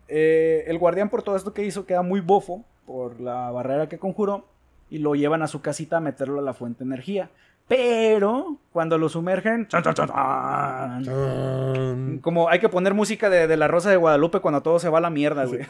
Eh, 0.08 0.66
el 0.68 0.78
guardián 0.78 1.10
por 1.10 1.24
todo 1.24 1.36
esto 1.36 1.52
que 1.54 1.64
hizo 1.64 1.86
queda 1.88 2.04
muy 2.04 2.20
bofo 2.20 2.64
por 2.86 3.20
la 3.20 3.50
barrera 3.52 3.90
que 3.90 3.98
conjuró 3.98 4.46
y 4.90 5.00
lo 5.00 5.16
llevan 5.16 5.42
a 5.42 5.48
su 5.48 5.62
casita 5.62 5.98
a 5.98 6.02
meterlo 6.02 6.40
a 6.40 6.44
la 6.44 6.54
fuente 6.54 6.80
de 6.80 6.86
energía. 6.86 7.30
Pero 7.68 8.58
cuando 8.72 8.98
lo 8.98 9.10
sumergen, 9.10 9.68
chan, 9.68 9.84
chan, 9.84 9.94
chan, 9.94 10.08
chan, 10.08 11.04
Tun, 11.04 12.20
como 12.20 12.50
hay 12.50 12.60
que 12.60 12.68
poner 12.68 12.96
música 12.96 13.30
de, 13.30 13.46
de 13.46 13.58
la 13.58 13.68
Rosa 13.68 13.92
de 13.92 13.98
Guadalupe 13.98 14.40
cuando 14.40 14.62
todo 14.62 14.80
se 14.80 14.90
va 14.90 14.98
a 14.98 15.02
la 15.02 15.12
mierda, 15.12 15.46
güey. 15.46 15.62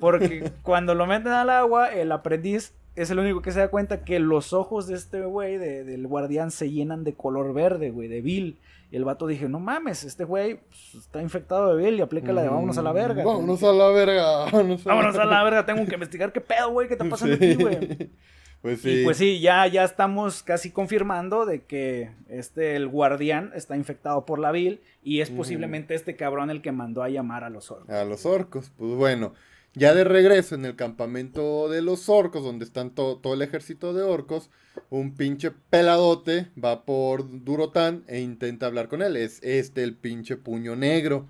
Porque 0.00 0.52
cuando 0.62 0.94
lo 0.94 1.06
meten 1.06 1.32
al 1.32 1.50
agua, 1.50 1.88
el 1.92 2.12
aprendiz 2.12 2.72
es 3.02 3.10
el 3.10 3.18
único 3.18 3.40
que 3.42 3.52
se 3.52 3.60
da 3.60 3.68
cuenta 3.68 4.04
que 4.04 4.18
los 4.20 4.52
ojos 4.52 4.86
de 4.86 4.94
este 4.94 5.22
güey, 5.22 5.56
de- 5.58 5.84
del 5.84 6.06
guardián, 6.06 6.50
se 6.50 6.70
llenan 6.70 7.04
de 7.04 7.14
color 7.14 7.52
verde, 7.54 7.90
güey, 7.90 8.08
de 8.08 8.20
vil. 8.20 8.58
Y 8.90 8.96
el 8.96 9.04
vato 9.04 9.26
dije, 9.26 9.48
no 9.48 9.60
mames, 9.60 10.04
este 10.04 10.24
güey 10.24 10.60
pues, 10.68 10.94
está 11.04 11.20
infectado 11.20 11.76
de 11.76 11.82
vil 11.84 11.98
y 11.98 12.00
aplica 12.00 12.32
la 12.32 12.40
de 12.42 12.48
vámonos 12.48 12.78
a 12.78 12.82
la 12.82 12.92
verga. 12.92 13.22
Vámonos 13.24 13.62
a 13.62 13.72
la 13.72 13.88
verga. 13.88 14.44
Vámonos 14.46 14.86
a, 14.86 14.88
Vámonos 14.88 15.16
a 15.16 15.24
la 15.26 15.44
verga, 15.44 15.66
tengo 15.66 15.84
que 15.86 15.94
investigar 15.94 16.32
qué 16.32 16.40
pedo, 16.40 16.70
güey, 16.70 16.88
qué 16.88 16.94
está 16.94 17.04
pasando 17.08 17.36
Sí. 17.36 17.44
aquí, 17.52 17.62
güey. 17.62 18.10
Pues 18.60 18.80
sí. 18.80 18.90
Y 18.90 19.04
pues 19.04 19.16
sí, 19.16 19.38
ya, 19.38 19.64
ya 19.68 19.84
estamos 19.84 20.42
casi 20.42 20.72
confirmando 20.72 21.46
de 21.46 21.62
que 21.62 22.10
este, 22.28 22.74
el 22.74 22.88
guardián 22.88 23.52
está 23.54 23.76
infectado 23.76 24.24
por 24.26 24.40
la 24.40 24.50
vil 24.50 24.80
y 25.00 25.20
es 25.20 25.30
posiblemente 25.30 25.94
este 25.94 26.16
cabrón 26.16 26.50
el 26.50 26.60
que 26.60 26.72
mandó 26.72 27.04
a 27.04 27.08
llamar 27.08 27.44
a 27.44 27.50
los 27.50 27.70
orcos. 27.70 27.88
A 27.90 28.04
los 28.04 28.26
orcos. 28.26 28.72
Pues 28.76 28.96
bueno, 28.96 29.32
ya 29.78 29.94
de 29.94 30.04
regreso 30.04 30.54
en 30.54 30.64
el 30.64 30.76
campamento 30.76 31.68
de 31.68 31.82
los 31.82 32.08
orcos, 32.08 32.42
donde 32.42 32.64
están 32.64 32.90
to- 32.94 33.18
todo 33.22 33.34
el 33.34 33.42
ejército 33.42 33.92
de 33.94 34.02
orcos, 34.02 34.50
un 34.90 35.14
pinche 35.14 35.50
peladote 35.70 36.48
va 36.62 36.84
por 36.84 37.24
Durotán 37.44 38.04
e 38.08 38.20
intenta 38.20 38.66
hablar 38.66 38.88
con 38.88 39.02
él. 39.02 39.16
Es 39.16 39.42
este 39.42 39.82
el 39.84 39.96
pinche 39.96 40.36
puño 40.36 40.76
negro. 40.76 41.28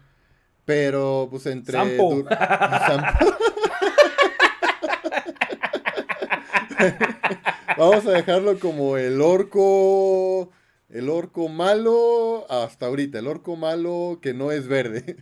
Pero 0.65 1.29
pues 1.31 1.47
entre... 1.47 1.73
Sampo. 1.73 2.25
Vamos 7.77 8.07
a 8.07 8.11
dejarlo 8.13 8.59
como 8.59 8.97
el 8.97 9.21
orco... 9.21 10.51
El 10.91 11.11
orco 11.11 11.49
malo 11.49 12.47
hasta 12.51 12.87
ahorita, 12.87 13.19
el 13.19 13.27
orco 13.27 13.57
malo 13.57 14.21
que 14.23 14.33
no 14.33 14.53
es 14.53 14.69
verde. 14.69 15.17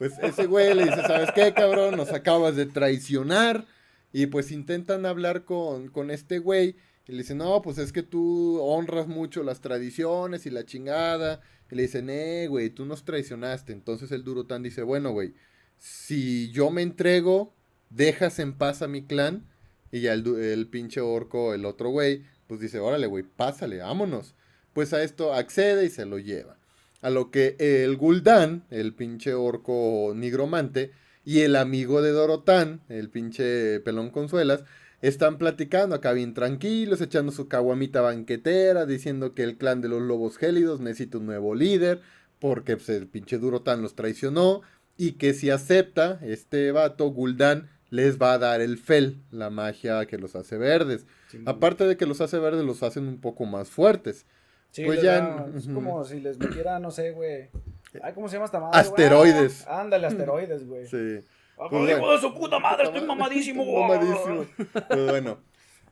Pues 0.00 0.14
ese 0.22 0.46
güey 0.46 0.72
le 0.72 0.84
dice, 0.84 1.02
¿sabes 1.02 1.28
qué, 1.34 1.52
cabrón? 1.52 1.94
Nos 1.94 2.10
acabas 2.10 2.56
de 2.56 2.64
traicionar. 2.64 3.66
Y 4.14 4.28
pues 4.28 4.50
intentan 4.50 5.04
hablar 5.04 5.44
con, 5.44 5.88
con 5.88 6.10
este 6.10 6.38
güey. 6.38 6.76
Y 7.06 7.12
le 7.12 7.18
dicen, 7.18 7.36
no, 7.36 7.60
pues 7.60 7.76
es 7.76 7.92
que 7.92 8.02
tú 8.02 8.58
honras 8.62 9.08
mucho 9.08 9.42
las 9.42 9.60
tradiciones 9.60 10.46
y 10.46 10.50
la 10.50 10.64
chingada. 10.64 11.42
Y 11.70 11.74
le 11.74 11.82
dicen, 11.82 12.08
eh, 12.08 12.46
güey, 12.48 12.70
tú 12.70 12.86
nos 12.86 13.04
traicionaste. 13.04 13.74
Entonces 13.74 14.10
el 14.10 14.24
Durotán 14.24 14.62
dice, 14.62 14.82
bueno, 14.82 15.10
güey, 15.10 15.34
si 15.76 16.50
yo 16.50 16.70
me 16.70 16.80
entrego, 16.80 17.52
dejas 17.90 18.38
en 18.38 18.54
paz 18.54 18.80
a 18.80 18.88
mi 18.88 19.04
clan. 19.04 19.44
Y 19.92 20.00
ya 20.00 20.14
el, 20.14 20.26
el 20.26 20.66
pinche 20.68 21.02
orco, 21.02 21.52
el 21.52 21.66
otro 21.66 21.90
güey, 21.90 22.24
pues 22.46 22.60
dice, 22.60 22.78
órale, 22.78 23.06
güey, 23.06 23.24
pásale, 23.24 23.80
vámonos. 23.80 24.34
Pues 24.72 24.94
a 24.94 25.02
esto 25.02 25.34
accede 25.34 25.84
y 25.84 25.90
se 25.90 26.06
lo 26.06 26.18
lleva. 26.18 26.59
A 27.00 27.10
lo 27.10 27.30
que 27.30 27.56
el 27.58 27.96
Gul'dan, 27.96 28.64
el 28.70 28.94
pinche 28.94 29.34
orco 29.34 30.12
nigromante, 30.14 30.92
y 31.24 31.40
el 31.40 31.56
amigo 31.56 32.02
de 32.02 32.10
Dorotán, 32.10 32.80
el 32.88 33.10
pinche 33.10 33.80
pelón 33.80 34.10
consuelas, 34.10 34.64
están 35.02 35.38
platicando 35.38 35.94
acá 35.94 36.12
bien 36.12 36.34
tranquilos, 36.34 37.00
echando 37.00 37.32
su 37.32 37.48
caguamita 37.48 38.00
banquetera, 38.00 38.84
diciendo 38.84 39.34
que 39.34 39.44
el 39.44 39.56
clan 39.56 39.80
de 39.80 39.88
los 39.88 40.02
lobos 40.02 40.36
gélidos 40.36 40.80
necesita 40.80 41.18
un 41.18 41.26
nuevo 41.26 41.54
líder, 41.54 42.00
porque 42.38 42.76
pues, 42.76 42.88
el 42.90 43.06
pinche 43.06 43.38
Durotán 43.38 43.82
los 43.82 43.94
traicionó, 43.94 44.62
y 44.96 45.12
que 45.12 45.32
si 45.32 45.48
acepta 45.48 46.18
este 46.22 46.72
vato, 46.72 47.06
Gul'dan 47.08 47.70
les 47.88 48.18
va 48.18 48.34
a 48.34 48.38
dar 48.38 48.60
el 48.60 48.78
fel, 48.78 49.22
la 49.30 49.50
magia 49.50 50.06
que 50.06 50.18
los 50.18 50.36
hace 50.36 50.58
verdes. 50.58 51.06
Aparte 51.46 51.84
de 51.84 51.96
que 51.96 52.06
los 52.06 52.20
hace 52.20 52.38
verdes, 52.38 52.64
los 52.64 52.82
hacen 52.82 53.08
un 53.08 53.20
poco 53.20 53.46
más 53.46 53.68
fuertes. 53.68 54.26
Sí, 54.70 54.84
Pues 54.84 54.96
les 54.98 55.04
ya- 55.04 55.20
da- 55.20 55.46
es 55.56 55.66
como 55.66 56.04
si 56.04 56.20
les 56.20 56.38
metiera, 56.38 56.78
no 56.78 56.90
sé, 56.90 57.10
güey. 57.12 57.48
Ay, 58.02 58.12
¿cómo 58.14 58.28
se 58.28 58.34
llama 58.36 58.46
esta 58.46 58.60
madre? 58.60 58.78
Asteroides. 58.78 59.64
Ah, 59.66 59.80
ándale, 59.80 60.06
asteroides, 60.06 60.66
güey. 60.66 60.86
Sí. 60.86 61.24
Ah, 61.58 61.66
Pues 61.68 61.86
de 61.88 62.18
su 62.20 62.34
puta 62.34 62.58
madre, 62.58 62.84
estoy 62.84 63.02
mamadísimo, 63.02 63.64
güey. 63.64 63.82
Mamadísimo. 63.82 64.46
Pues 64.88 65.06
bueno, 65.10 65.38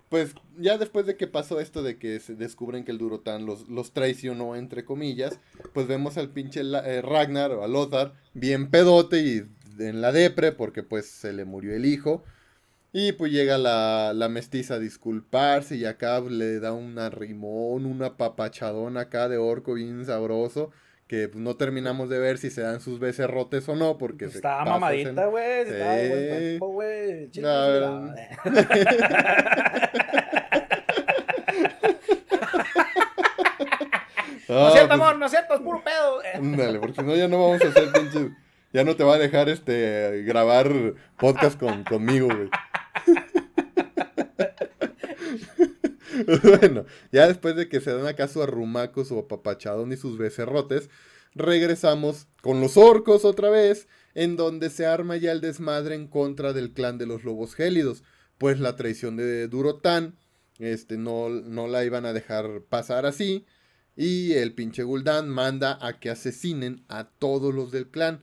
pues 0.09 0.35
ya 0.57 0.79
después 0.79 1.05
de 1.07 1.17
que 1.17 1.27
pasó 1.27 1.61
esto 1.61 1.83
de 1.83 1.99
que 1.99 2.21
se 2.21 2.35
descubren 2.37 2.85
que 2.85 2.93
el 2.93 2.99
Durotán 2.99 3.45
los, 3.47 3.69
los 3.69 3.93
traicionó, 3.93 4.55
entre 4.57 4.85
comillas, 4.85 5.39
pues 5.75 5.87
vemos 5.89 6.17
al 6.17 6.31
pinche 6.31 6.61
eh, 6.63 7.03
Ragnar 7.03 7.51
o 7.53 7.65
a 7.65 7.69
Lothar 7.69 8.15
bien 8.33 8.71
pedote 8.71 9.21
y 9.21 9.43
en 9.81 10.01
la 10.01 10.13
depre 10.13 10.53
porque 10.53 10.83
pues 10.83 11.11
se 11.11 11.33
le 11.33 11.45
murió 11.45 11.75
el 11.75 11.85
hijo. 11.85 12.23
Y 12.93 13.13
pues 13.13 13.31
llega 13.33 13.59
la, 13.59 14.13
la 14.15 14.29
mestiza 14.29 14.75
a 14.75 14.79
disculparse 14.79 15.77
y 15.77 15.85
acá 15.85 16.21
le 16.21 16.59
da 16.59 16.73
un 16.73 16.99
arrimón, 16.99 17.85
una 17.87 18.17
papachadón 18.17 18.97
acá 18.97 19.29
de 19.29 19.37
orco 19.37 19.75
bien 19.75 20.05
sabroso. 20.07 20.71
Que 21.07 21.29
pues, 21.29 21.43
no 21.43 21.57
terminamos 21.57 22.09
de 22.11 22.19
ver 22.19 22.37
si 22.39 22.51
se 22.51 22.61
dan 22.63 22.81
sus 22.81 22.99
becerrotes 22.99 23.67
o 23.69 23.77
no 23.77 23.97
porque 23.99 24.27
Pues 24.27 24.33
se 24.33 24.39
estaba 24.39 24.65
mamadita, 24.65 25.09
en- 25.25 25.31
güey. 25.31 25.65
De 25.65 26.59
buen 26.61 27.31
Sí. 27.33 27.41
güey. 27.41 28.15
No 34.49 34.55
Ah, 34.55 34.69
es 34.69 34.73
cierto, 34.73 34.89
pues, 34.89 35.01
amor, 35.01 35.19
no 35.19 35.27
es 35.27 35.31
cierto, 35.31 35.55
es 35.55 35.61
puro 35.61 35.83
pedo. 35.85 36.21
Ándale, 36.35 36.79
porque 36.79 36.95
si 36.95 37.03
no 37.03 37.15
ya 37.15 37.29
no 37.29 37.39
vamos 37.43 37.63
a 37.63 37.69
hacer 37.69 37.93
pinche. 37.93 38.31
Ya 38.73 38.85
no 38.85 38.97
te 38.97 39.05
va 39.05 39.15
a 39.15 39.19
dejar 39.19 39.49
este 39.49 40.23
grabar 40.27 40.69
podcast 41.19 41.59
con, 41.59 41.85
conmigo, 41.85 42.29
güey. 42.29 42.49
bueno, 46.43 46.85
ya 47.13 47.27
después 47.27 47.57
de 47.57 47.69
que 47.69 47.81
se 47.81 47.93
dan 47.93 48.07
acá 48.07 48.29
su 48.29 48.43
arrumaco, 48.43 49.05
su 49.05 49.19
apapachadón 49.19 49.93
y 49.93 49.97
sus 49.97 50.19
becerrotes, 50.19 50.91
regresamos 51.35 52.27
con 52.43 52.61
los 52.61 52.77
orcos 52.77 53.25
otra 53.25 53.51
vez, 53.51 53.89
en 54.15 54.37
donde 54.37 54.71
se 54.71 54.87
arma 54.87 55.17
ya 55.17 55.33
el 55.33 55.41
desmadre 55.41 55.95
en 55.95 56.09
contra 56.09 56.53
del 56.53 56.73
clan 56.73 56.99
de 56.99 57.07
los 57.07 57.25
lobos 57.25 57.55
gélidos, 57.55 58.03
pues 58.39 58.61
la 58.61 58.77
traición 58.77 59.17
de 59.17 59.49
Durotán, 59.49 60.17
este, 60.59 60.97
no, 60.97 61.29
no 61.29 61.69
la 61.69 61.85
iban 61.85 62.07
a 62.07 62.13
dejar 62.13 62.63
pasar 62.69 63.07
así, 63.07 63.47
y 63.99 64.35
el 64.35 64.55
pinche 64.55 64.85
Gul'dan 64.85 65.29
manda 65.29 65.77
a 65.85 65.99
que 65.99 66.09
asesinen 66.09 66.85
a 66.89 67.09
todos 67.09 67.53
los 67.53 67.73
del 67.73 67.89
clan. 67.89 68.23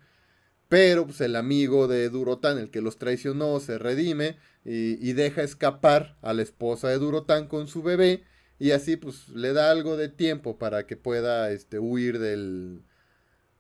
Pero 0.70 1.06
pues, 1.06 1.20
el 1.20 1.36
amigo 1.36 1.90
de 1.90 2.10
Durotán, 2.10 2.58
el 2.58 2.72
que 2.72 2.82
los 2.82 2.98
traicionó, 2.98 3.60
se 3.60 3.78
redime 3.78 4.38
y, 4.66 4.98
y 5.08 5.14
deja 5.14 5.44
escapar 5.44 6.18
a 6.22 6.34
la 6.34 6.42
esposa 6.42 6.90
de 6.90 6.98
Durotán 6.98 7.48
con 7.48 7.68
su 7.68 7.84
bebé. 7.84 8.24
Y 8.60 8.72
así 8.72 8.96
pues 8.98 9.30
le 9.30 9.54
da 9.54 9.70
algo 9.72 9.96
de 9.98 10.10
tiempo 10.10 10.58
para 10.58 10.88
que 10.88 10.98
pueda 10.98 11.52
este, 11.52 11.78
huir 11.78 12.20
del, 12.20 12.82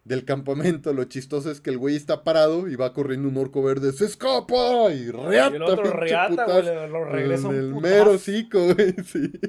del 0.05 0.23
campamento. 0.25 0.93
Lo 0.93 1.03
chistoso 1.03 1.51
es 1.51 1.59
que 1.61 1.69
el 1.69 1.77
güey 1.77 1.95
está 1.97 2.23
parado 2.23 2.67
y 2.69 2.75
va 2.75 2.93
corriendo 2.93 3.27
un 3.27 3.37
orco 3.37 3.61
verde. 3.61 3.91
¡Se 3.91 4.05
escapa! 4.05 4.91
Y 4.93 5.11
reata, 5.11 5.51
Y 5.53 5.55
el 5.57 5.63
otro 5.63 5.91
reata, 5.91 6.29
putazo. 6.45 6.61
güey, 6.73 6.89
lo- 6.89 7.05
regresa 7.05 7.49
En 7.49 7.55
el 7.55 7.75
mero 7.75 8.11
hocico, 8.11 8.59
güey, 8.73 8.95
sí. 9.05 9.31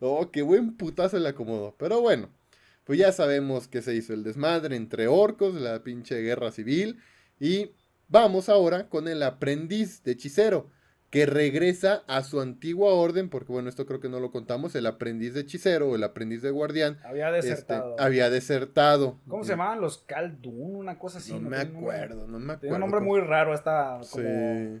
Oh, 0.00 0.30
qué 0.32 0.42
buen 0.42 0.76
putazo 0.76 1.18
le 1.18 1.28
acomodó. 1.28 1.76
Pero 1.78 2.00
bueno, 2.00 2.28
pues 2.84 2.98
ya 2.98 3.12
sabemos 3.12 3.68
que 3.68 3.82
se 3.82 3.94
hizo 3.94 4.12
el 4.14 4.24
desmadre 4.24 4.74
entre 4.76 5.06
orcos, 5.06 5.54
la 5.54 5.82
pinche 5.84 6.20
guerra 6.20 6.50
civil. 6.50 6.98
Y 7.38 7.70
vamos 8.12 8.48
ahora 8.48 8.88
con 8.88 9.08
el 9.08 9.22
aprendiz 9.24 10.04
de 10.04 10.12
hechicero, 10.12 10.68
que 11.10 11.26
regresa 11.26 12.04
a 12.06 12.22
su 12.22 12.40
antigua 12.40 12.94
orden, 12.94 13.28
porque 13.28 13.52
bueno, 13.52 13.68
esto 13.68 13.84
creo 13.84 14.00
que 14.00 14.08
no 14.08 14.18
lo 14.20 14.30
contamos, 14.30 14.74
el 14.76 14.86
aprendiz 14.86 15.34
de 15.34 15.40
hechicero 15.40 15.90
o 15.90 15.96
el 15.96 16.04
aprendiz 16.04 16.40
de 16.40 16.50
guardián 16.50 16.98
Había 17.04 17.28
este, 17.36 17.50
desertado. 17.50 17.96
había 17.98 18.30
desertado. 18.30 19.18
¿Cómo 19.28 19.44
se 19.44 19.50
llamaban 19.50 19.80
los 19.82 19.98
Caldun? 19.98 20.76
Una 20.76 20.98
cosa 20.98 21.18
así. 21.18 21.32
No 21.34 21.40
me 21.40 21.46
un 21.48 21.50
nombre- 21.50 21.78
acuerdo, 21.78 22.26
no 22.26 22.38
me 22.38 22.44
acuerdo. 22.54 22.60
Tiene 22.60 22.74
un 22.76 22.80
nombre 22.80 23.00
muy 23.00 23.20
raro 23.20 23.52
esta 23.52 24.00
como 24.10 24.24
Sí. 24.24 24.80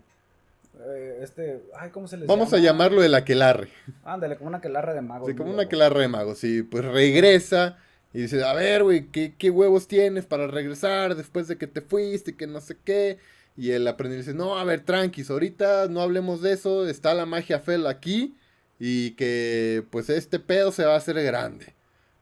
eh, 0.86 1.18
este, 1.22 1.62
ay, 1.78 1.90
¿cómo 1.90 2.08
se 2.08 2.16
les 2.16 2.26
Vamos 2.26 2.52
a 2.52 2.56
llama? 2.56 2.66
llamarlo 2.66 3.02
el 3.04 3.14
aquelarre. 3.14 3.68
Ándale, 4.04 4.36
como 4.36 4.48
una 4.48 4.58
aquelarre 4.58 4.94
de 4.94 5.02
magos. 5.02 5.28
Sí, 5.28 5.34
como 5.34 5.50
loco. 5.50 5.60
aquelarre 5.62 6.00
de 6.00 6.08
magos, 6.08 6.38
sí. 6.38 6.62
Pues 6.62 6.84
regresa 6.84 7.76
y 8.14 8.22
dice, 8.22 8.42
a 8.44 8.52
ver, 8.52 8.82
güey, 8.82 9.06
¿qué, 9.08 9.34
¿qué 9.38 9.50
huevos 9.50 9.88
tienes 9.88 10.26
para 10.26 10.46
regresar 10.46 11.16
después 11.16 11.48
de 11.48 11.56
que 11.56 11.66
te 11.66 11.80
fuiste, 11.80 12.36
que 12.36 12.46
no 12.46 12.60
sé 12.60 12.76
qué? 12.84 13.18
Y 13.56 13.70
el 13.70 13.86
aprendiz 13.86 14.26
dice, 14.26 14.34
no, 14.34 14.58
a 14.58 14.64
ver, 14.64 14.84
tranquis, 14.84 15.30
ahorita 15.30 15.88
no 15.88 16.00
hablemos 16.00 16.42
de 16.42 16.52
eso, 16.52 16.88
está 16.88 17.14
la 17.14 17.26
magia 17.26 17.60
Fel 17.60 17.86
aquí 17.86 18.34
y 18.78 19.12
que 19.12 19.84
pues 19.90 20.10
este 20.10 20.38
pedo 20.38 20.72
se 20.72 20.84
va 20.84 20.94
a 20.94 20.98
hacer 20.98 21.22
grande. 21.22 21.74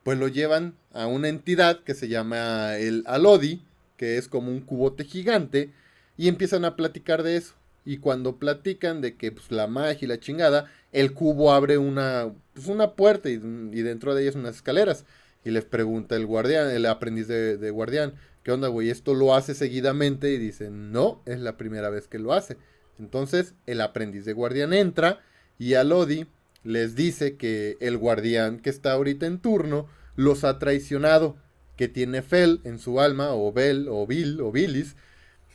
Pues 0.03 0.19
lo 0.19 0.29
llevan 0.29 0.75
a 0.93 1.07
una 1.07 1.29
entidad 1.29 1.83
que 1.85 1.95
se 1.95 2.09
llama 2.09 2.77
el 2.77 3.05
Alodi, 3.07 3.63
que 3.97 4.19
es 4.19 4.29
como 4.29 4.51
un 4.51 4.61
cubote 4.61 5.05
gigante, 5.05 5.71
y 6.17 6.29
empiezan 6.29 6.65
a 6.65 6.77
platicar 6.77 7.23
de 7.23 7.37
eso. 7.37 7.55
Y 7.85 7.99
cuando 7.99 8.37
platican 8.37 9.01
de 9.01 9.17
que 9.17 9.33
pues, 9.33 9.51
la 9.51 9.67
magia 9.67 10.05
y 10.05 10.07
la 10.07 10.21
chingada, 10.21 10.71
el 10.93 11.13
cubo 11.13 11.53
abre 11.53 11.79
una, 11.79 12.33
pues, 12.55 12.67
una 12.67 12.93
puerta 12.93 13.31
y, 13.31 13.37
dentro 13.39 14.15
de 14.15 14.23
ellas 14.23 14.35
unas 14.35 14.57
escaleras. 14.57 15.05
Y 15.45 15.51
les 15.51 15.65
pregunta 15.65 16.17
el 16.17 16.27
guardián, 16.27 16.71
el 16.71 16.87
aprendiz 16.87 17.29
de, 17.29 17.71
guardián, 17.71 18.15
¿qué 18.43 18.53
onda, 18.53 18.69
güey? 18.69 18.91
¿Esto 18.91 19.15
lo 19.15 19.35
hace 19.35 19.55
seguidamente? 19.55 20.33
Y 20.33 20.39
dicen, 20.39 20.93
no, 20.93 21.23
es 21.27 21.41
la 21.41 21.57
primera 21.57 21.89
vez 21.89 22.09
que 22.09 22.19
lo 22.19 22.33
hace. 22.33 22.57
Entonces 22.99 23.55
el 23.67 23.81
aprendiz 23.81 24.25
de 24.25 24.35
guardián 24.35 24.73
entra 24.73 25.21
y 25.59 25.75
a 25.75 25.85
Lodi 25.85 26.27
les 26.63 26.95
dice 26.95 27.37
que 27.37 27.79
el 27.81 27.97
guardián 27.97 28.61
que 28.61 28.69
está 28.69 28.93
ahorita 28.93 29.27
en 29.27 29.39
turno 29.39 29.89
los 30.17 30.45
ha 30.45 30.59
traicionado, 30.59 31.37
que 31.77 31.89
tiene 31.89 32.21
Fel 32.21 32.61
en 32.65 32.79
su 32.79 33.01
alma, 33.01 33.33
o 33.33 33.53
Bel, 33.53 33.89
o 33.89 34.07
Bill, 34.07 34.41
o 34.43 34.53
Billis, 34.53 34.97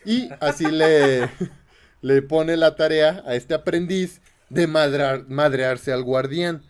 y 0.06 0.30
así 0.40 0.66
le, 0.66 1.30
le 2.02 2.22
pone 2.24 2.58
la 2.58 2.76
tarea 2.76 3.24
a 3.28 3.36
este 3.36 3.54
aprendiz 3.54 4.22
de 4.50 4.68
madrearse 4.68 5.92
al 5.92 6.04
guardián. 6.04 6.64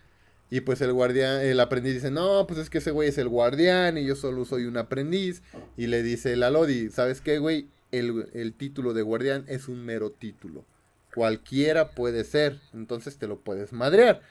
Y 0.49 0.61
pues 0.61 0.81
el 0.81 0.93
guardián, 0.93 1.41
el 1.41 1.59
aprendiz 1.59 1.95
dice, 1.95 2.11
no, 2.11 2.45
pues 2.47 2.59
es 2.59 2.69
que 2.69 2.77
ese 2.77 2.91
güey 2.91 3.09
es 3.09 3.17
el 3.17 3.27
guardián 3.27 3.97
y 3.97 4.05
yo 4.05 4.15
solo 4.15 4.45
soy 4.45 4.65
un 4.65 4.77
aprendiz. 4.77 5.41
Y 5.75 5.87
le 5.87 6.03
dice 6.03 6.33
el 6.33 6.43
Alodi, 6.43 6.89
¿sabes 6.89 7.21
qué, 7.21 7.39
güey? 7.39 7.67
El, 7.91 8.29
el 8.33 8.53
título 8.53 8.93
de 8.93 9.01
guardián 9.01 9.45
es 9.47 9.67
un 9.67 9.83
mero 9.83 10.11
título. 10.11 10.65
Cualquiera 11.13 11.91
puede 11.91 12.23
ser, 12.23 12.59
entonces 12.73 13.17
te 13.17 13.27
lo 13.27 13.39
puedes 13.39 13.73
madrear. 13.73 14.21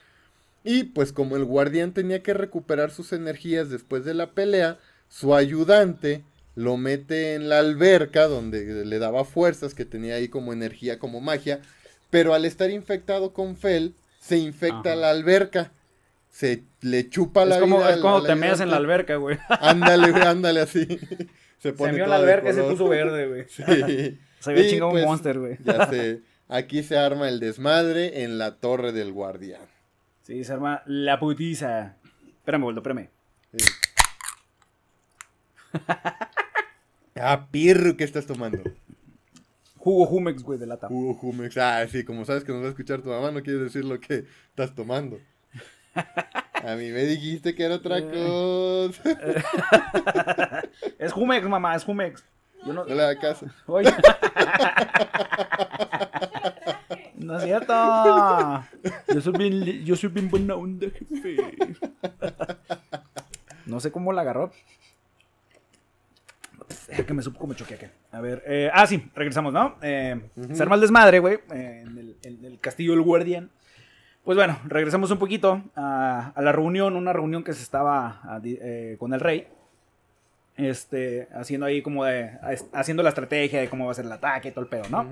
Y 0.63 0.83
pues 0.85 1.11
como 1.11 1.35
el 1.35 1.45
guardián 1.45 1.93
tenía 1.93 2.23
que 2.23 2.33
recuperar 2.33 2.91
sus 2.91 3.13
energías 3.13 3.69
después 3.69 4.05
de 4.05 4.13
la 4.13 4.31
pelea, 4.31 4.79
su 5.09 5.35
ayudante 5.35 6.23
lo 6.55 6.77
mete 6.77 7.35
en 7.35 7.49
la 7.49 7.59
alberca 7.59 8.27
donde 8.27 8.85
le 8.85 8.99
daba 8.99 9.25
fuerzas, 9.25 9.73
que 9.73 9.85
tenía 9.85 10.15
ahí 10.15 10.29
como 10.29 10.53
energía, 10.53 10.97
como 10.97 11.21
magia, 11.21 11.61
pero 12.09 12.33
al 12.33 12.45
estar 12.45 12.71
infectado 12.71 13.33
con 13.33 13.57
Fel, 13.57 13.93
se 14.19 14.37
infecta 14.37 14.95
la 14.95 15.09
alberca. 15.11 15.71
Se 16.35 16.65
le 16.81 17.09
chupa 17.09 17.45
la 17.45 17.61
como, 17.61 17.87
Es 17.87 17.95
como 17.99 18.21
te 18.21 18.35
meas 18.35 18.59
en 18.59 18.69
la 18.69 18.75
alberca, 18.75 19.15
güey. 19.15 19.37
Ándale, 19.47 20.11
güey, 20.11 20.23
ándale 20.27 20.59
así. 20.59 20.85
Se 21.59 21.71
pone 21.71 21.93
se 21.93 22.05
la 22.05 22.17
alberca 22.17 22.49
y 22.49 22.53
se 22.53 22.63
puso 22.63 22.89
verde, 22.89 23.25
güey. 23.25 23.45
Sí. 23.49 24.19
Se 24.41 24.51
había 24.51 24.69
chingado 24.69 24.87
un 24.87 24.95
pues, 24.95 25.05
monster, 25.05 25.39
güey. 25.39 25.57
Ya 25.63 25.89
sé. 25.89 26.23
Aquí 26.49 26.83
se 26.83 26.97
arma 26.97 27.29
el 27.29 27.39
desmadre 27.39 28.23
en 28.23 28.37
la 28.37 28.57
torre 28.57 28.91
del 28.91 29.13
guardián. 29.13 29.65
Sí, 30.23 30.43
se 30.43 30.51
arma 30.51 30.83
la 30.85 31.19
putiza. 31.21 31.95
Espérame, 32.39 32.63
Boldo, 32.63 32.81
espérame. 32.81 33.09
Sí. 33.57 33.65
ah, 37.15 37.47
pirro, 37.49 37.95
¿qué 37.95 38.03
estás 38.03 38.27
tomando? 38.27 38.61
Jugo 39.77 40.05
Jumex, 40.05 40.43
güey, 40.43 40.59
de 40.59 40.67
lata. 40.67 40.89
Jugo 40.89 41.13
Jumex. 41.13 41.57
Ah, 41.57 41.87
sí, 41.89 42.03
como 42.03 42.25
sabes 42.25 42.43
que 42.43 42.51
nos 42.51 42.61
va 42.61 42.65
a 42.65 42.71
escuchar 42.71 43.01
tu 43.01 43.09
mamá, 43.09 43.31
no 43.31 43.41
quieres 43.41 43.61
decir 43.61 43.85
lo 43.85 44.01
que 44.01 44.25
estás 44.49 44.75
tomando. 44.75 45.17
A 45.95 46.75
mí 46.75 46.89
me 46.91 47.03
dijiste 47.03 47.55
que 47.55 47.63
era 47.63 47.75
otra 47.75 47.99
eh. 47.99 48.09
cosa. 48.09 49.03
es 50.99 51.13
Jumex, 51.13 51.47
mamá, 51.47 51.75
es 51.75 51.83
Jumex. 51.83 52.23
Yo 52.65 52.73
no... 52.73 52.85
le 52.85 52.95
da 52.95 53.17
caso. 53.19 53.45
Oye. 53.67 53.93
no 57.15 57.37
es 57.37 57.43
cierto. 57.43 57.73
Yo 59.13 59.21
soy 59.21 59.33
bien, 59.37 59.85
yo 59.85 59.95
soy 59.95 60.09
bien 60.09 60.29
buena 60.29 60.55
onda, 60.55 60.87
jefe. 60.89 61.37
No 63.65 63.79
sé 63.79 63.91
cómo 63.91 64.11
la 64.13 64.21
agarró 64.21 64.51
que 67.05 67.13
me 67.13 67.21
supo 67.21 67.39
como 67.39 67.53
choqué 67.53 67.75
aquí. 67.75 67.85
A 68.11 68.21
ver, 68.21 68.43
eh, 68.45 68.69
ah, 68.73 68.85
sí, 68.87 69.09
regresamos, 69.15 69.53
¿no? 69.53 69.77
Eh, 69.81 70.19
Se 70.53 70.63
arma 70.63 70.75
el 70.75 70.81
desmadre, 70.81 71.19
güey, 71.19 71.39
en, 71.49 72.15
el, 72.23 72.59
castillo 72.59 72.91
del 72.91 73.01
guardián. 73.01 73.49
Pues 74.25 74.35
bueno, 74.37 74.59
regresamos 74.65 75.11
un 75.11 75.19
poquito 75.19 75.61
a, 75.75 76.33
la 76.35 76.51
reunión, 76.51 76.95
una 76.95 77.13
reunión 77.13 77.43
que 77.43 77.53
se 77.53 77.61
estaba 77.61 78.41
eh, 78.43 78.95
con 78.97 79.13
el 79.13 79.19
rey. 79.19 79.47
Este, 80.57 81.27
haciendo 81.33 81.67
ahí 81.67 81.81
como 81.83 82.05
de, 82.05 82.31
haciendo 82.73 83.03
la 83.03 83.09
estrategia 83.09 83.59
de 83.59 83.69
cómo 83.69 83.85
va 83.85 83.91
a 83.91 83.93
ser 83.93 84.05
el 84.05 84.11
ataque 84.11 84.47
y 84.47 84.51
todo 84.51 84.63
el 84.63 84.69
pedo, 84.69 84.89
¿no? 84.89 85.05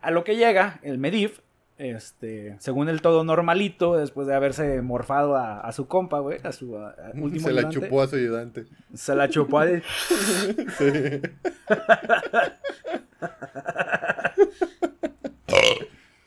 A 0.00 0.10
lo 0.12 0.22
que 0.22 0.36
llega 0.36 0.78
el 0.82 0.98
Medivh, 0.98 1.40
este, 1.78 2.54
según 2.60 2.88
el 2.88 3.00
todo 3.00 3.24
normalito, 3.24 3.96
después 3.96 4.28
de 4.28 4.34
haberse 4.34 4.82
morfado 4.82 5.36
a, 5.36 5.72
su 5.72 5.88
compa, 5.88 6.20
güey, 6.20 6.38
a 6.44 6.52
su 6.52 6.76
último 7.14 7.48
Se 7.48 7.52
la 7.54 7.68
chupó 7.68 8.02
a 8.02 8.06
su 8.06 8.16
ayudante. 8.16 8.66
Se 8.92 9.16
la 9.16 9.28
chupó 9.28 9.58
a 9.58 9.66
sí. 9.68 9.82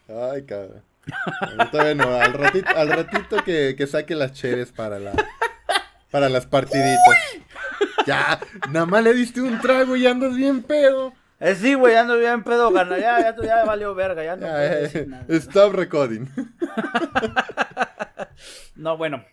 Ay, 0.10 0.44
cabrón. 0.44 0.82
Todavía 1.72 2.24
al 2.24 2.34
ratito, 2.34 2.70
al 2.76 2.90
ratito 2.90 3.44
que, 3.44 3.76
que 3.78 3.88
saque 3.88 4.16
las 4.16 4.34
cheves 4.34 4.72
para 4.72 5.00
la 5.00 5.14
para 6.12 6.30
las 6.30 6.46
partiditas. 6.46 7.18
Ya, 8.06 8.40
nada 8.70 8.86
más 8.86 9.04
le 9.04 9.14
diste 9.14 9.42
un 9.42 9.60
trago 9.60 9.96
y 9.96 10.08
andas 10.08 10.36
bien 10.36 10.64
pedo. 10.64 11.14
Eh, 11.40 11.56
sí, 11.56 11.76
güey, 11.76 11.94
ya 11.94 12.02
ando 12.02 12.18
bien 12.18 12.44
pedo, 12.44 12.74
carnal. 12.74 13.00
Ya, 13.00 13.20
ya, 13.20 13.36
ya 13.44 13.66
valió 13.66 13.94
verga, 13.94 14.24
ya 14.24 14.36
no. 14.36 14.48
Eh, 14.50 15.08
stop 15.30 15.74
recording. 15.74 16.26
no, 18.76 18.98
bueno. 18.98 19.24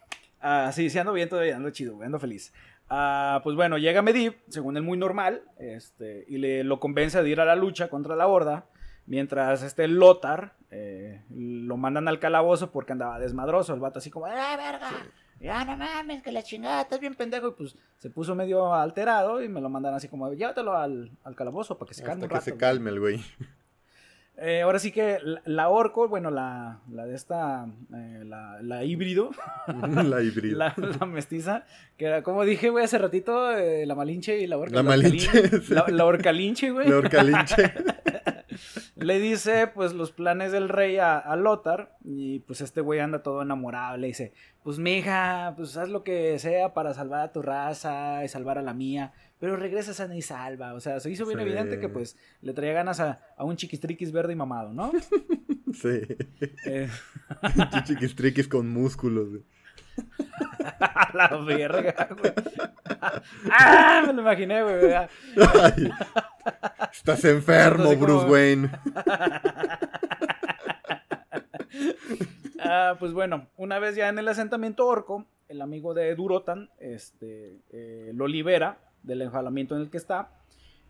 Uh, 0.42 0.70
sí, 0.72 0.90
sí 0.90 0.98
ando 0.98 1.14
bien 1.14 1.28
todavía, 1.30 1.56
ando 1.56 1.70
chido, 1.70 2.02
ando 2.02 2.18
feliz. 2.18 2.52
Uh, 2.90 3.40
pues 3.42 3.56
bueno, 3.56 3.78
llega 3.78 4.02
Medivh, 4.02 4.34
según 4.48 4.76
él 4.76 4.82
muy 4.82 4.98
normal, 4.98 5.42
este, 5.58 6.26
y 6.28 6.36
le 6.36 6.64
lo 6.64 6.80
convence 6.80 7.22
de 7.22 7.30
ir 7.30 7.40
a 7.40 7.46
la 7.46 7.56
lucha 7.56 7.88
contra 7.88 8.14
la 8.14 8.26
horda. 8.26 8.66
Mientras 9.06 9.62
este 9.62 9.86
Lothar 9.86 10.54
eh, 10.70 11.22
lo 11.30 11.76
mandan 11.76 12.08
al 12.08 12.18
calabozo 12.18 12.70
porque 12.70 12.92
andaba 12.92 13.18
desmadroso. 13.18 13.74
El 13.74 13.80
vato 13.80 13.98
así 13.98 14.10
como, 14.10 14.26
¡eh, 14.28 14.56
verga! 14.56 14.90
ya 15.40 15.64
no 15.64 15.76
mames, 15.76 16.22
que 16.22 16.32
la 16.32 16.42
chingada, 16.42 16.82
estás 16.82 17.00
bien 17.00 17.14
pendejo. 17.14 17.48
Y 17.48 17.52
pues 17.52 17.76
se 17.98 18.10
puso 18.10 18.34
medio 18.34 18.72
alterado 18.74 19.42
y 19.42 19.48
me 19.48 19.60
lo 19.60 19.68
mandan 19.68 19.94
así 19.94 20.08
como, 20.08 20.32
llévatelo 20.32 20.76
al, 20.76 21.10
al 21.22 21.36
calabozo 21.36 21.76
para 21.76 21.88
que 21.88 21.94
se 21.94 22.02
calme. 22.02 22.24
Hasta 22.24 22.38
que 22.38 22.44
se 22.44 22.56
calme 22.56 22.90
el 22.90 23.00
güey. 23.00 23.20
Eh, 24.36 24.62
ahora 24.62 24.80
sí 24.80 24.90
que 24.90 25.18
la, 25.44 25.68
orco, 25.68 26.08
bueno, 26.08 26.30
la, 26.30 26.80
la 26.90 27.06
de 27.06 27.14
esta, 27.14 27.68
eh, 27.94 28.24
la, 28.24 28.60
la, 28.62 28.82
híbrido. 28.82 29.30
la 29.68 30.22
híbrido. 30.22 30.58
La, 30.58 30.74
mestiza, 31.06 31.64
que 31.96 32.06
era, 32.06 32.22
como 32.24 32.44
dije, 32.44 32.70
güey, 32.70 32.84
hace 32.84 32.98
ratito, 32.98 33.56
eh, 33.56 33.86
la 33.86 33.94
malinche 33.94 34.40
y 34.40 34.48
la 34.48 34.58
orca. 34.58 34.74
La, 34.74 34.82
malinche. 34.82 35.30
La, 35.68 35.84
la 35.88 36.04
orcalinche, 36.04 36.72
güey. 36.72 36.88
La 36.88 36.96
orcalinche. 36.96 37.74
le 38.96 39.18
dice, 39.18 39.66
pues, 39.66 39.92
los 39.92 40.12
planes 40.12 40.52
del 40.52 40.68
rey 40.68 40.98
a, 40.98 41.18
a 41.18 41.36
Lothar. 41.36 41.96
Y 42.04 42.40
pues 42.40 42.60
este 42.60 42.80
güey 42.80 43.00
anda 43.00 43.22
todo 43.22 43.42
enamorado. 43.42 43.96
Le 43.96 44.08
dice, 44.08 44.32
pues, 44.62 44.78
mija, 44.78 45.54
pues 45.56 45.76
haz 45.76 45.88
lo 45.88 46.04
que 46.04 46.38
sea 46.38 46.74
para 46.74 46.94
salvar 46.94 47.20
a 47.20 47.32
tu 47.32 47.42
raza 47.42 48.24
y 48.24 48.28
salvar 48.28 48.58
a 48.58 48.62
la 48.62 48.74
mía 48.74 49.12
pero 49.44 49.56
regresa 49.56 49.92
sana 49.92 50.16
y 50.16 50.22
salva. 50.22 50.72
O 50.72 50.80
sea, 50.80 51.00
se 51.00 51.10
hizo 51.10 51.26
bien 51.26 51.38
evidente 51.38 51.78
que 51.78 51.90
pues 51.90 52.16
le 52.40 52.54
traía 52.54 52.72
ganas 52.72 52.98
a, 53.00 53.20
un 53.40 53.56
chiquistriquis 53.56 54.10
verde 54.10 54.32
y 54.32 54.36
mamado, 54.36 54.72
¿no? 54.72 54.90
sí. 55.74 56.00
Eh. 56.64 56.88
chiquistriquis 57.84 58.48
con 58.48 58.70
músculos, 58.70 59.28
güey. 59.28 59.42
la 61.14 61.28
verga, 61.46 62.08
güey. 62.18 62.32
¡Ah! 63.50 64.02
Me 64.06 64.12
lo 64.12 64.22
imaginé, 64.22 64.62
güey. 64.62 64.92
estás 66.92 67.24
enfermo, 67.24 67.94
Bruce 67.96 68.26
Wayne. 68.26 68.70
ah, 72.60 72.96
pues 72.98 73.12
bueno, 73.12 73.48
una 73.56 73.78
vez 73.78 73.96
ya 73.96 74.08
en 74.08 74.18
el 74.18 74.28
asentamiento 74.28 74.86
orco, 74.86 75.26
el 75.48 75.62
amigo 75.62 75.94
de 75.94 76.14
Durotan 76.14 76.70
este, 76.78 77.60
eh, 77.70 78.12
lo 78.14 78.26
libera 78.26 78.78
del 79.02 79.22
enjalamiento 79.22 79.76
en 79.76 79.82
el 79.82 79.90
que 79.90 79.98
está. 79.98 80.30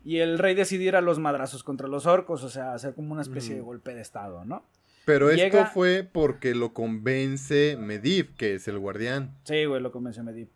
Y 0.03 0.19
el 0.19 0.37
rey 0.37 0.53
decidiera 0.53 1.01
los 1.01 1.17
madrazos 1.17 1.63
contra 1.63 1.87
los 1.87 2.05
orcos, 2.05 2.43
o 2.43 2.49
sea, 2.49 2.73
hacer 2.73 2.93
como 2.93 3.13
una 3.13 3.23
especie 3.23 3.55
de 3.55 3.61
golpe 3.61 3.95
de 3.95 4.01
estado, 4.01 4.45
¿no? 4.45 4.63
Pero 5.05 5.29
esto 5.29 5.65
fue 5.67 6.03
porque 6.03 6.55
lo 6.55 6.73
convence 6.73 7.77
Medivh, 7.77 8.35
que 8.35 8.55
es 8.55 8.67
el 8.67 8.79
guardián. 8.79 9.35
Sí, 9.43 9.65
güey, 9.65 9.81
lo 9.81 9.91
convence 9.91 10.23
Medivh. 10.23 10.49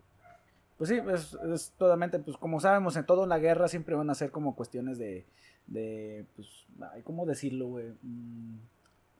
Pues 0.76 0.90
sí, 0.90 0.98
es, 1.12 1.34
es 1.54 1.72
totalmente, 1.76 2.18
pues 2.18 2.36
como 2.36 2.58
sabemos, 2.58 2.96
en 2.96 3.04
toda 3.04 3.26
la 3.26 3.38
guerra 3.38 3.68
siempre 3.68 3.94
van 3.94 4.10
a 4.10 4.14
ser 4.14 4.30
como 4.30 4.56
cuestiones 4.56 4.98
de, 4.98 5.26
de 5.66 6.24
pues, 6.34 6.48
¿cómo 7.04 7.26
decirlo, 7.26 7.66
güey? 7.68 7.92
Mm, 8.02 8.56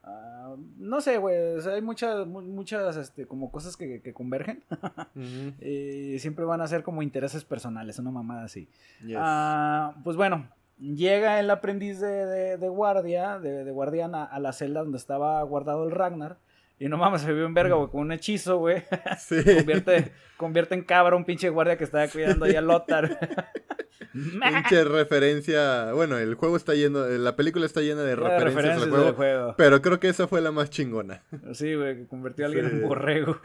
Ah, 0.03 0.57
no 0.79 1.01
sé, 1.01 1.19
güey. 1.19 1.37
hay 1.69 1.83
muchas, 1.83 2.27
muchas, 2.27 2.97
este, 2.97 3.27
como 3.27 3.51
cosas 3.51 3.77
que, 3.77 4.01
convergen. 4.15 4.63
y 5.61 6.19
siempre 6.19 6.45
van 6.45 6.61
a 6.61 6.67
ser 6.67 6.83
como 6.83 7.03
intereses 7.03 7.45
personales, 7.45 7.99
una 7.99 8.11
mamada 8.11 8.45
así. 8.45 8.69
Ah, 9.17 9.95
pues 10.03 10.17
bueno, 10.17 10.49
llega 10.81 11.39
el 11.39 11.51
aprendiz 11.51 12.01
de, 12.01 12.57
de, 12.57 12.69
guardia, 12.69 13.39
de, 13.39 13.65
de 13.65 13.71
guardián 13.71 14.15
a, 14.15 14.39
la 14.39 14.53
celda 14.53 14.81
donde 14.81 14.99
estaba 14.99 15.43
guardado 15.43 15.85
el 15.85 15.91
Ragnar. 15.91 16.39
Y 16.79 16.89
no 16.89 16.97
mames, 16.97 17.21
se 17.21 17.33
vio 17.33 17.45
en 17.45 17.53
verga, 17.53 17.75
güey, 17.75 17.91
con 17.91 18.01
un 18.01 18.13
hechizo, 18.13 18.59
güey. 18.59 18.83
Sí. 19.19 19.37
convierte, 19.57 20.13
convierte 20.39 20.75
en 20.75 20.83
cabra 20.83 21.15
un 21.15 21.25
pinche 21.25 21.51
guardia 21.51 21.77
que 21.77 21.85
estaba 21.85 22.09
cuidando 22.09 22.47
ahí 22.47 22.57
a 22.57 22.63
Lothar. 22.63 23.19
Pinche 24.13 24.85
referencia. 24.85 25.93
Bueno, 25.93 26.19
el 26.19 26.35
juego 26.35 26.57
está 26.57 26.75
lleno. 26.75 27.07
La 27.07 27.37
película 27.37 27.67
está 27.67 27.81
llena 27.81 28.03
de 28.03 28.17
referencias, 28.17 28.83
al 28.83 29.15
juego, 29.15 29.55
Pero 29.57 29.81
creo 29.83 30.01
que 30.01 30.09
esa 30.09 30.27
fue 30.27 30.41
la 30.41 30.51
más 30.51 30.71
chingona. 30.71 31.23
Sí, 31.53 31.75
güey, 31.75 31.97
que 31.97 32.07
convirtió 32.07 32.45
a 32.45 32.49
alguien 32.49 32.67
en 32.67 32.83
borrego. 32.89 33.39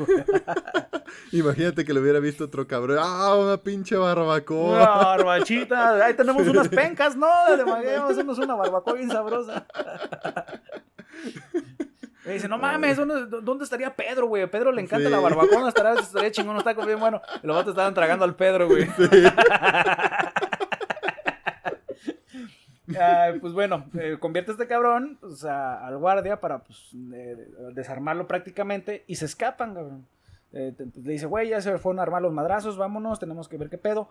Imagínate 1.31 1.85
que 1.85 1.93
lo 1.93 2.01
hubiera 2.01 2.19
visto 2.19 2.45
otro 2.45 2.67
cabrón. 2.67 2.97
¡Ah, 3.01 3.35
una 3.35 3.57
pinche 3.57 3.95
barbacoa! 3.95 4.77
Una 4.77 5.05
barbachita. 5.05 6.05
Ahí 6.05 6.13
tenemos 6.13 6.47
unas 6.47 6.67
pencas, 6.67 7.15
¿no? 7.15 7.27
De 7.55 7.95
hacemos 7.95 8.37
una 8.37 8.55
barbacoa 8.55 8.93
bien 8.93 9.09
sabrosa. 9.09 9.65
Y 12.25 12.29
dice, 12.29 12.47
no 12.47 12.57
mames, 12.57 12.97
¿dónde, 12.97 13.63
estaría 13.63 13.95
Pedro, 13.95 14.27
güey? 14.27 14.47
Pedro 14.47 14.71
le 14.71 14.81
encanta 14.81 15.09
la 15.09 15.19
barbacoa, 15.19 15.69
estaría, 15.69 16.01
estaría 16.01 16.31
chingón, 16.31 16.57
está 16.57 16.73
bien 16.73 16.99
bueno. 16.99 17.21
Y 17.43 17.47
los 17.47 17.55
vatos 17.55 17.71
estaban 17.71 17.93
tragando 17.93 18.25
al 18.25 18.35
Pedro, 18.35 18.67
güey. 18.67 18.87
Pues 23.41 23.53
bueno, 23.53 23.85
eh, 23.99 24.17
convierte 24.19 24.51
a 24.51 24.53
este 24.53 24.67
cabrón 24.67 25.19
al 25.47 25.97
guardia 25.97 26.39
para 26.39 26.59
pues, 26.59 26.89
desarmarlo 27.73 28.27
prácticamente 28.27 29.03
y 29.07 29.15
se 29.15 29.25
escapan, 29.25 29.73
cabrón. 29.73 30.07
Eh, 30.53 30.73
le 31.03 31.11
dice, 31.11 31.25
güey, 31.25 31.49
ya 31.49 31.59
se 31.61 31.77
fueron 31.77 31.99
a 31.99 32.03
armar 32.03 32.21
los 32.21 32.31
madrazos, 32.31 32.77
vámonos, 32.77 33.19
tenemos 33.19 33.49
que 33.49 33.57
ver 33.57 33.69
qué 33.69 33.77
pedo. 33.77 34.09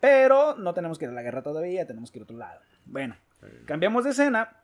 Pero 0.00 0.56
no 0.56 0.74
tenemos 0.74 0.98
que 0.98 1.04
ir 1.04 1.10
a 1.10 1.14
la 1.14 1.22
guerra 1.22 1.42
todavía, 1.42 1.86
tenemos 1.86 2.10
que 2.10 2.18
ir 2.18 2.22
a 2.22 2.24
otro 2.24 2.36
lado. 2.36 2.60
Bueno, 2.86 3.14
cambiamos 3.66 4.02
de 4.02 4.10
escena 4.10 4.56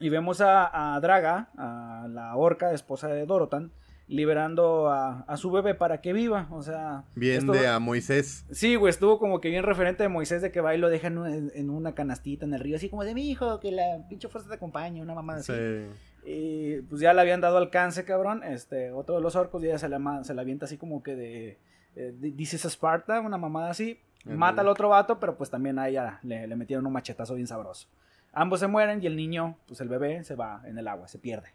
y 0.00 0.08
vemos 0.08 0.40
a, 0.40 0.98
Draga, 1.00 1.50
a 1.56 2.08
la 2.10 2.34
orca, 2.34 2.72
esposa 2.72 3.08
de 3.08 3.26
Dorotan, 3.26 3.70
liberando 4.06 4.90
a, 4.90 5.36
su 5.36 5.50
bebé 5.50 5.74
para 5.74 6.00
que 6.00 6.12
viva. 6.12 6.46
O 6.50 6.62
sea. 6.62 7.04
Bien 7.14 7.46
de 7.46 7.66
a 7.66 7.78
Moisés. 7.78 8.44
Sí, 8.50 8.76
güey, 8.76 8.90
estuvo 8.90 9.18
como 9.18 9.40
que 9.40 9.48
bien 9.48 9.62
referente 9.62 10.02
de 10.02 10.08
Moisés 10.08 10.42
de 10.42 10.52
que 10.52 10.60
va 10.60 10.74
y 10.74 10.78
lo 10.78 10.90
deja 10.90 11.08
en, 11.08 11.70
una 11.70 11.94
canastita 11.94 12.44
en 12.44 12.54
el 12.54 12.60
río, 12.60 12.76
así 12.76 12.88
como 12.88 13.04
de 13.04 13.14
mi 13.14 13.30
hijo, 13.30 13.60
que 13.60 13.72
la 13.72 14.06
pinche 14.08 14.28
fuerza 14.28 14.48
te 14.48 14.54
acompañe, 14.54 15.00
una 15.02 15.14
mamá 15.14 15.36
así. 15.36 15.52
Sí. 15.52 15.86
Y 16.26 16.80
pues 16.82 17.00
ya 17.00 17.12
le 17.12 17.20
habían 17.20 17.40
dado 17.40 17.58
alcance, 17.58 18.04
cabrón. 18.04 18.42
Este, 18.44 18.90
otro 18.92 19.16
de 19.16 19.20
los 19.20 19.36
orcos 19.36 19.62
ya 19.62 19.78
se 19.78 19.88
la, 19.88 20.24
se 20.24 20.34
la 20.34 20.42
avienta 20.42 20.66
así 20.66 20.76
como 20.76 21.02
que 21.02 21.16
de. 21.16 21.58
Eh, 21.96 22.12
dices 22.18 22.64
Esparta, 22.64 23.20
una 23.20 23.38
mamada 23.38 23.70
así. 23.70 24.00
Mata 24.24 24.62
al 24.62 24.68
otro 24.68 24.88
vato, 24.88 25.20
pero 25.20 25.36
pues 25.36 25.50
también 25.50 25.78
a 25.78 25.86
ella 25.86 26.18
le, 26.22 26.46
le 26.46 26.56
metieron 26.56 26.86
un 26.86 26.94
machetazo 26.94 27.34
bien 27.34 27.46
sabroso. 27.46 27.88
Ambos 28.32 28.60
se 28.60 28.66
mueren 28.66 29.02
y 29.02 29.06
el 29.06 29.16
niño, 29.16 29.58
pues 29.66 29.82
el 29.82 29.88
bebé, 29.88 30.24
se 30.24 30.34
va 30.34 30.62
en 30.64 30.78
el 30.78 30.88
agua, 30.88 31.08
se 31.08 31.18
pierde. 31.18 31.50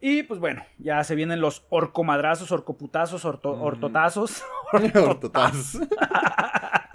Y 0.00 0.22
pues 0.22 0.38
bueno, 0.38 0.62
ya 0.78 1.02
se 1.02 1.14
vienen 1.14 1.40
los 1.40 1.64
orcomadrazos, 1.70 2.52
orcoputazos, 2.52 3.24
ortotazos. 3.24 4.42
Ortotazos. 4.72 5.80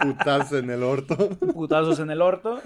Putazos 0.00 0.58
en 0.58 0.70
el 0.70 0.82
orto. 0.82 1.16
Putazos 1.52 1.98
en 1.98 2.10
el 2.10 2.22
orto. 2.22 2.60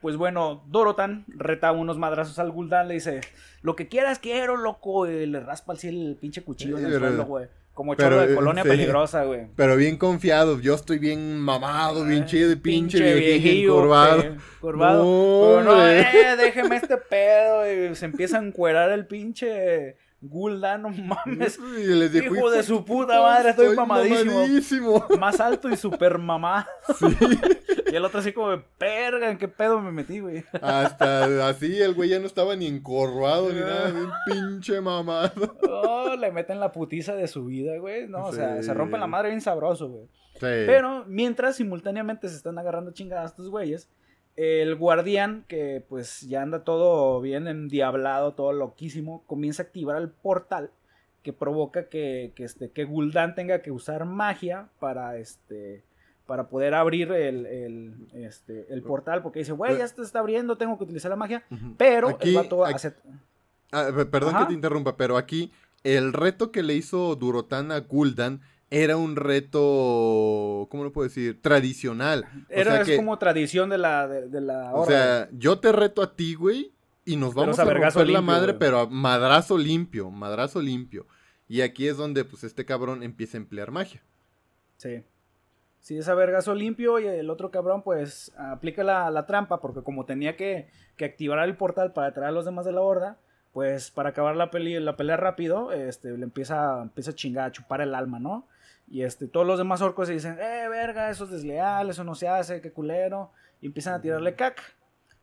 Pues 0.00 0.16
bueno, 0.16 0.62
Dorotan 0.68 1.24
reta 1.28 1.72
unos 1.72 1.98
madrazos 1.98 2.38
al 2.38 2.52
Gul'dan, 2.52 2.86
le 2.86 2.94
dice, 2.94 3.22
lo 3.62 3.74
que 3.74 3.88
quieras 3.88 4.18
quiero, 4.18 4.56
loco, 4.56 5.08
y 5.08 5.26
le 5.26 5.40
raspa 5.40 5.72
así 5.72 5.88
el 5.88 6.16
pinche 6.20 6.44
cuchillo 6.44 6.78
en 6.78 6.86
el 6.86 6.98
suelo, 6.98 7.24
güey. 7.24 7.48
Como 7.76 7.94
chorro 7.94 8.26
de 8.26 8.34
colonia 8.34 8.62
peligrosa, 8.62 9.24
güey. 9.24 9.48
Pero 9.54 9.76
bien 9.76 9.98
confiado. 9.98 10.58
Yo 10.62 10.74
estoy 10.74 10.98
bien 10.98 11.38
mamado, 11.38 12.06
bien 12.06 12.24
chido 12.24 12.50
y 12.50 12.56
pinche, 12.56 12.96
pinche 12.96 13.14
viejillo, 13.14 13.74
curvado. 13.74 14.24
curvado. 14.62 15.04
No, 15.04 15.62
no, 15.62 15.86
eh, 15.86 16.36
déjeme 16.38 16.76
este 16.76 16.96
pedo. 16.96 17.70
Y 17.70 17.94
se 17.94 18.06
empieza 18.06 18.38
a 18.38 18.42
encuerar 18.42 18.92
el 18.92 19.06
pinche 19.06 19.98
Gulda, 20.28 20.78
no 20.78 20.90
mames. 20.90 21.58
hijo 22.14 22.50
de 22.50 22.62
su 22.62 22.84
puta 22.84 23.20
madre, 23.20 23.50
estoy, 23.50 23.76
mamadísimo. 23.76 25.04
Más 25.18 25.40
alto 25.40 25.68
y 25.68 25.76
super 25.76 26.18
mamá. 26.18 26.66
y 27.92 27.94
el 27.94 28.04
otro 28.04 28.20
así 28.20 28.32
como, 28.32 28.60
perga, 28.78 29.30
¿en 29.30 29.38
qué 29.38 29.48
pedo 29.48 29.80
me 29.80 29.92
metí, 29.92 30.20
güey? 30.20 30.44
Hasta 30.60 31.48
así, 31.48 31.80
el 31.80 31.94
güey 31.94 32.10
ya 32.10 32.18
no 32.18 32.26
estaba 32.26 32.56
ni 32.56 32.66
encorvado 32.66 33.52
ni 33.52 33.60
nada, 33.60 33.92
un 33.92 34.10
pinche 34.26 34.80
mamado. 34.80 35.56
Oh, 35.68 36.14
le 36.16 36.32
meten 36.32 36.60
la 36.60 36.72
putiza 36.72 37.14
de 37.14 37.28
su 37.28 37.44
vida, 37.46 37.76
güey. 37.78 38.08
No, 38.08 38.26
o 38.26 38.32
sea, 38.32 38.62
se 38.62 38.74
rompen 38.74 39.00
la 39.00 39.06
madre 39.06 39.28
bien 39.28 39.40
sabroso, 39.40 39.88
güey. 39.88 40.08
Pero 40.40 41.04
mientras 41.06 41.56
simultáneamente 41.56 42.28
se 42.28 42.36
están 42.36 42.58
agarrando 42.58 42.90
chingadas 42.92 43.30
estos 43.30 43.48
güeyes, 43.48 43.88
el 44.36 44.76
guardián, 44.76 45.44
que 45.48 45.82
pues 45.88 46.20
ya 46.22 46.42
anda 46.42 46.62
todo 46.64 47.20
bien 47.20 47.48
endiablado, 47.48 48.34
todo 48.34 48.52
loquísimo, 48.52 49.24
comienza 49.26 49.62
a 49.62 49.66
activar 49.66 50.00
el 50.00 50.10
portal 50.10 50.70
que 51.22 51.32
provoca 51.32 51.88
que, 51.88 52.32
que, 52.36 52.44
este, 52.44 52.70
que 52.70 52.84
Gul'dan 52.84 53.34
tenga 53.34 53.60
que 53.60 53.72
usar 53.72 54.04
magia 54.04 54.68
para 54.78 55.16
este 55.16 55.82
para 56.26 56.48
poder 56.48 56.74
abrir 56.74 57.12
el, 57.12 57.46
el, 57.46 57.94
este, 58.12 58.66
el 58.72 58.82
portal, 58.82 59.22
porque 59.22 59.40
dice, 59.40 59.52
güey, 59.52 59.78
ya 59.78 59.86
se 59.86 60.02
está 60.02 60.18
abriendo, 60.18 60.56
tengo 60.56 60.76
que 60.76 60.84
utilizar 60.84 61.08
la 61.08 61.16
magia, 61.16 61.44
pero 61.76 62.08
aquí, 62.08 62.30
el 62.30 62.34
vato 62.34 62.64
hace... 62.64 62.94
Ah, 63.70 63.90
perdón 64.10 64.36
que 64.36 64.46
te 64.46 64.52
interrumpa, 64.52 64.96
pero 64.96 65.16
aquí 65.16 65.52
el 65.84 66.12
reto 66.12 66.50
que 66.50 66.64
le 66.64 66.74
hizo 66.74 67.14
Durotan 67.14 67.70
a 67.70 67.78
Gul'dan 67.78 68.40
era 68.70 68.96
un 68.96 69.16
reto, 69.16 70.66
¿cómo 70.70 70.84
lo 70.84 70.92
puedo 70.92 71.08
decir? 71.08 71.40
Tradicional. 71.40 72.26
Era 72.48 72.80
es 72.80 72.96
como 72.96 73.18
tradición 73.18 73.70
de 73.70 73.78
la, 73.78 74.08
de, 74.08 74.40
la 74.40 74.74
O 74.74 74.86
sea, 74.86 75.28
yo 75.32 75.58
te 75.60 75.72
reto 75.72 76.02
a 76.02 76.14
ti, 76.16 76.34
güey, 76.34 76.72
y 77.04 77.16
nos 77.16 77.34
vamos 77.34 77.58
a, 77.58 77.64
romper 77.64 78.08
la 78.08 78.20
madre, 78.20 78.54
pero 78.54 78.80
a 78.80 78.86
madrazo 78.88 79.56
limpio, 79.56 80.10
madrazo 80.10 80.60
limpio. 80.60 81.06
Y 81.48 81.60
aquí 81.60 81.86
es 81.86 81.96
donde, 81.96 82.24
pues, 82.24 82.42
este 82.42 82.64
cabrón 82.64 83.04
empieza 83.04 83.36
a 83.36 83.40
emplear 83.40 83.70
magia. 83.70 84.02
Sí. 84.76 85.04
Sí, 85.78 85.96
es 85.96 86.08
a 86.08 86.14
vergazo 86.14 86.52
limpio 86.52 86.98
y 86.98 87.06
el 87.06 87.30
otro 87.30 87.52
cabrón, 87.52 87.82
pues, 87.82 88.32
aplica 88.36 88.82
la, 88.82 89.26
trampa, 89.26 89.60
porque 89.60 89.82
como 89.82 90.04
tenía 90.04 90.36
que, 90.36 90.68
que, 90.96 91.04
activar 91.04 91.38
el 91.48 91.56
portal 91.56 91.92
para 91.92 92.12
traer 92.12 92.30
a 92.30 92.32
los 92.32 92.44
demás 92.44 92.64
de 92.64 92.72
la 92.72 92.80
horda, 92.80 93.18
pues, 93.52 93.92
para 93.92 94.08
acabar 94.08 94.34
la, 94.34 94.50
peli, 94.50 94.80
la 94.80 94.96
pelea 94.96 95.16
rápido, 95.16 95.70
este, 95.70 96.18
le 96.18 96.24
empieza, 96.24 96.82
empieza 96.82 97.12
a 97.12 97.14
chingar, 97.14 97.46
a 97.46 97.52
chupar 97.52 97.80
el 97.82 97.94
alma, 97.94 98.18
¿no? 98.18 98.48
Y 98.88 99.02
este, 99.02 99.26
todos 99.26 99.46
los 99.46 99.58
demás 99.58 99.82
orcos 99.82 100.08
se 100.08 100.14
dicen, 100.14 100.38
eh, 100.38 100.68
verga, 100.68 101.10
eso 101.10 101.24
es 101.24 101.30
desleal, 101.30 101.90
eso 101.90 102.04
no 102.04 102.14
se 102.14 102.28
hace, 102.28 102.60
qué 102.60 102.72
culero. 102.72 103.30
Y 103.60 103.66
empiezan 103.66 103.94
a 103.94 104.00
tirarle 104.00 104.34
caca. 104.34 104.62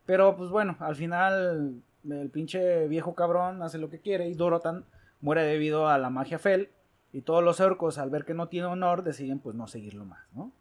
Pero 0.05 0.35
pues 0.35 0.49
bueno, 0.49 0.75
al 0.79 0.95
final 0.95 1.81
el 2.09 2.29
pinche 2.29 2.87
viejo 2.87 3.15
cabrón 3.15 3.61
hace 3.61 3.77
lo 3.77 3.89
que 3.89 3.99
quiere 3.99 4.27
y 4.27 4.33
Dorotan 4.33 4.83
muere 5.21 5.43
debido 5.43 5.87
a 5.87 5.97
la 5.97 6.09
magia 6.09 6.39
Fel. 6.39 6.69
Y 7.13 7.21
todos 7.21 7.43
los 7.43 7.59
orcos, 7.59 7.99
al 7.99 8.09
ver 8.09 8.25
que 8.25 8.33
no 8.33 8.47
tiene 8.47 8.67
honor, 8.67 9.03
deciden 9.03 9.39
pues 9.39 9.55
no 9.55 9.67
seguirlo 9.67 10.03
más, 10.03 10.25
¿no? 10.33 10.51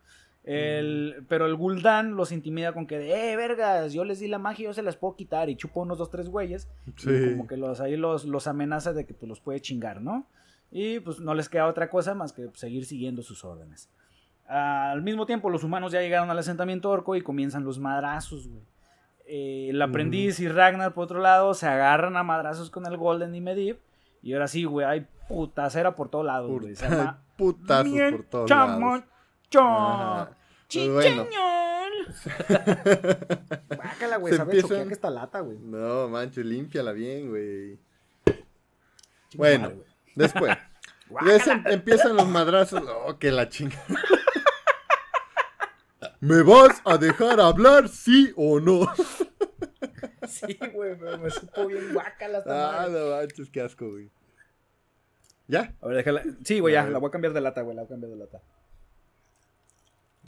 El, 0.44 1.24
Pero 1.28 1.46
el 1.46 1.54
Gul'dan 1.54 2.16
los 2.16 2.32
intimida 2.32 2.72
con 2.72 2.86
que, 2.86 3.30
eh, 3.30 3.36
vergas, 3.36 3.92
yo 3.92 4.04
les 4.04 4.18
di 4.18 4.28
la 4.28 4.38
magia, 4.38 4.66
yo 4.66 4.74
se 4.74 4.82
las 4.82 4.96
puedo 4.96 5.16
quitar. 5.16 5.48
Y 5.48 5.56
chupa 5.56 5.80
unos 5.80 5.98
dos, 5.98 6.10
tres 6.10 6.28
güeyes. 6.28 6.68
Y 6.86 7.30
como 7.30 7.46
que 7.46 7.56
los, 7.56 7.80
ahí 7.80 7.96
los, 7.96 8.24
los 8.24 8.46
amenaza 8.46 8.92
de 8.92 9.06
que 9.06 9.14
pues, 9.14 9.28
los 9.28 9.40
puede 9.40 9.60
chingar, 9.60 10.00
¿no? 10.02 10.26
Y 10.72 11.00
pues 11.00 11.20
no 11.20 11.34
les 11.34 11.50
queda 11.50 11.66
otra 11.66 11.90
cosa 11.90 12.14
más 12.14 12.32
que 12.32 12.48
seguir 12.54 12.86
siguiendo 12.86 13.22
sus 13.22 13.44
órdenes. 13.44 13.90
Al 14.46 15.02
mismo 15.02 15.26
tiempo, 15.26 15.50
los 15.50 15.64
humanos 15.64 15.92
ya 15.92 16.00
llegaron 16.00 16.30
al 16.30 16.38
asentamiento 16.38 16.90
orco 16.90 17.14
y 17.14 17.20
comienzan 17.20 17.64
los 17.64 17.78
madrazos, 17.78 18.48
güey. 18.48 18.62
Eh, 19.26 19.68
el 19.70 19.80
aprendiz 19.80 20.40
y 20.40 20.48
Ragnar, 20.48 20.94
por 20.94 21.04
otro 21.04 21.20
lado, 21.20 21.54
se 21.54 21.66
agarran 21.66 22.16
a 22.16 22.22
madrazos 22.22 22.70
con 22.70 22.86
el 22.86 22.96
Golden 22.96 23.34
y 23.34 23.40
Medivh. 23.40 23.78
Y 24.22 24.32
ahora 24.32 24.48
sí, 24.48 24.64
güey, 24.64 24.86
hay 24.86 25.06
putacera 25.28 25.94
por 25.94 26.08
todos 26.08 26.24
lados, 26.24 26.50
güey. 26.50 26.74
Se 26.74 26.88
llama 26.88 27.22
Putazos 27.36 27.92
por 27.92 28.24
todos 28.24 28.50
lados. 28.50 29.04
Chicheñol. 30.68 31.28
Bácala, 33.68 34.16
güey, 34.16 34.34
sabe 34.34 34.58
empiezan... 34.58 34.88
que 34.88 34.94
esta 34.94 35.10
lata, 35.10 35.40
güey. 35.40 35.58
No, 35.58 36.08
mancho, 36.08 36.42
límpiala 36.42 36.92
bien, 36.92 37.28
güey. 37.28 37.78
Bueno, 39.34 39.72
Después. 40.14 40.56
empiezan 41.66 42.16
los 42.16 42.28
madrazos. 42.28 42.82
Oh, 43.06 43.18
que 43.18 43.30
la 43.30 43.48
chinga. 43.48 43.82
¿Me 46.20 46.42
vas 46.42 46.80
a 46.84 46.98
dejar 46.98 47.40
hablar, 47.40 47.88
sí 47.88 48.32
o 48.36 48.60
no? 48.60 48.86
sí, 50.28 50.56
güey, 50.72 50.96
me 50.96 51.30
supo 51.30 51.66
bien 51.66 51.92
guacala 51.92 52.44
Ah, 52.46 52.86
no 52.88 53.10
manches, 53.10 53.50
qué 53.50 53.60
asco, 53.60 53.90
güey. 53.90 54.08
¿Ya? 55.48 55.74
A 55.80 55.88
ver, 55.88 55.96
déjala. 55.96 56.22
Sí, 56.44 56.60
güey, 56.60 56.74
ya, 56.74 56.84
la 56.84 56.98
voy 56.98 57.08
a 57.08 57.10
cambiar 57.10 57.32
de 57.32 57.40
lata, 57.40 57.62
güey, 57.62 57.74
la 57.74 57.82
voy 57.82 57.86
a 57.86 57.88
cambiar 57.88 58.12
de 58.12 58.18
lata. 58.18 58.40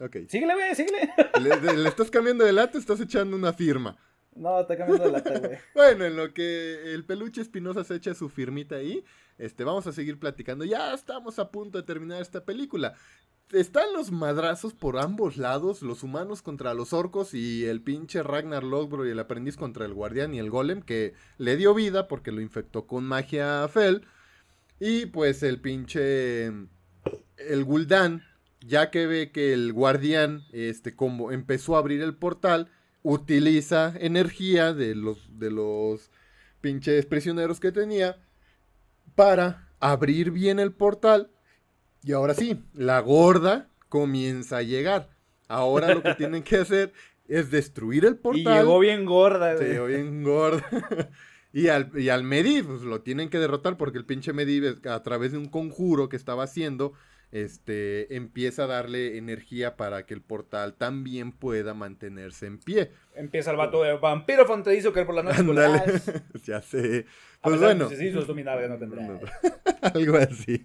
Ok. 0.01 0.17
Síguele, 0.29 0.55
güey, 0.55 0.75
síguele. 0.75 1.13
Le, 1.41 1.77
le, 1.77 1.89
estás 1.89 2.11
cambiando 2.11 2.45
de 2.45 2.53
lata, 2.53 2.77
estás 2.77 3.01
echando 3.01 3.37
una 3.37 3.53
firma. 3.53 3.97
No, 4.35 4.61
está 4.61 4.77
cambiando 4.77 5.05
de 5.05 5.13
lata, 5.13 5.39
güey. 5.39 5.59
bueno, 5.75 6.05
en 6.07 6.17
lo 6.17 6.35
que 6.35 6.93
el 6.93 7.05
peluche 7.05 7.41
espinosa 7.41 7.85
se 7.85 7.95
echa 7.95 8.15
su 8.15 8.29
firmita 8.29 8.75
ahí, 8.75 9.05
este, 9.39 9.65
vamos 9.65 9.87
a 9.87 9.93
seguir 9.93 10.19
platicando. 10.19 10.65
Ya 10.65 10.93
estamos 10.95 11.39
a 11.39 11.51
punto 11.51 11.79
de 11.79 11.85
terminar 11.85 12.23
esta 12.23 12.45
película. 12.45 12.95
están 13.53 13.93
los 13.93 14.11
madrazos 14.11 14.75
por 14.75 14.99
ambos 14.99 15.37
lados, 15.37 15.83
los 15.83 16.03
humanos 16.03 16.43
contra 16.43 16.75
los 16.75 16.93
orcos 16.93 17.35
y 17.35 17.65
el 17.67 17.83
pinche 17.83 18.23
Ragnar 18.23 18.65
Lothbrok 18.65 19.07
y 19.07 19.11
el 19.11 19.19
aprendiz 19.19 19.57
contra 19.57 19.85
el 19.87 19.95
guardián 19.95 20.35
y 20.35 20.39
el 20.39 20.51
golem 20.51 20.83
que 20.83 21.15
le 21.39 21.57
dio 21.57 21.75
vida 21.75 22.09
porque 22.09 22.33
lo 22.33 22.41
infectó 22.41 22.87
con 22.87 23.05
magia 23.05 23.65
a 23.65 23.69
Fel. 23.69 24.07
Y 24.81 25.07
pues 25.07 25.43
el 25.43 25.61
pinche 25.61 26.47
el 26.47 27.65
Gul'dan, 27.65 28.23
ya 28.61 28.91
que 28.91 29.07
ve 29.07 29.31
que 29.31 29.53
el 29.53 29.73
guardián 29.73 30.45
este 30.53 30.95
como 30.95 31.33
empezó 31.33 31.77
a 31.77 31.81
abrir 31.81 32.03
el 32.03 32.15
portal, 32.17 32.71
utiliza 33.03 33.95
energía 33.99 34.73
de 34.73 34.95
los 34.95 35.39
de 35.39 35.51
los 35.51 36.11
pinches 36.61 37.05
prisioneros 37.07 37.61
que 37.61 37.73
tenía 37.73 38.17
para 39.15 39.69
abrir 39.81 40.31
bien 40.31 40.59
el 40.59 40.73
portal 40.73 41.31
y 42.05 42.13
ahora 42.13 42.35
sí, 42.35 42.63
la 42.75 43.01
gorda 43.01 43.71
comienza 43.89 44.59
a 44.59 44.63
llegar. 44.63 45.09
Ahora 45.49 45.95
lo 45.95 46.03
que 46.03 46.15
tienen 46.19 46.43
que 46.43 46.57
hacer 46.57 46.93
es 47.27 47.51
destruir 47.51 48.05
el 48.05 48.17
portal. 48.17 48.43
Y 48.43 48.59
llegó 48.59 48.79
bien 48.79 49.07
gorda. 49.07 49.55
Llegó 49.57 49.87
bien 49.87 50.23
gorda. 50.23 50.65
y, 51.53 51.69
al, 51.69 51.91
y 51.99 52.11
al 52.11 52.23
Medivh, 52.23 52.67
pues, 52.67 52.83
lo 52.83 53.01
tienen 53.01 53.31
que 53.31 53.39
derrotar 53.39 53.79
porque 53.79 53.97
el 53.97 54.05
pinche 54.05 54.35
Medivh, 54.35 54.87
a 54.87 55.03
través 55.03 55.33
de 55.33 55.39
un 55.39 55.49
conjuro 55.49 56.11
que 56.11 56.17
estaba 56.17 56.45
haciendo, 56.45 56.93
este, 57.35 58.15
empieza 58.15 58.63
a 58.63 58.67
darle 58.69 59.19
energía 59.19 59.77
para 59.77 60.07
que 60.07 60.15
el 60.15 60.23
portal 60.23 60.75
también 60.75 61.33
pueda 61.33 61.75
mantenerse 61.75 62.47
en 62.47 62.59
pie. 62.59 62.93
Empieza 63.17 63.51
el 63.51 63.57
vato 63.57 63.83
de 63.83 63.95
vampiro 63.95 64.47
fronterizo 64.47 64.93
que 64.93 65.05
por 65.05 65.17
la 65.17 65.25
noche 65.25 65.43
Ya 66.45 66.63
sé. 66.63 67.07
Pues 67.43 67.59
bueno. 67.59 67.91
no 67.91 67.91
Algo 69.83 70.17
así. 70.17 70.63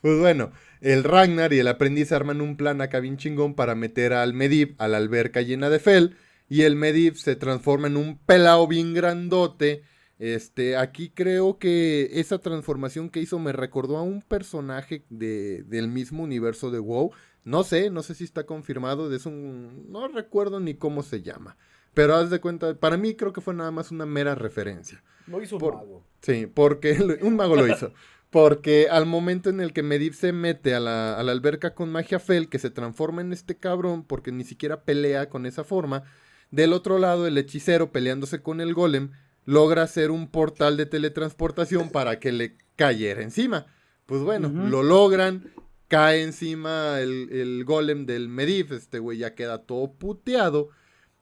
Pues 0.00 0.20
bueno, 0.20 0.52
el 0.80 1.02
Ragnar 1.02 1.52
y 1.52 1.58
el 1.58 1.66
aprendiz 1.66 2.12
arman 2.12 2.40
un 2.40 2.56
plan 2.56 2.80
acá 2.80 3.00
bien 3.00 3.16
chingón 3.16 3.54
para 3.54 3.74
meter 3.74 4.12
al 4.12 4.32
Medivh 4.32 4.76
a 4.78 4.86
la 4.86 4.98
alberca 4.98 5.42
llena 5.42 5.70
de 5.70 5.80
fel. 5.80 6.16
Y 6.48 6.62
el 6.62 6.76
Medivh 6.76 7.16
se 7.16 7.34
transforma 7.34 7.88
en 7.88 7.96
un 7.96 8.16
pelao 8.16 8.68
bien 8.68 8.94
grandote 8.94 9.82
este, 10.22 10.76
aquí 10.76 11.10
creo 11.10 11.58
que 11.58 12.08
esa 12.20 12.38
transformación 12.38 13.10
que 13.10 13.18
hizo 13.18 13.40
me 13.40 13.50
recordó 13.50 13.96
a 13.96 14.02
un 14.02 14.22
personaje 14.22 15.04
de, 15.10 15.64
del 15.64 15.88
mismo 15.88 16.22
universo 16.22 16.70
de 16.70 16.78
WoW. 16.78 17.10
No 17.42 17.64
sé, 17.64 17.90
no 17.90 18.04
sé 18.04 18.14
si 18.14 18.22
está 18.22 18.46
confirmado, 18.46 19.12
es 19.12 19.26
un... 19.26 19.90
no 19.90 20.06
recuerdo 20.06 20.60
ni 20.60 20.74
cómo 20.74 21.02
se 21.02 21.22
llama. 21.22 21.56
Pero 21.92 22.14
haz 22.14 22.30
de 22.30 22.40
cuenta, 22.40 22.72
para 22.76 22.96
mí 22.96 23.16
creo 23.16 23.32
que 23.32 23.40
fue 23.40 23.52
nada 23.52 23.72
más 23.72 23.90
una 23.90 24.06
mera 24.06 24.36
referencia. 24.36 25.02
Lo 25.26 25.42
hizo 25.42 25.56
un 25.56 25.74
mago. 25.74 26.04
Sí, 26.20 26.46
porque 26.46 27.18
un 27.22 27.34
mago 27.34 27.56
lo 27.56 27.66
hizo. 27.66 27.92
Porque 28.30 28.86
al 28.88 29.06
momento 29.06 29.50
en 29.50 29.60
el 29.60 29.72
que 29.72 29.82
Medivh 29.82 30.14
se 30.14 30.32
mete 30.32 30.72
a 30.76 30.78
la, 30.78 31.18
a 31.18 31.22
la 31.24 31.32
alberca 31.32 31.74
con 31.74 31.90
magia 31.90 32.20
Fel, 32.20 32.48
que 32.48 32.60
se 32.60 32.70
transforma 32.70 33.22
en 33.22 33.32
este 33.32 33.56
cabrón, 33.56 34.04
porque 34.04 34.30
ni 34.30 34.44
siquiera 34.44 34.84
pelea 34.84 35.28
con 35.28 35.46
esa 35.46 35.64
forma, 35.64 36.04
del 36.52 36.74
otro 36.74 37.00
lado 37.00 37.26
el 37.26 37.36
hechicero 37.38 37.90
peleándose 37.90 38.40
con 38.40 38.60
el 38.60 38.72
golem, 38.72 39.10
logra 39.44 39.82
hacer 39.82 40.10
un 40.10 40.28
portal 40.28 40.76
de 40.76 40.86
teletransportación 40.86 41.90
para 41.90 42.18
que 42.18 42.32
le 42.32 42.56
cayera 42.76 43.22
encima. 43.22 43.66
Pues 44.06 44.22
bueno, 44.22 44.48
lo 44.48 44.82
logran, 44.82 45.52
cae 45.88 46.22
encima 46.22 47.00
el, 47.00 47.64
golem 47.64 48.06
del 48.06 48.28
Medivh, 48.28 48.72
este 48.72 48.98
güey 48.98 49.18
ya 49.18 49.34
queda 49.34 49.64
todo 49.64 49.92
puteado. 49.92 50.70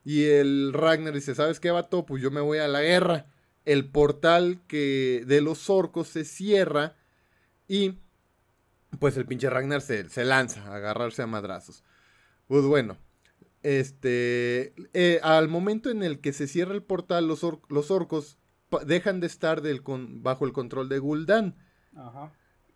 Y 0.05 0.25
el 0.25 0.73
Ragnar 0.73 1.15
dice, 1.15 1.35
¿sabes 1.35 1.61
qué, 1.61 1.71
vato? 1.71 2.07
Pues 2.07 2.23
yo 2.23 2.31
me 2.31 2.41
voy 2.41 2.59
a 2.59 2.69
la 2.69 2.81
guerra. 2.81 3.27
El 3.65 3.91
portal 3.91 4.61
que 4.67 5.25
de 5.27 5.41
los 5.41 5.69
orcos 5.69 6.09
se 6.09 6.25
cierra 6.25 6.97
y 7.69 7.99
pues 8.99 9.17
el 9.17 9.27
pinche 9.27 9.51
Ragnar 9.51 9.83
se, 9.83 10.09
se 10.09 10.25
lanza 10.25 10.63
a 10.65 10.77
agarrarse 10.77 11.23
a 11.23 11.27
madrazos. 11.27 11.85
Pues 12.49 12.65
bueno, 12.65 12.97
este, 13.63 14.75
eh, 14.95 15.21
al 15.23 15.49
momento 15.49 15.91
en 15.91 16.03
el 16.03 16.21
que 16.21 16.33
se 16.33 16.47
cierra 16.47 16.75
el 16.75 16.83
portal, 16.83 17.29
los, 17.29 17.45
los 17.69 17.91
orcos 17.91 18.39
dejan 18.87 19.21
de 19.21 19.27
estar 19.27 19.63
del 19.63 19.83
bajo 19.85 20.47
el 20.47 20.53
control 20.53 20.89
de 20.89 20.99
Gul'dan. 20.99 21.57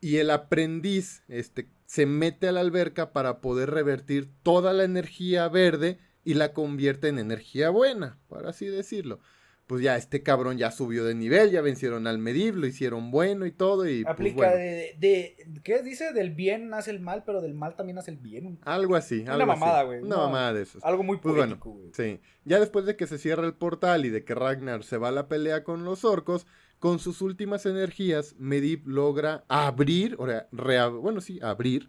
Y 0.01 0.17
el 0.17 0.31
aprendiz 0.31 1.23
este, 1.29 1.71
se 1.87 2.05
mete 2.05 2.49
a 2.49 2.53
la 2.53 2.61
alberca 2.61 3.13
para 3.13 3.41
poder 3.41 3.71
revertir 3.71 4.31
toda 4.43 4.73
la 4.73 4.85
energía 4.85 5.49
verde 5.49 5.99
y 6.25 6.35
la 6.35 6.53
convierte 6.53 7.09
en 7.09 7.19
energía 7.19 7.71
buena, 7.71 8.19
por 8.29 8.47
así 8.47 8.67
decirlo 8.67 9.21
pues 9.67 9.83
ya 9.83 9.97
este 9.97 10.23
cabrón 10.23 10.59
ya 10.59 10.71
subió 10.71 11.05
de 11.05 11.15
nivel, 11.15 11.51
ya 11.51 11.63
vencieron 11.63 12.07
al 12.07 12.19
Medivh, 12.19 12.57
lo 12.57 12.67
hicieron 12.67 13.11
bueno 13.11 13.47
y 13.47 13.53
todo. 13.53 13.89
Y, 13.89 14.03
pues, 14.03 14.15
Aplica 14.15 14.55
de, 14.55 14.95
de, 14.99 15.37
¿Qué 15.63 15.83
dice? 15.83 16.13
Del 16.13 16.31
bien 16.31 16.69
nace 16.69 16.91
el 16.91 17.01
mal, 17.01 17.23
pero 17.25 17.41
del 17.41 17.55
mal 17.55 17.75
también 17.75 17.97
nace 17.97 18.11
el 18.11 18.19
bien. 18.19 18.59
Algo 18.65 18.95
así. 18.95 19.21
Una 19.21 19.47
mamada, 19.47 19.83
güey. 19.85 20.03
Una 20.03 20.17
mamada 20.17 20.53
de 20.53 20.63
esos. 20.63 20.85
Algo 20.85 21.03
muy 21.03 21.17
pues 21.17 21.35
poético, 21.35 21.71
güey. 21.71 21.91
sí. 21.93 22.21
Ya 22.45 22.61
después 22.61 22.85
de 22.85 22.97
que 22.97 23.07
se 23.07 23.17
cierra 23.17 23.47
el 23.47 23.55
portal 23.55 24.05
y 24.05 24.11
de 24.11 24.25
que 24.25 24.35
Ragnar 24.35 24.85
se 24.85 24.99
va 24.99 25.09
a 25.09 25.13
la 25.13 25.29
pelea 25.29 25.65
con 25.65 25.85
los 25.85 26.05
orcos, 26.05 26.47
con 26.79 26.99
sus 26.99 27.23
últimas 27.23 27.65
energías, 27.65 28.35
Medivh 28.39 28.87
logra 28.87 29.45
abrir, 29.49 30.17
o 30.19 30.27
sea, 30.27 30.89
bueno, 30.89 31.23
sí, 31.23 31.41
abrir 31.41 31.89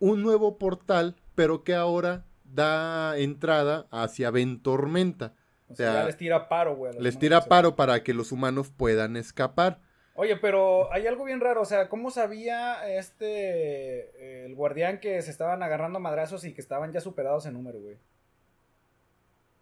un 0.00 0.22
nuevo 0.22 0.58
portal, 0.58 1.14
pero 1.36 1.62
que 1.62 1.76
ahora 1.76 2.26
da 2.44 3.16
entrada 3.16 3.86
hacia 3.92 4.32
Ventormenta 4.32 5.34
o 5.72 5.76
sea, 5.76 6.04
les 6.04 6.16
tira 6.16 6.48
paro, 6.48 6.76
güey. 6.76 6.92
Les 6.98 7.18
tira 7.18 7.40
paro 7.42 7.76
para 7.76 8.02
que 8.02 8.14
los 8.14 8.32
humanos 8.32 8.70
puedan 8.70 9.16
escapar. 9.16 9.80
Oye, 10.14 10.36
pero 10.36 10.92
hay 10.92 11.06
algo 11.06 11.24
bien 11.24 11.40
raro, 11.40 11.62
o 11.62 11.64
sea, 11.64 11.88
¿cómo 11.88 12.10
sabía 12.10 12.86
este, 12.96 14.44
el 14.44 14.54
guardián 14.54 15.00
que 15.00 15.22
se 15.22 15.30
estaban 15.30 15.62
agarrando 15.62 16.00
madrazos 16.00 16.44
y 16.44 16.52
que 16.52 16.60
estaban 16.60 16.92
ya 16.92 17.00
superados 17.00 17.46
en 17.46 17.54
número, 17.54 17.80
güey? 17.80 17.96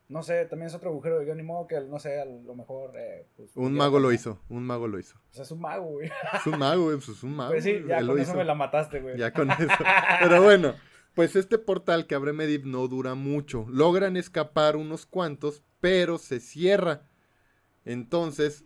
No 0.08 0.24
sé, 0.24 0.44
también 0.46 0.66
es 0.66 0.74
otro 0.74 0.90
agujero 0.90 1.20
de 1.20 1.24
guion, 1.24 1.36
ni 1.36 1.44
modo 1.44 1.68
que, 1.68 1.80
no 1.82 2.00
sé, 2.00 2.20
a 2.20 2.24
lo 2.24 2.56
mejor... 2.56 2.94
Eh, 2.96 3.26
pues, 3.36 3.52
un 3.54 3.74
mago 3.74 4.00
lo 4.00 4.10
hizo, 4.10 4.40
un 4.48 4.64
mago 4.64 4.88
lo 4.88 4.98
hizo. 4.98 5.16
O 5.30 5.34
sea, 5.34 5.44
es 5.44 5.50
un 5.52 5.60
mago, 5.60 5.84
güey. 5.84 6.10
Es 6.34 6.46
un 6.48 6.58
mago, 6.58 6.82
güey, 6.82 6.96
pues 6.96 7.10
es 7.10 7.22
un 7.22 7.36
mago. 7.36 7.50
Pues 7.52 7.62
sí, 7.62 7.84
ya 7.86 8.04
con 8.04 8.18
eso 8.18 8.34
me 8.34 8.44
la 8.44 8.56
mataste, 8.56 9.00
güey. 9.00 9.16
Ya 9.16 9.32
con 9.32 9.48
eso. 9.52 9.68
Pero 10.20 10.42
bueno, 10.42 10.74
pues 11.20 11.36
este 11.36 11.58
portal 11.58 12.06
que 12.06 12.14
abre 12.14 12.32
Medivh 12.32 12.64
no 12.64 12.88
dura 12.88 13.14
mucho. 13.14 13.66
Logran 13.68 14.16
escapar 14.16 14.74
unos 14.74 15.04
cuantos, 15.04 15.62
pero 15.78 16.16
se 16.16 16.40
cierra. 16.40 17.10
Entonces, 17.84 18.64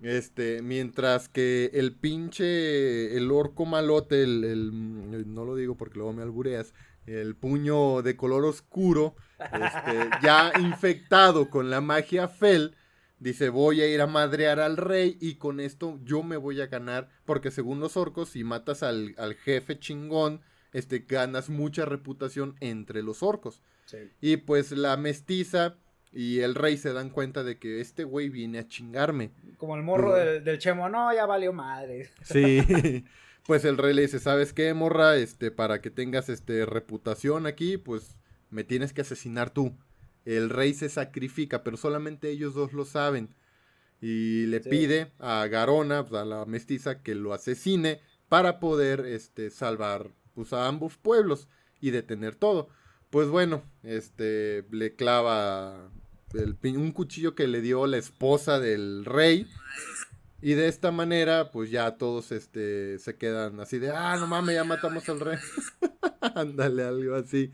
este, 0.00 0.62
mientras 0.62 1.28
que 1.28 1.68
el 1.74 1.96
pinche, 1.96 3.16
el 3.16 3.32
orco 3.32 3.66
malote, 3.66 4.22
el, 4.22 5.34
no 5.34 5.44
lo 5.44 5.56
digo 5.56 5.76
porque 5.76 5.98
luego 5.98 6.12
me 6.12 6.22
albureas, 6.22 6.74
el 7.06 7.34
puño 7.34 8.02
de 8.02 8.16
color 8.16 8.44
oscuro, 8.44 9.16
este, 9.40 10.08
ya 10.22 10.52
infectado 10.60 11.50
con 11.50 11.70
la 11.70 11.80
magia 11.80 12.28
Fel, 12.28 12.76
dice 13.18 13.48
voy 13.48 13.80
a 13.80 13.92
ir 13.92 14.00
a 14.00 14.06
madrear 14.06 14.60
al 14.60 14.76
rey 14.76 15.18
y 15.20 15.38
con 15.38 15.58
esto 15.58 15.98
yo 16.04 16.22
me 16.22 16.36
voy 16.36 16.60
a 16.60 16.68
ganar, 16.68 17.08
porque 17.24 17.50
según 17.50 17.80
los 17.80 17.96
orcos, 17.96 18.28
si 18.28 18.44
matas 18.44 18.84
al, 18.84 19.16
al 19.18 19.34
jefe 19.34 19.80
chingón, 19.80 20.40
este, 20.76 20.98
ganas 21.08 21.48
mucha 21.48 21.86
reputación 21.86 22.54
entre 22.60 23.02
los 23.02 23.22
orcos. 23.22 23.62
Y 24.20 24.36
pues 24.36 24.72
la 24.72 24.98
mestiza 24.98 25.76
y 26.12 26.40
el 26.40 26.54
rey 26.54 26.76
se 26.76 26.92
dan 26.92 27.08
cuenta 27.08 27.44
de 27.44 27.58
que 27.58 27.80
este 27.80 28.04
güey 28.04 28.28
viene 28.28 28.58
a 28.58 28.68
chingarme. 28.68 29.30
Como 29.56 29.74
el 29.74 29.82
morro 29.82 30.12
del, 30.12 30.58
chemo, 30.58 30.90
no, 30.90 31.14
ya 31.14 31.24
valió 31.24 31.52
madre. 31.54 32.10
Sí. 32.22 33.04
pues 33.46 33.64
el 33.64 33.78
rey 33.78 33.94
le 33.94 34.02
dice, 34.02 34.18
¿sabes 34.18 34.52
qué, 34.52 34.74
morra? 34.74 35.16
Este, 35.16 35.50
para 35.50 35.80
que 35.80 35.90
tengas 35.90 36.28
este 36.28 36.66
reputación 36.66 37.46
aquí, 37.46 37.78
pues 37.78 38.16
me 38.50 38.62
tienes 38.62 38.92
que 38.92 39.00
asesinar 39.00 39.48
tú. 39.48 39.74
El 40.26 40.50
rey 40.50 40.74
se 40.74 40.90
sacrifica, 40.90 41.64
pero 41.64 41.78
solamente 41.78 42.28
ellos 42.28 42.52
dos 42.52 42.74
lo 42.74 42.84
saben. 42.84 43.34
Y 44.02 44.44
le 44.46 44.60
pide 44.60 45.12
a 45.20 45.46
Garona, 45.46 46.04
pues, 46.04 46.20
a 46.20 46.26
la 46.26 46.44
mestiza, 46.44 47.02
que 47.02 47.14
lo 47.14 47.32
asesine 47.32 48.00
para 48.28 48.60
poder 48.60 49.06
este, 49.06 49.48
salvar 49.48 50.10
pues, 50.36 50.52
a 50.52 50.68
ambos 50.68 50.96
pueblos 50.96 51.48
y 51.80 51.90
detener 51.90 52.36
todo. 52.36 52.68
Pues 53.10 53.28
bueno, 53.28 53.64
este 53.82 54.64
le 54.70 54.94
clava 54.94 55.90
un 56.64 56.92
cuchillo 56.92 57.34
que 57.34 57.48
le 57.48 57.62
dio 57.62 57.86
la 57.86 57.96
esposa 57.96 58.60
del 58.60 59.04
rey. 59.04 59.48
Y 60.42 60.52
de 60.52 60.68
esta 60.68 60.92
manera, 60.92 61.50
pues 61.50 61.70
ya 61.70 61.96
todos 61.96 62.30
este, 62.30 62.98
se 62.98 63.16
quedan 63.16 63.58
así 63.58 63.78
de, 63.78 63.90
ah, 63.90 64.16
no 64.16 64.26
mames, 64.26 64.54
ya 64.54 64.64
matamos 64.64 65.08
al 65.08 65.20
rey. 65.20 65.38
Ándale, 66.34 66.84
algo 66.84 67.16
así. 67.16 67.50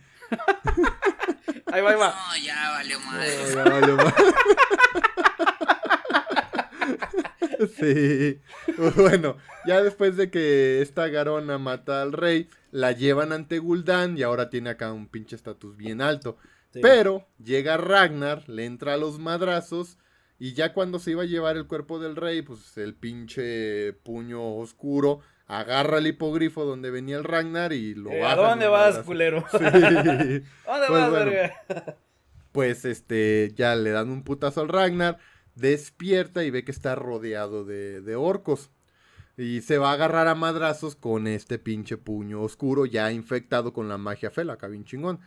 ahí 1.72 1.80
va, 1.80 1.90
ahí 1.90 1.96
va. 1.96 2.10
No, 2.10 2.44
ya 2.44 2.70
valió 2.70 3.00
madre. 3.00 3.54
ya 3.54 3.64
valió 3.64 3.96
sí. 7.66 8.40
Bueno, 8.96 9.36
ya 9.66 9.82
después 9.82 10.16
de 10.16 10.30
que 10.30 10.82
esta 10.82 11.08
Garona 11.08 11.58
mata 11.58 12.02
al 12.02 12.12
rey, 12.12 12.48
la 12.70 12.92
llevan 12.92 13.32
ante 13.32 13.58
Gul'dan 13.58 14.16
y 14.18 14.22
ahora 14.22 14.50
tiene 14.50 14.70
acá 14.70 14.92
un 14.92 15.08
pinche 15.08 15.36
estatus 15.36 15.76
bien 15.76 16.00
alto. 16.00 16.36
Pero 16.80 17.26
llega 17.42 17.76
Ragnar, 17.76 18.48
le 18.48 18.64
entra 18.64 18.94
a 18.94 18.96
los 18.96 19.18
madrazos 19.18 19.98
Y 20.38 20.54
ya 20.54 20.72
cuando 20.72 20.98
se 20.98 21.12
iba 21.12 21.22
a 21.22 21.26
llevar 21.26 21.56
el 21.56 21.66
cuerpo 21.66 21.98
del 22.00 22.16
rey, 22.16 22.42
pues 22.42 22.76
el 22.78 22.94
pinche 22.94 23.92
puño 24.02 24.56
oscuro 24.56 25.20
agarra 25.46 25.98
el 25.98 26.06
hipogrifo 26.08 26.64
donde 26.64 26.90
venía 26.90 27.16
el 27.18 27.24
Ragnar 27.24 27.72
y 27.72 27.94
lo 27.94 28.10
Eh. 28.10 28.22
¿A 28.22 28.34
dónde 28.36 28.66
vas, 28.68 29.02
madrazo. 29.02 29.04
culero? 29.04 29.44
Sí. 29.50 29.64
¿A 30.64 30.78
dónde 30.78 30.88
Pues 30.88 30.90
vas, 30.90 31.10
bueno. 31.10 31.32
verga? 31.32 31.52
Pues 32.52 32.84
este, 32.84 33.52
ya 33.56 33.74
le 33.76 33.90
dan 33.90 34.10
un 34.10 34.24
putazo 34.24 34.60
al 34.60 34.68
Ragnar, 34.68 35.18
despierta 35.54 36.44
y 36.44 36.50
ve 36.50 36.64
que 36.64 36.72
está 36.72 36.94
rodeado 36.94 37.64
de, 37.64 38.00
de 38.00 38.16
orcos. 38.16 38.70
Y 39.36 39.62
se 39.62 39.78
va 39.78 39.90
a 39.90 39.94
agarrar 39.94 40.28
a 40.28 40.34
madrazos 40.34 40.94
con 40.94 41.26
este 41.26 41.58
pinche 41.58 41.96
puño 41.96 42.42
oscuro 42.42 42.84
ya 42.84 43.10
infectado 43.12 43.72
con 43.72 43.88
la 43.88 43.96
magia 43.96 44.30
fela, 44.30 44.54
acá 44.54 44.68
bien 44.68 44.84
chingón. 44.84 45.20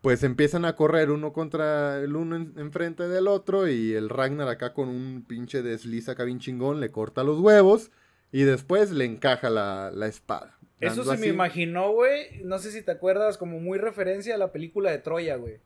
Pues 0.00 0.22
empiezan 0.22 0.64
a 0.64 0.74
correr 0.74 1.10
uno 1.10 1.32
contra 1.34 1.98
el 2.00 2.16
uno 2.16 2.36
en- 2.36 2.54
enfrente 2.56 3.08
del 3.08 3.28
otro 3.28 3.68
y 3.68 3.92
el 3.92 4.08
Ragnar 4.08 4.48
acá 4.48 4.72
con 4.72 4.88
un 4.88 5.22
pinche 5.26 5.62
desliz 5.62 6.08
acá 6.08 6.24
bien 6.24 6.38
chingón 6.38 6.80
le 6.80 6.90
corta 6.90 7.24
los 7.24 7.38
huevos 7.40 7.90
y 8.32 8.42
después 8.44 8.90
le 8.90 9.04
encaja 9.04 9.50
la, 9.50 9.90
la 9.94 10.06
espada. 10.06 10.56
Eso 10.80 11.02
se 11.04 11.10
me 11.20 11.26
imaginó, 11.34 11.92
güey. 11.92 12.42
No 12.42 12.58
sé 12.58 12.72
si 12.72 12.82
te 12.82 12.90
acuerdas, 12.92 13.36
como 13.36 13.60
muy 13.60 13.76
referencia 13.78 14.34
a 14.34 14.38
la 14.38 14.50
película 14.50 14.90
de 14.90 14.98
Troya, 14.98 15.36
güey. 15.36 15.60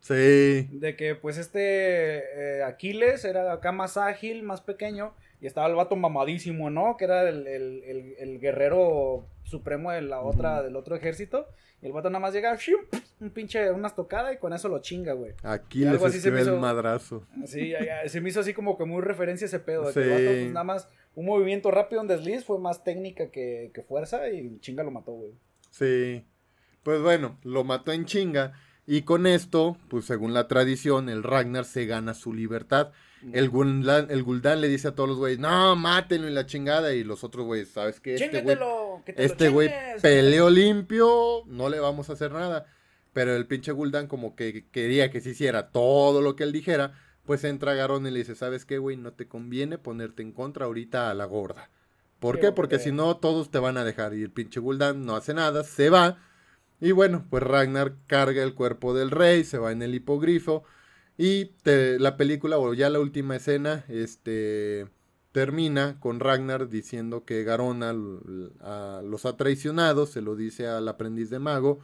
Sí, 0.00 0.68
De 0.72 0.94
que, 0.96 1.14
pues, 1.16 1.36
este 1.38 2.58
eh, 2.58 2.62
Aquiles 2.62 3.24
era 3.24 3.52
acá 3.52 3.72
más 3.72 3.96
ágil, 3.96 4.42
más 4.42 4.60
pequeño. 4.60 5.14
Y 5.40 5.46
estaba 5.46 5.66
el 5.66 5.74
vato 5.74 5.96
mamadísimo, 5.96 6.70
¿no? 6.70 6.96
Que 6.96 7.04
era 7.04 7.28
el, 7.28 7.46
el- 7.46 7.82
el- 7.84 8.14
el 8.18 8.40
guerrero 8.40 9.26
supremo 9.44 9.90
de 9.92 10.02
la 10.02 10.20
otra, 10.20 10.62
del 10.62 10.76
otro 10.76 10.96
ejército. 10.96 11.46
Y 11.82 11.86
el 11.86 11.92
vato 11.92 12.08
nada 12.08 12.20
más 12.20 12.32
llega, 12.32 12.54
¡shum! 12.56 12.80
un 13.20 13.30
pinche, 13.30 13.70
unas 13.70 13.94
tocadas 13.94 14.34
y 14.34 14.38
con 14.38 14.52
eso 14.52 14.68
lo 14.68 14.80
chinga, 14.80 15.12
güey. 15.14 15.32
aquí 15.42 15.80
Y 15.80 15.84
les 15.84 15.92
algo 15.94 16.06
así 16.06 16.20
se 16.20 16.30
me 16.30 16.40
el 16.40 16.52
madrazo. 16.52 17.26
Ya, 17.46 18.08
se 18.08 18.20
me 18.20 18.28
hizo 18.30 18.40
así 18.40 18.54
como 18.54 18.78
que 18.78 18.84
muy 18.84 19.02
referencia 19.02 19.44
ese 19.46 19.58
pedo. 19.58 19.86
De 19.88 19.92
que 19.92 20.00
el 20.00 20.04
Sí. 20.04 20.10
vato, 20.10 20.24
pues, 20.24 20.52
nada 20.52 20.64
más 20.64 20.88
un 21.14 21.26
movimiento 21.26 21.70
rápido, 21.70 22.00
un 22.02 22.08
desliz, 22.08 22.44
fue 22.44 22.58
más 22.58 22.84
técnica 22.84 23.30
que, 23.30 23.70
que 23.74 23.82
fuerza 23.82 24.28
y 24.30 24.58
chinga 24.60 24.82
lo 24.84 24.90
mató, 24.90 25.12
güey. 25.12 25.32
Sí. 25.70 26.24
Pues 26.82 27.00
bueno, 27.02 27.38
lo 27.42 27.64
mató 27.64 27.92
en 27.92 28.04
chinga. 28.04 28.52
Y 28.86 29.02
con 29.02 29.26
esto, 29.26 29.76
pues 29.88 30.04
según 30.04 30.32
la 30.32 30.46
tradición, 30.48 31.08
el 31.08 31.22
Ragnar 31.22 31.64
se 31.64 31.86
gana 31.86 32.14
su 32.14 32.32
libertad. 32.32 32.92
El 33.32 33.48
Gul'dan, 33.50 34.10
el 34.10 34.22
Gul'dan 34.22 34.60
le 34.60 34.68
dice 34.68 34.88
a 34.88 34.94
todos 34.94 35.08
los 35.08 35.18
güeyes, 35.18 35.40
no, 35.40 35.74
mátenlo 35.74 36.28
y 36.28 36.32
la 36.32 36.46
chingada. 36.46 36.94
Y 36.94 37.02
los 37.02 37.24
otros 37.24 37.44
güeyes, 37.46 37.68
¿sabes 37.70 37.98
qué? 37.98 38.14
Este 38.14 38.42
güey, 38.42 38.56
que 39.04 39.12
te 39.12 39.24
este 39.24 39.48
güey 39.48 39.70
peleó 40.00 40.48
limpio, 40.50 41.42
no 41.46 41.68
le 41.68 41.80
vamos 41.80 42.08
a 42.08 42.12
hacer 42.12 42.30
nada. 42.30 42.66
Pero 43.12 43.34
el 43.34 43.46
pinche 43.46 43.72
Gul'dan 43.72 44.06
como 44.06 44.36
que 44.36 44.66
quería 44.70 45.10
que 45.10 45.20
se 45.20 45.30
hiciera 45.30 45.70
todo 45.70 46.20
lo 46.20 46.36
que 46.36 46.44
él 46.44 46.52
dijera. 46.52 46.92
Pues 47.24 47.42
entra 47.42 47.74
Garón 47.74 48.06
y 48.06 48.10
le 48.12 48.20
dice, 48.20 48.36
¿sabes 48.36 48.64
qué, 48.64 48.78
güey? 48.78 48.96
No 48.96 49.12
te 49.12 49.26
conviene 49.26 49.78
ponerte 49.78 50.22
en 50.22 50.30
contra 50.30 50.66
ahorita 50.66 51.10
a 51.10 51.14
la 51.14 51.24
gorda. 51.24 51.70
¿Por 52.20 52.36
qué? 52.38 52.52
Porque 52.52 52.76
porque- 52.76 52.78
si 52.78 52.92
no, 52.92 53.16
todos 53.16 53.50
te 53.50 53.58
van 53.58 53.78
a 53.78 53.84
dejar. 53.84 54.14
Y 54.14 54.22
el 54.22 54.30
pinche 54.30 54.60
Gul'dan 54.60 55.04
no 55.04 55.16
hace 55.16 55.34
nada, 55.34 55.64
se 55.64 55.90
va. 55.90 56.18
Y 56.80 56.92
bueno, 56.92 57.26
pues 57.30 57.42
Ragnar 57.42 57.96
carga 58.06 58.42
el 58.42 58.54
cuerpo 58.54 58.94
del 58.94 59.10
rey, 59.10 59.44
se 59.44 59.58
va 59.58 59.72
en 59.72 59.82
el 59.82 59.94
hipogrifo. 59.94 60.64
Y 61.18 61.52
la 61.64 62.16
película, 62.16 62.58
o 62.58 62.74
ya 62.74 62.90
la 62.90 63.00
última 63.00 63.36
escena, 63.36 63.84
este 63.88 64.86
termina 65.32 66.00
con 66.00 66.18
Ragnar 66.18 66.70
diciendo 66.70 67.26
que 67.26 67.44
Garona 67.44 67.92
los 67.92 69.26
ha 69.26 69.36
traicionado, 69.36 70.06
se 70.06 70.22
lo 70.22 70.34
dice 70.34 70.66
al 70.66 70.88
aprendiz 70.88 71.28
de 71.30 71.38
mago. 71.38 71.80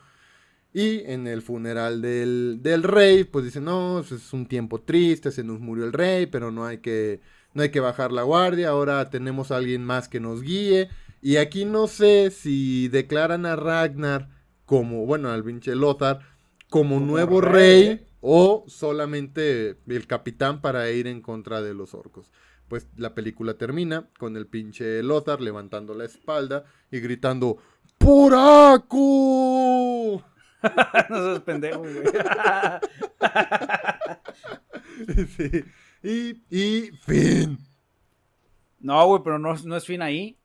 Y 0.72 1.00
en 1.00 1.26
el 1.26 1.42
funeral 1.42 2.00
del, 2.00 2.60
del 2.62 2.82
rey, 2.82 3.24
pues 3.24 3.44
dice, 3.44 3.60
no, 3.60 4.02
pues 4.08 4.22
es 4.22 4.32
un 4.32 4.46
tiempo 4.46 4.80
triste, 4.80 5.30
se 5.30 5.44
nos 5.44 5.60
murió 5.60 5.84
el 5.84 5.92
rey, 5.92 6.24
pero 6.26 6.50
no 6.50 6.64
hay 6.64 6.78
que, 6.78 7.20
no 7.52 7.62
hay 7.62 7.70
que 7.70 7.80
bajar 7.80 8.10
la 8.10 8.22
guardia, 8.22 8.70
ahora 8.70 9.10
tenemos 9.10 9.50
a 9.50 9.58
alguien 9.58 9.84
más 9.84 10.08
que 10.08 10.18
nos 10.20 10.40
guíe. 10.42 10.88
Y 11.20 11.36
aquí 11.36 11.66
no 11.66 11.88
sé 11.88 12.30
si 12.30 12.88
declaran 12.88 13.44
a 13.44 13.56
Ragnar 13.56 14.30
como, 14.66 15.04
bueno, 15.06 15.30
al 15.30 15.44
pinche 15.44 15.74
Lothar, 15.74 16.20
como, 16.70 16.94
Como 16.96 17.06
nuevo 17.06 17.40
rey, 17.40 17.88
rey, 17.88 18.06
o 18.20 18.64
solamente 18.66 19.76
el 19.86 20.06
capitán 20.06 20.60
para 20.60 20.90
ir 20.90 21.06
en 21.06 21.20
contra 21.20 21.60
de 21.62 21.74
los 21.74 21.94
orcos. 21.94 22.30
Pues 22.68 22.86
la 22.96 23.14
película 23.14 23.54
termina 23.54 24.08
con 24.18 24.36
el 24.36 24.46
pinche 24.46 25.02
Lothar 25.02 25.40
levantando 25.42 25.94
la 25.94 26.04
espalda 26.06 26.64
y 26.90 27.00
gritando 27.00 27.58
¡Poraco! 27.98 28.96
no 31.10 31.16
seas 31.24 31.40
pendejo, 31.40 31.80
güey. 31.80 31.92
Sí. 35.36 35.64
Y, 36.02 36.42
y 36.50 36.90
fin. 37.02 37.58
no, 38.80 39.06
güey, 39.06 39.22
pero 39.24 39.38
no, 39.38 39.54
no 39.64 39.76
es 39.76 39.84
fin 39.84 40.02
ahí. 40.02 40.36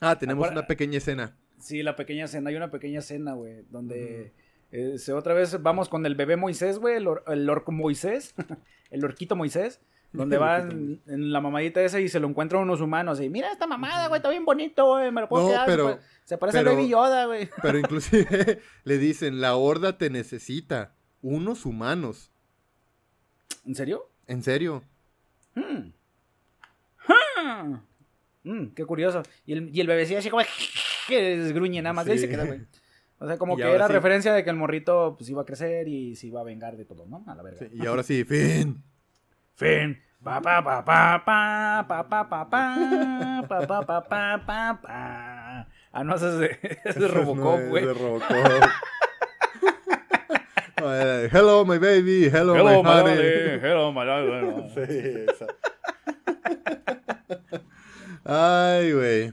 Ah, 0.00 0.18
tenemos 0.18 0.44
Ahora- 0.46 0.58
una 0.60 0.66
pequeña 0.66 0.98
escena. 0.98 1.36
Sí, 1.58 1.82
la 1.82 1.96
pequeña 1.96 2.24
escena, 2.26 2.50
hay 2.50 2.56
una 2.56 2.70
pequeña 2.70 3.00
escena, 3.00 3.32
güey, 3.34 3.64
donde 3.70 4.32
eh, 4.72 4.96
otra 5.14 5.34
vez 5.34 5.60
vamos 5.62 5.88
con 5.88 6.04
el 6.06 6.14
bebé 6.14 6.36
Moisés, 6.36 6.78
güey, 6.78 6.96
el, 6.96 7.06
or- 7.08 7.24
el 7.26 7.48
orco 7.50 7.72
Moisés, 7.72 8.34
el 8.90 9.04
orquito 9.04 9.34
Moisés, 9.36 9.80
donde 10.12 10.36
El 10.36 10.42
va 10.42 10.58
orquito 10.62 11.00
en, 11.12 11.32
la 11.32 11.40
mamadita 11.40 11.82
esa 11.82 12.00
y 12.00 12.08
se 12.08 12.20
lo 12.20 12.28
encuentran 12.28 12.62
unos 12.62 12.80
humanos 12.80 13.20
y 13.20 13.28
mira 13.28 13.50
esta 13.52 13.66
mamada, 13.66 14.08
güey, 14.08 14.18
está 14.18 14.30
bien 14.30 14.44
bonito, 14.44 14.86
güey, 14.86 15.10
me 15.10 15.20
lo 15.22 15.28
puedo 15.28 15.44
No, 15.44 15.50
quedar, 15.50 15.66
pero- 15.66 15.98
se 16.24 16.36
parece 16.38 16.58
pero- 16.58 16.70
a 16.70 16.74
Baby 16.74 16.88
Yoda, 16.88 17.26
güey. 17.26 17.48
Pero 17.62 17.78
inclusive 17.78 18.60
le 18.84 18.98
dicen, 18.98 19.40
la 19.40 19.56
horda 19.56 19.96
te 19.98 20.10
necesita. 20.10 20.92
Unos 21.22 21.64
humanos. 21.66 22.30
¿En 23.66 23.74
serio? 23.74 24.08
¿En 24.26 24.42
serio? 24.42 24.84
Hmm. 25.54 25.90
Hmm. 27.06 27.78
Mm, 28.44 28.66
qué 28.74 28.84
curioso. 28.84 29.22
Y 29.46 29.52
el, 29.54 29.74
y 29.74 29.80
el 29.80 29.86
bebecillo 29.86 30.18
así 30.18 30.30
como 30.30 30.42
que 31.08 31.36
desgruñe 31.38 31.82
nada 31.82 31.92
más 31.94 32.04
de 32.06 32.12
ahí 32.12 32.18
Sí. 32.18 32.24
se 32.26 32.30
queda, 32.30 32.44
güey. 32.44 32.60
O 33.18 33.26
sea, 33.26 33.36
como 33.36 33.54
Y 33.54 33.56
que 33.62 33.72
era 33.72 33.88
sí. 33.88 33.92
referencia 33.92 34.32
de 34.32 34.44
que 34.44 34.50
el 34.50 34.56
morrito 34.56 35.16
pues 35.18 35.28
iba 35.30 35.42
a 35.42 35.44
crecer 35.44 35.88
y 35.88 36.14
se 36.14 36.28
iba 36.28 36.40
a 36.40 36.44
vengar 36.44 36.76
de 36.76 36.84
todo, 36.84 37.04
¿no? 37.06 37.24
A 37.26 37.34
la 37.34 37.42
verga. 37.42 37.58
Sí, 37.58 37.68
y 37.72 37.84
ahora 37.86 38.02
sí, 38.04 38.22
fin. 38.24 38.80
Fin. 39.56 39.98
Pa 40.22 40.40
pa 40.40 40.62
pa 40.62 40.84
pa 40.84 41.24
pa 41.24 41.86
pa 41.88 42.08
pa 42.08 42.28
pa 42.28 42.48
pa 42.50 42.50
pa 43.48 43.66
pa 43.66 43.66
pa 43.86 44.08
pa 44.08 44.46
pa 44.46 44.80
pa. 44.82 45.68
Ah, 45.92 46.04
no, 46.04 46.14
es 46.16 46.20
de, 46.20 46.58
es 46.84 46.94
de 46.96 47.08
Robocop, 47.08 47.58
No, 47.60 47.68
güey. 47.70 47.82
es 47.82 47.88
de 47.88 47.94
Robocop. 47.94 48.36
No, 50.80 50.94
Hello, 50.94 51.64
my 51.64 51.78
baby. 51.78 52.26
Hello, 52.32 52.54
Hello, 52.54 52.82
my 52.84 52.90
honey. 53.00 53.58
Hello, 53.60 53.92
my 53.92 54.04
darling. 54.06 54.70
Sí. 54.74 55.26
Ay, 58.24 58.92
güey. 58.92 59.32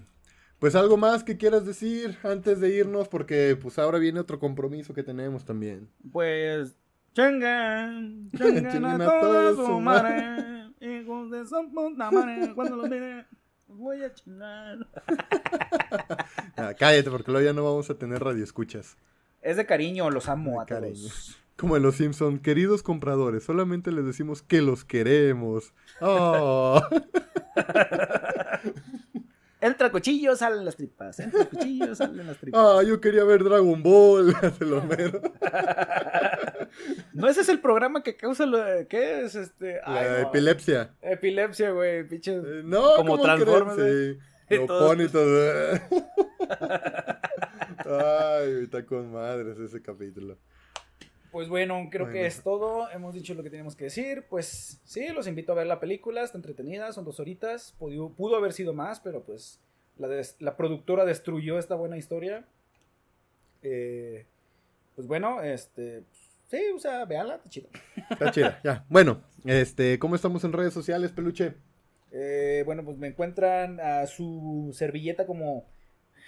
Pues 0.65 0.73
algo 0.73 0.97
más 0.97 1.23
que 1.23 1.37
quieras 1.37 1.63
decir 1.63 2.17
antes 2.23 2.59
de 2.59 2.69
irnos, 2.75 3.07
porque 3.07 3.55
pues 3.55 3.77
ahora 3.77 3.99
viene 3.99 4.19
otro 4.19 4.39
compromiso 4.39 4.95
que 4.95 5.03
tenemos 5.03 5.45
también. 5.45 5.91
Pues, 6.11 6.75
chingan, 7.13 8.31
Chinguen 8.35 8.71
chingan 8.71 8.99
a 8.99 9.05
toda 9.05 9.53
su 9.53 9.79
madre. 9.79 10.71
Hijos 10.81 11.29
de 11.29 11.45
su 11.45 11.71
puta 11.71 12.09
madre. 12.09 12.51
Cuando 12.55 12.77
los 12.77 12.89
mire, 12.89 13.27
voy 13.67 14.01
a 14.01 14.11
chingar. 14.11 14.79
Ah, 16.57 16.73
cállate, 16.73 17.11
porque 17.11 17.31
luego 17.31 17.45
ya 17.45 17.53
no 17.53 17.63
vamos 17.63 17.91
a 17.91 17.99
tener 17.99 18.23
radioescuchas. 18.23 18.97
Es 19.43 19.57
de 19.57 19.67
cariño, 19.67 20.09
los 20.09 20.27
amo 20.29 20.53
De 20.53 20.61
a 20.61 20.65
cariño. 20.65 20.95
todos. 20.95 21.37
Como 21.57 21.77
en 21.77 21.83
los 21.83 21.97
Simpson, 21.97 22.39
queridos 22.39 22.81
compradores, 22.81 23.43
solamente 23.43 23.91
les 23.91 24.03
decimos 24.03 24.41
que 24.41 24.63
los 24.63 24.83
queremos. 24.83 25.75
Oh. 26.01 26.81
Entra 29.65 29.91
cuchillo, 29.91 30.35
salen 30.35 30.63
las 30.63 30.75
tripas. 30.75 31.19
Entra 31.19 31.45
cuchillo, 31.45 31.95
salen 31.95 32.27
las 32.27 32.37
tripas. 32.37 32.61
Ah, 32.61 32.83
yo 32.83 33.01
quería 33.01 33.23
ver 33.23 33.43
Dragon 33.43 33.81
Ball, 33.81 34.35
hace 34.41 34.63
lo 34.65 34.81
mero. 34.83 35.19
No, 37.13 37.27
ese 37.27 37.41
es 37.41 37.49
el 37.49 37.59
programa 37.59 38.03
que 38.03 38.15
causa 38.15 38.45
lo 38.45 38.57
de- 38.59 38.87
¿Qué 38.87 39.21
es 39.25 39.33
este? 39.35 39.79
La 39.87 40.03
no. 40.21 40.29
epilepsia. 40.29 40.93
Epilepsia, 41.01 41.71
güey, 41.71 42.07
pinche. 42.07 42.35
Eh, 42.35 42.61
no, 42.63 42.95
Como 42.97 43.13
¿cómo 43.17 43.23
Transformers? 43.23 43.81
Sí. 43.81 44.19
Lo 44.55 44.67
pone 44.67 45.05
y 45.05 45.07
todo. 45.07 45.51
Ay, 47.85 48.63
está 48.63 48.85
con 48.85 49.11
madres 49.11 49.57
ese 49.57 49.81
capítulo. 49.81 50.37
Pues 51.35 51.49
bueno, 51.49 51.89
creo 51.91 52.05
Bueno. 52.05 52.13
que 52.17 52.27
es 52.27 52.41
todo. 52.43 52.89
Hemos 52.91 53.13
dicho 53.13 53.33
lo 53.33 53.43
que 53.43 53.49
teníamos 53.49 53.75
que 53.75 53.83
decir. 53.83 54.23
Pues 54.29 54.79
sí, 54.85 55.09
los 55.09 55.27
invito 55.27 55.51
a 55.51 55.55
ver 55.55 55.67
la 55.67 55.81
película. 55.81 56.23
Está 56.23 56.37
entretenida, 56.37 56.93
son 56.93 57.03
dos 57.03 57.19
horitas. 57.19 57.75
Pudo, 57.77 58.07
pudo 58.11 58.37
haber 58.37 58.53
sido 58.53 58.71
más, 58.73 59.01
pero 59.01 59.21
pues 59.21 59.59
la, 59.97 60.07
des- 60.07 60.37
la 60.39 60.55
productora 60.55 61.03
destruyó 61.03 61.59
esta 61.59 61.75
buena 61.75 61.97
historia. 61.97 62.45
Eh, 63.63 64.25
pues 64.95 65.07
bueno, 65.07 65.41
este. 65.41 66.03
Sí, 66.49 66.61
o 66.73 66.79
sea, 66.79 67.03
véanla, 67.03 67.35
está 67.35 67.49
chido. 67.49 67.67
Está 68.11 68.31
chida, 68.31 68.61
ya. 68.63 68.85
Bueno, 68.87 69.21
este, 69.43 69.99
¿cómo 69.99 70.15
estamos 70.15 70.41
en 70.45 70.53
redes 70.53 70.73
sociales, 70.73 71.11
peluche? 71.11 71.55
Eh, 72.13 72.63
bueno, 72.65 72.85
pues 72.85 72.97
me 72.97 73.07
encuentran 73.07 73.81
a 73.81 74.07
su 74.07 74.69
servilleta 74.73 75.25
como 75.25 75.65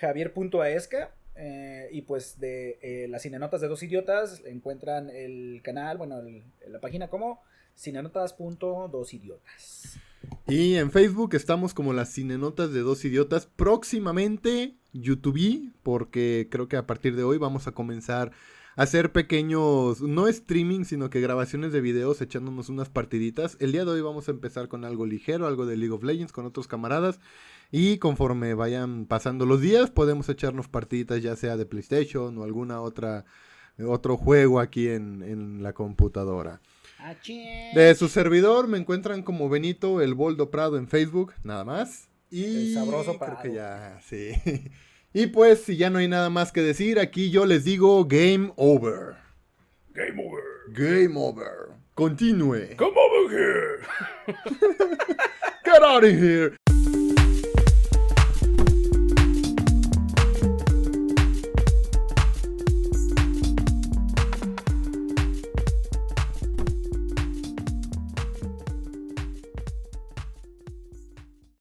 javier.aesca. 0.02 1.12
eh, 1.38 1.90
y 1.92 2.02
pues 2.02 2.40
de 2.40 2.80
eh, 2.82 3.08
las 3.10 3.22
cinenotas 3.22 3.62
de 3.62 3.68
dos 3.68 3.84
idiotas 3.84 4.42
encuentran 4.46 5.10
el 5.10 5.62
canal, 5.64 5.98
bueno, 5.98 6.22
la 6.68 6.80
página 6.80 7.10
como 7.10 7.42
cinenotas.dosidiotas. 7.78 10.00
Y 10.48 10.76
en 10.76 10.92
Facebook 10.92 11.36
estamos 11.36 11.74
como 11.74 11.94
las 11.94 12.14
cinenotas 12.14 12.74
de 12.74 12.82
dos 12.82 13.06
idiotas. 13.06 13.46
Próximamente 13.46 14.76
YouTube, 14.94 15.72
porque 15.84 16.48
creo 16.50 16.68
que 16.68 16.78
a 16.78 16.88
partir 16.88 17.16
de 17.16 17.24
hoy 17.24 17.38
vamos 17.38 17.68
a 17.68 17.72
comenzar 17.72 18.32
a 18.76 18.84
hacer 18.84 19.12
pequeños, 19.12 20.02
no 20.02 20.28
streaming, 20.28 20.86
sino 20.86 21.10
que 21.10 21.22
grabaciones 21.22 21.72
de 21.72 21.82
videos 21.82 22.22
echándonos 22.22 22.70
unas 22.70 22.90
partiditas. 22.90 23.58
El 23.60 23.72
día 23.72 23.86
de 23.86 23.92
hoy 23.92 24.02
vamos 24.02 24.28
a 24.28 24.32
empezar 24.32 24.68
con 24.68 24.86
algo 24.86 25.06
ligero, 25.06 25.48
algo 25.48 25.66
de 25.66 25.78
League 25.78 25.94
of 25.94 26.04
Legends 26.04 26.32
con 26.32 26.46
otros 26.46 26.68
camaradas. 26.68 27.20
Y 27.72 27.98
conforme 27.98 28.54
vayan 28.54 29.06
pasando 29.06 29.46
los 29.46 29.62
días, 29.62 29.92
podemos 29.92 30.30
echarnos 30.30 30.68
partiditas 30.68 31.22
ya 31.22 31.36
sea 31.36 31.58
de 31.58 31.66
PlayStation 31.66 32.38
o 32.38 32.44
alguna 32.44 32.82
otra 32.82 33.26
otro 33.86 34.18
juego 34.18 34.60
aquí 34.60 34.90
en, 34.90 35.22
en 35.22 35.62
la 35.62 35.74
computadora. 35.74 36.62
De 37.76 37.96
su 37.96 38.08
servidor 38.08 38.68
me 38.68 38.78
encuentran 38.78 39.22
como 39.22 39.50
Benito 39.50 40.02
el 40.02 40.16
Boldo 40.16 40.50
Prado 40.50 40.78
en 40.78 40.88
Facebook, 40.88 41.34
nada 41.44 41.64
más. 41.64 42.10
Y 42.32 42.70
El 42.70 42.74
sabroso 42.74 43.18
creo 43.18 43.20
Prado. 43.20 43.42
que 43.44 43.54
ya, 43.54 44.00
sí. 44.04 44.32
Y 45.14 45.28
pues, 45.28 45.64
si 45.64 45.78
ya 45.78 45.90
no 45.90 45.98
hay 46.00 46.08
nada 46.08 46.30
más 46.30 46.52
que 46.52 46.62
decir, 46.62 47.00
aquí 47.00 47.32
yo 47.32 47.46
les 47.46 47.64
digo 47.64 48.06
game 48.06 48.52
over. 48.56 49.16
Game 49.94 50.22
over. 50.22 50.44
Game 50.74 51.14
over. 51.18 51.70
Continúe. 51.96 52.76
Come 52.78 52.94
over 52.96 53.32
here. 53.32 53.88
Get 55.66 55.82
out 55.82 56.04
of 56.04 56.12
here. 56.12 56.56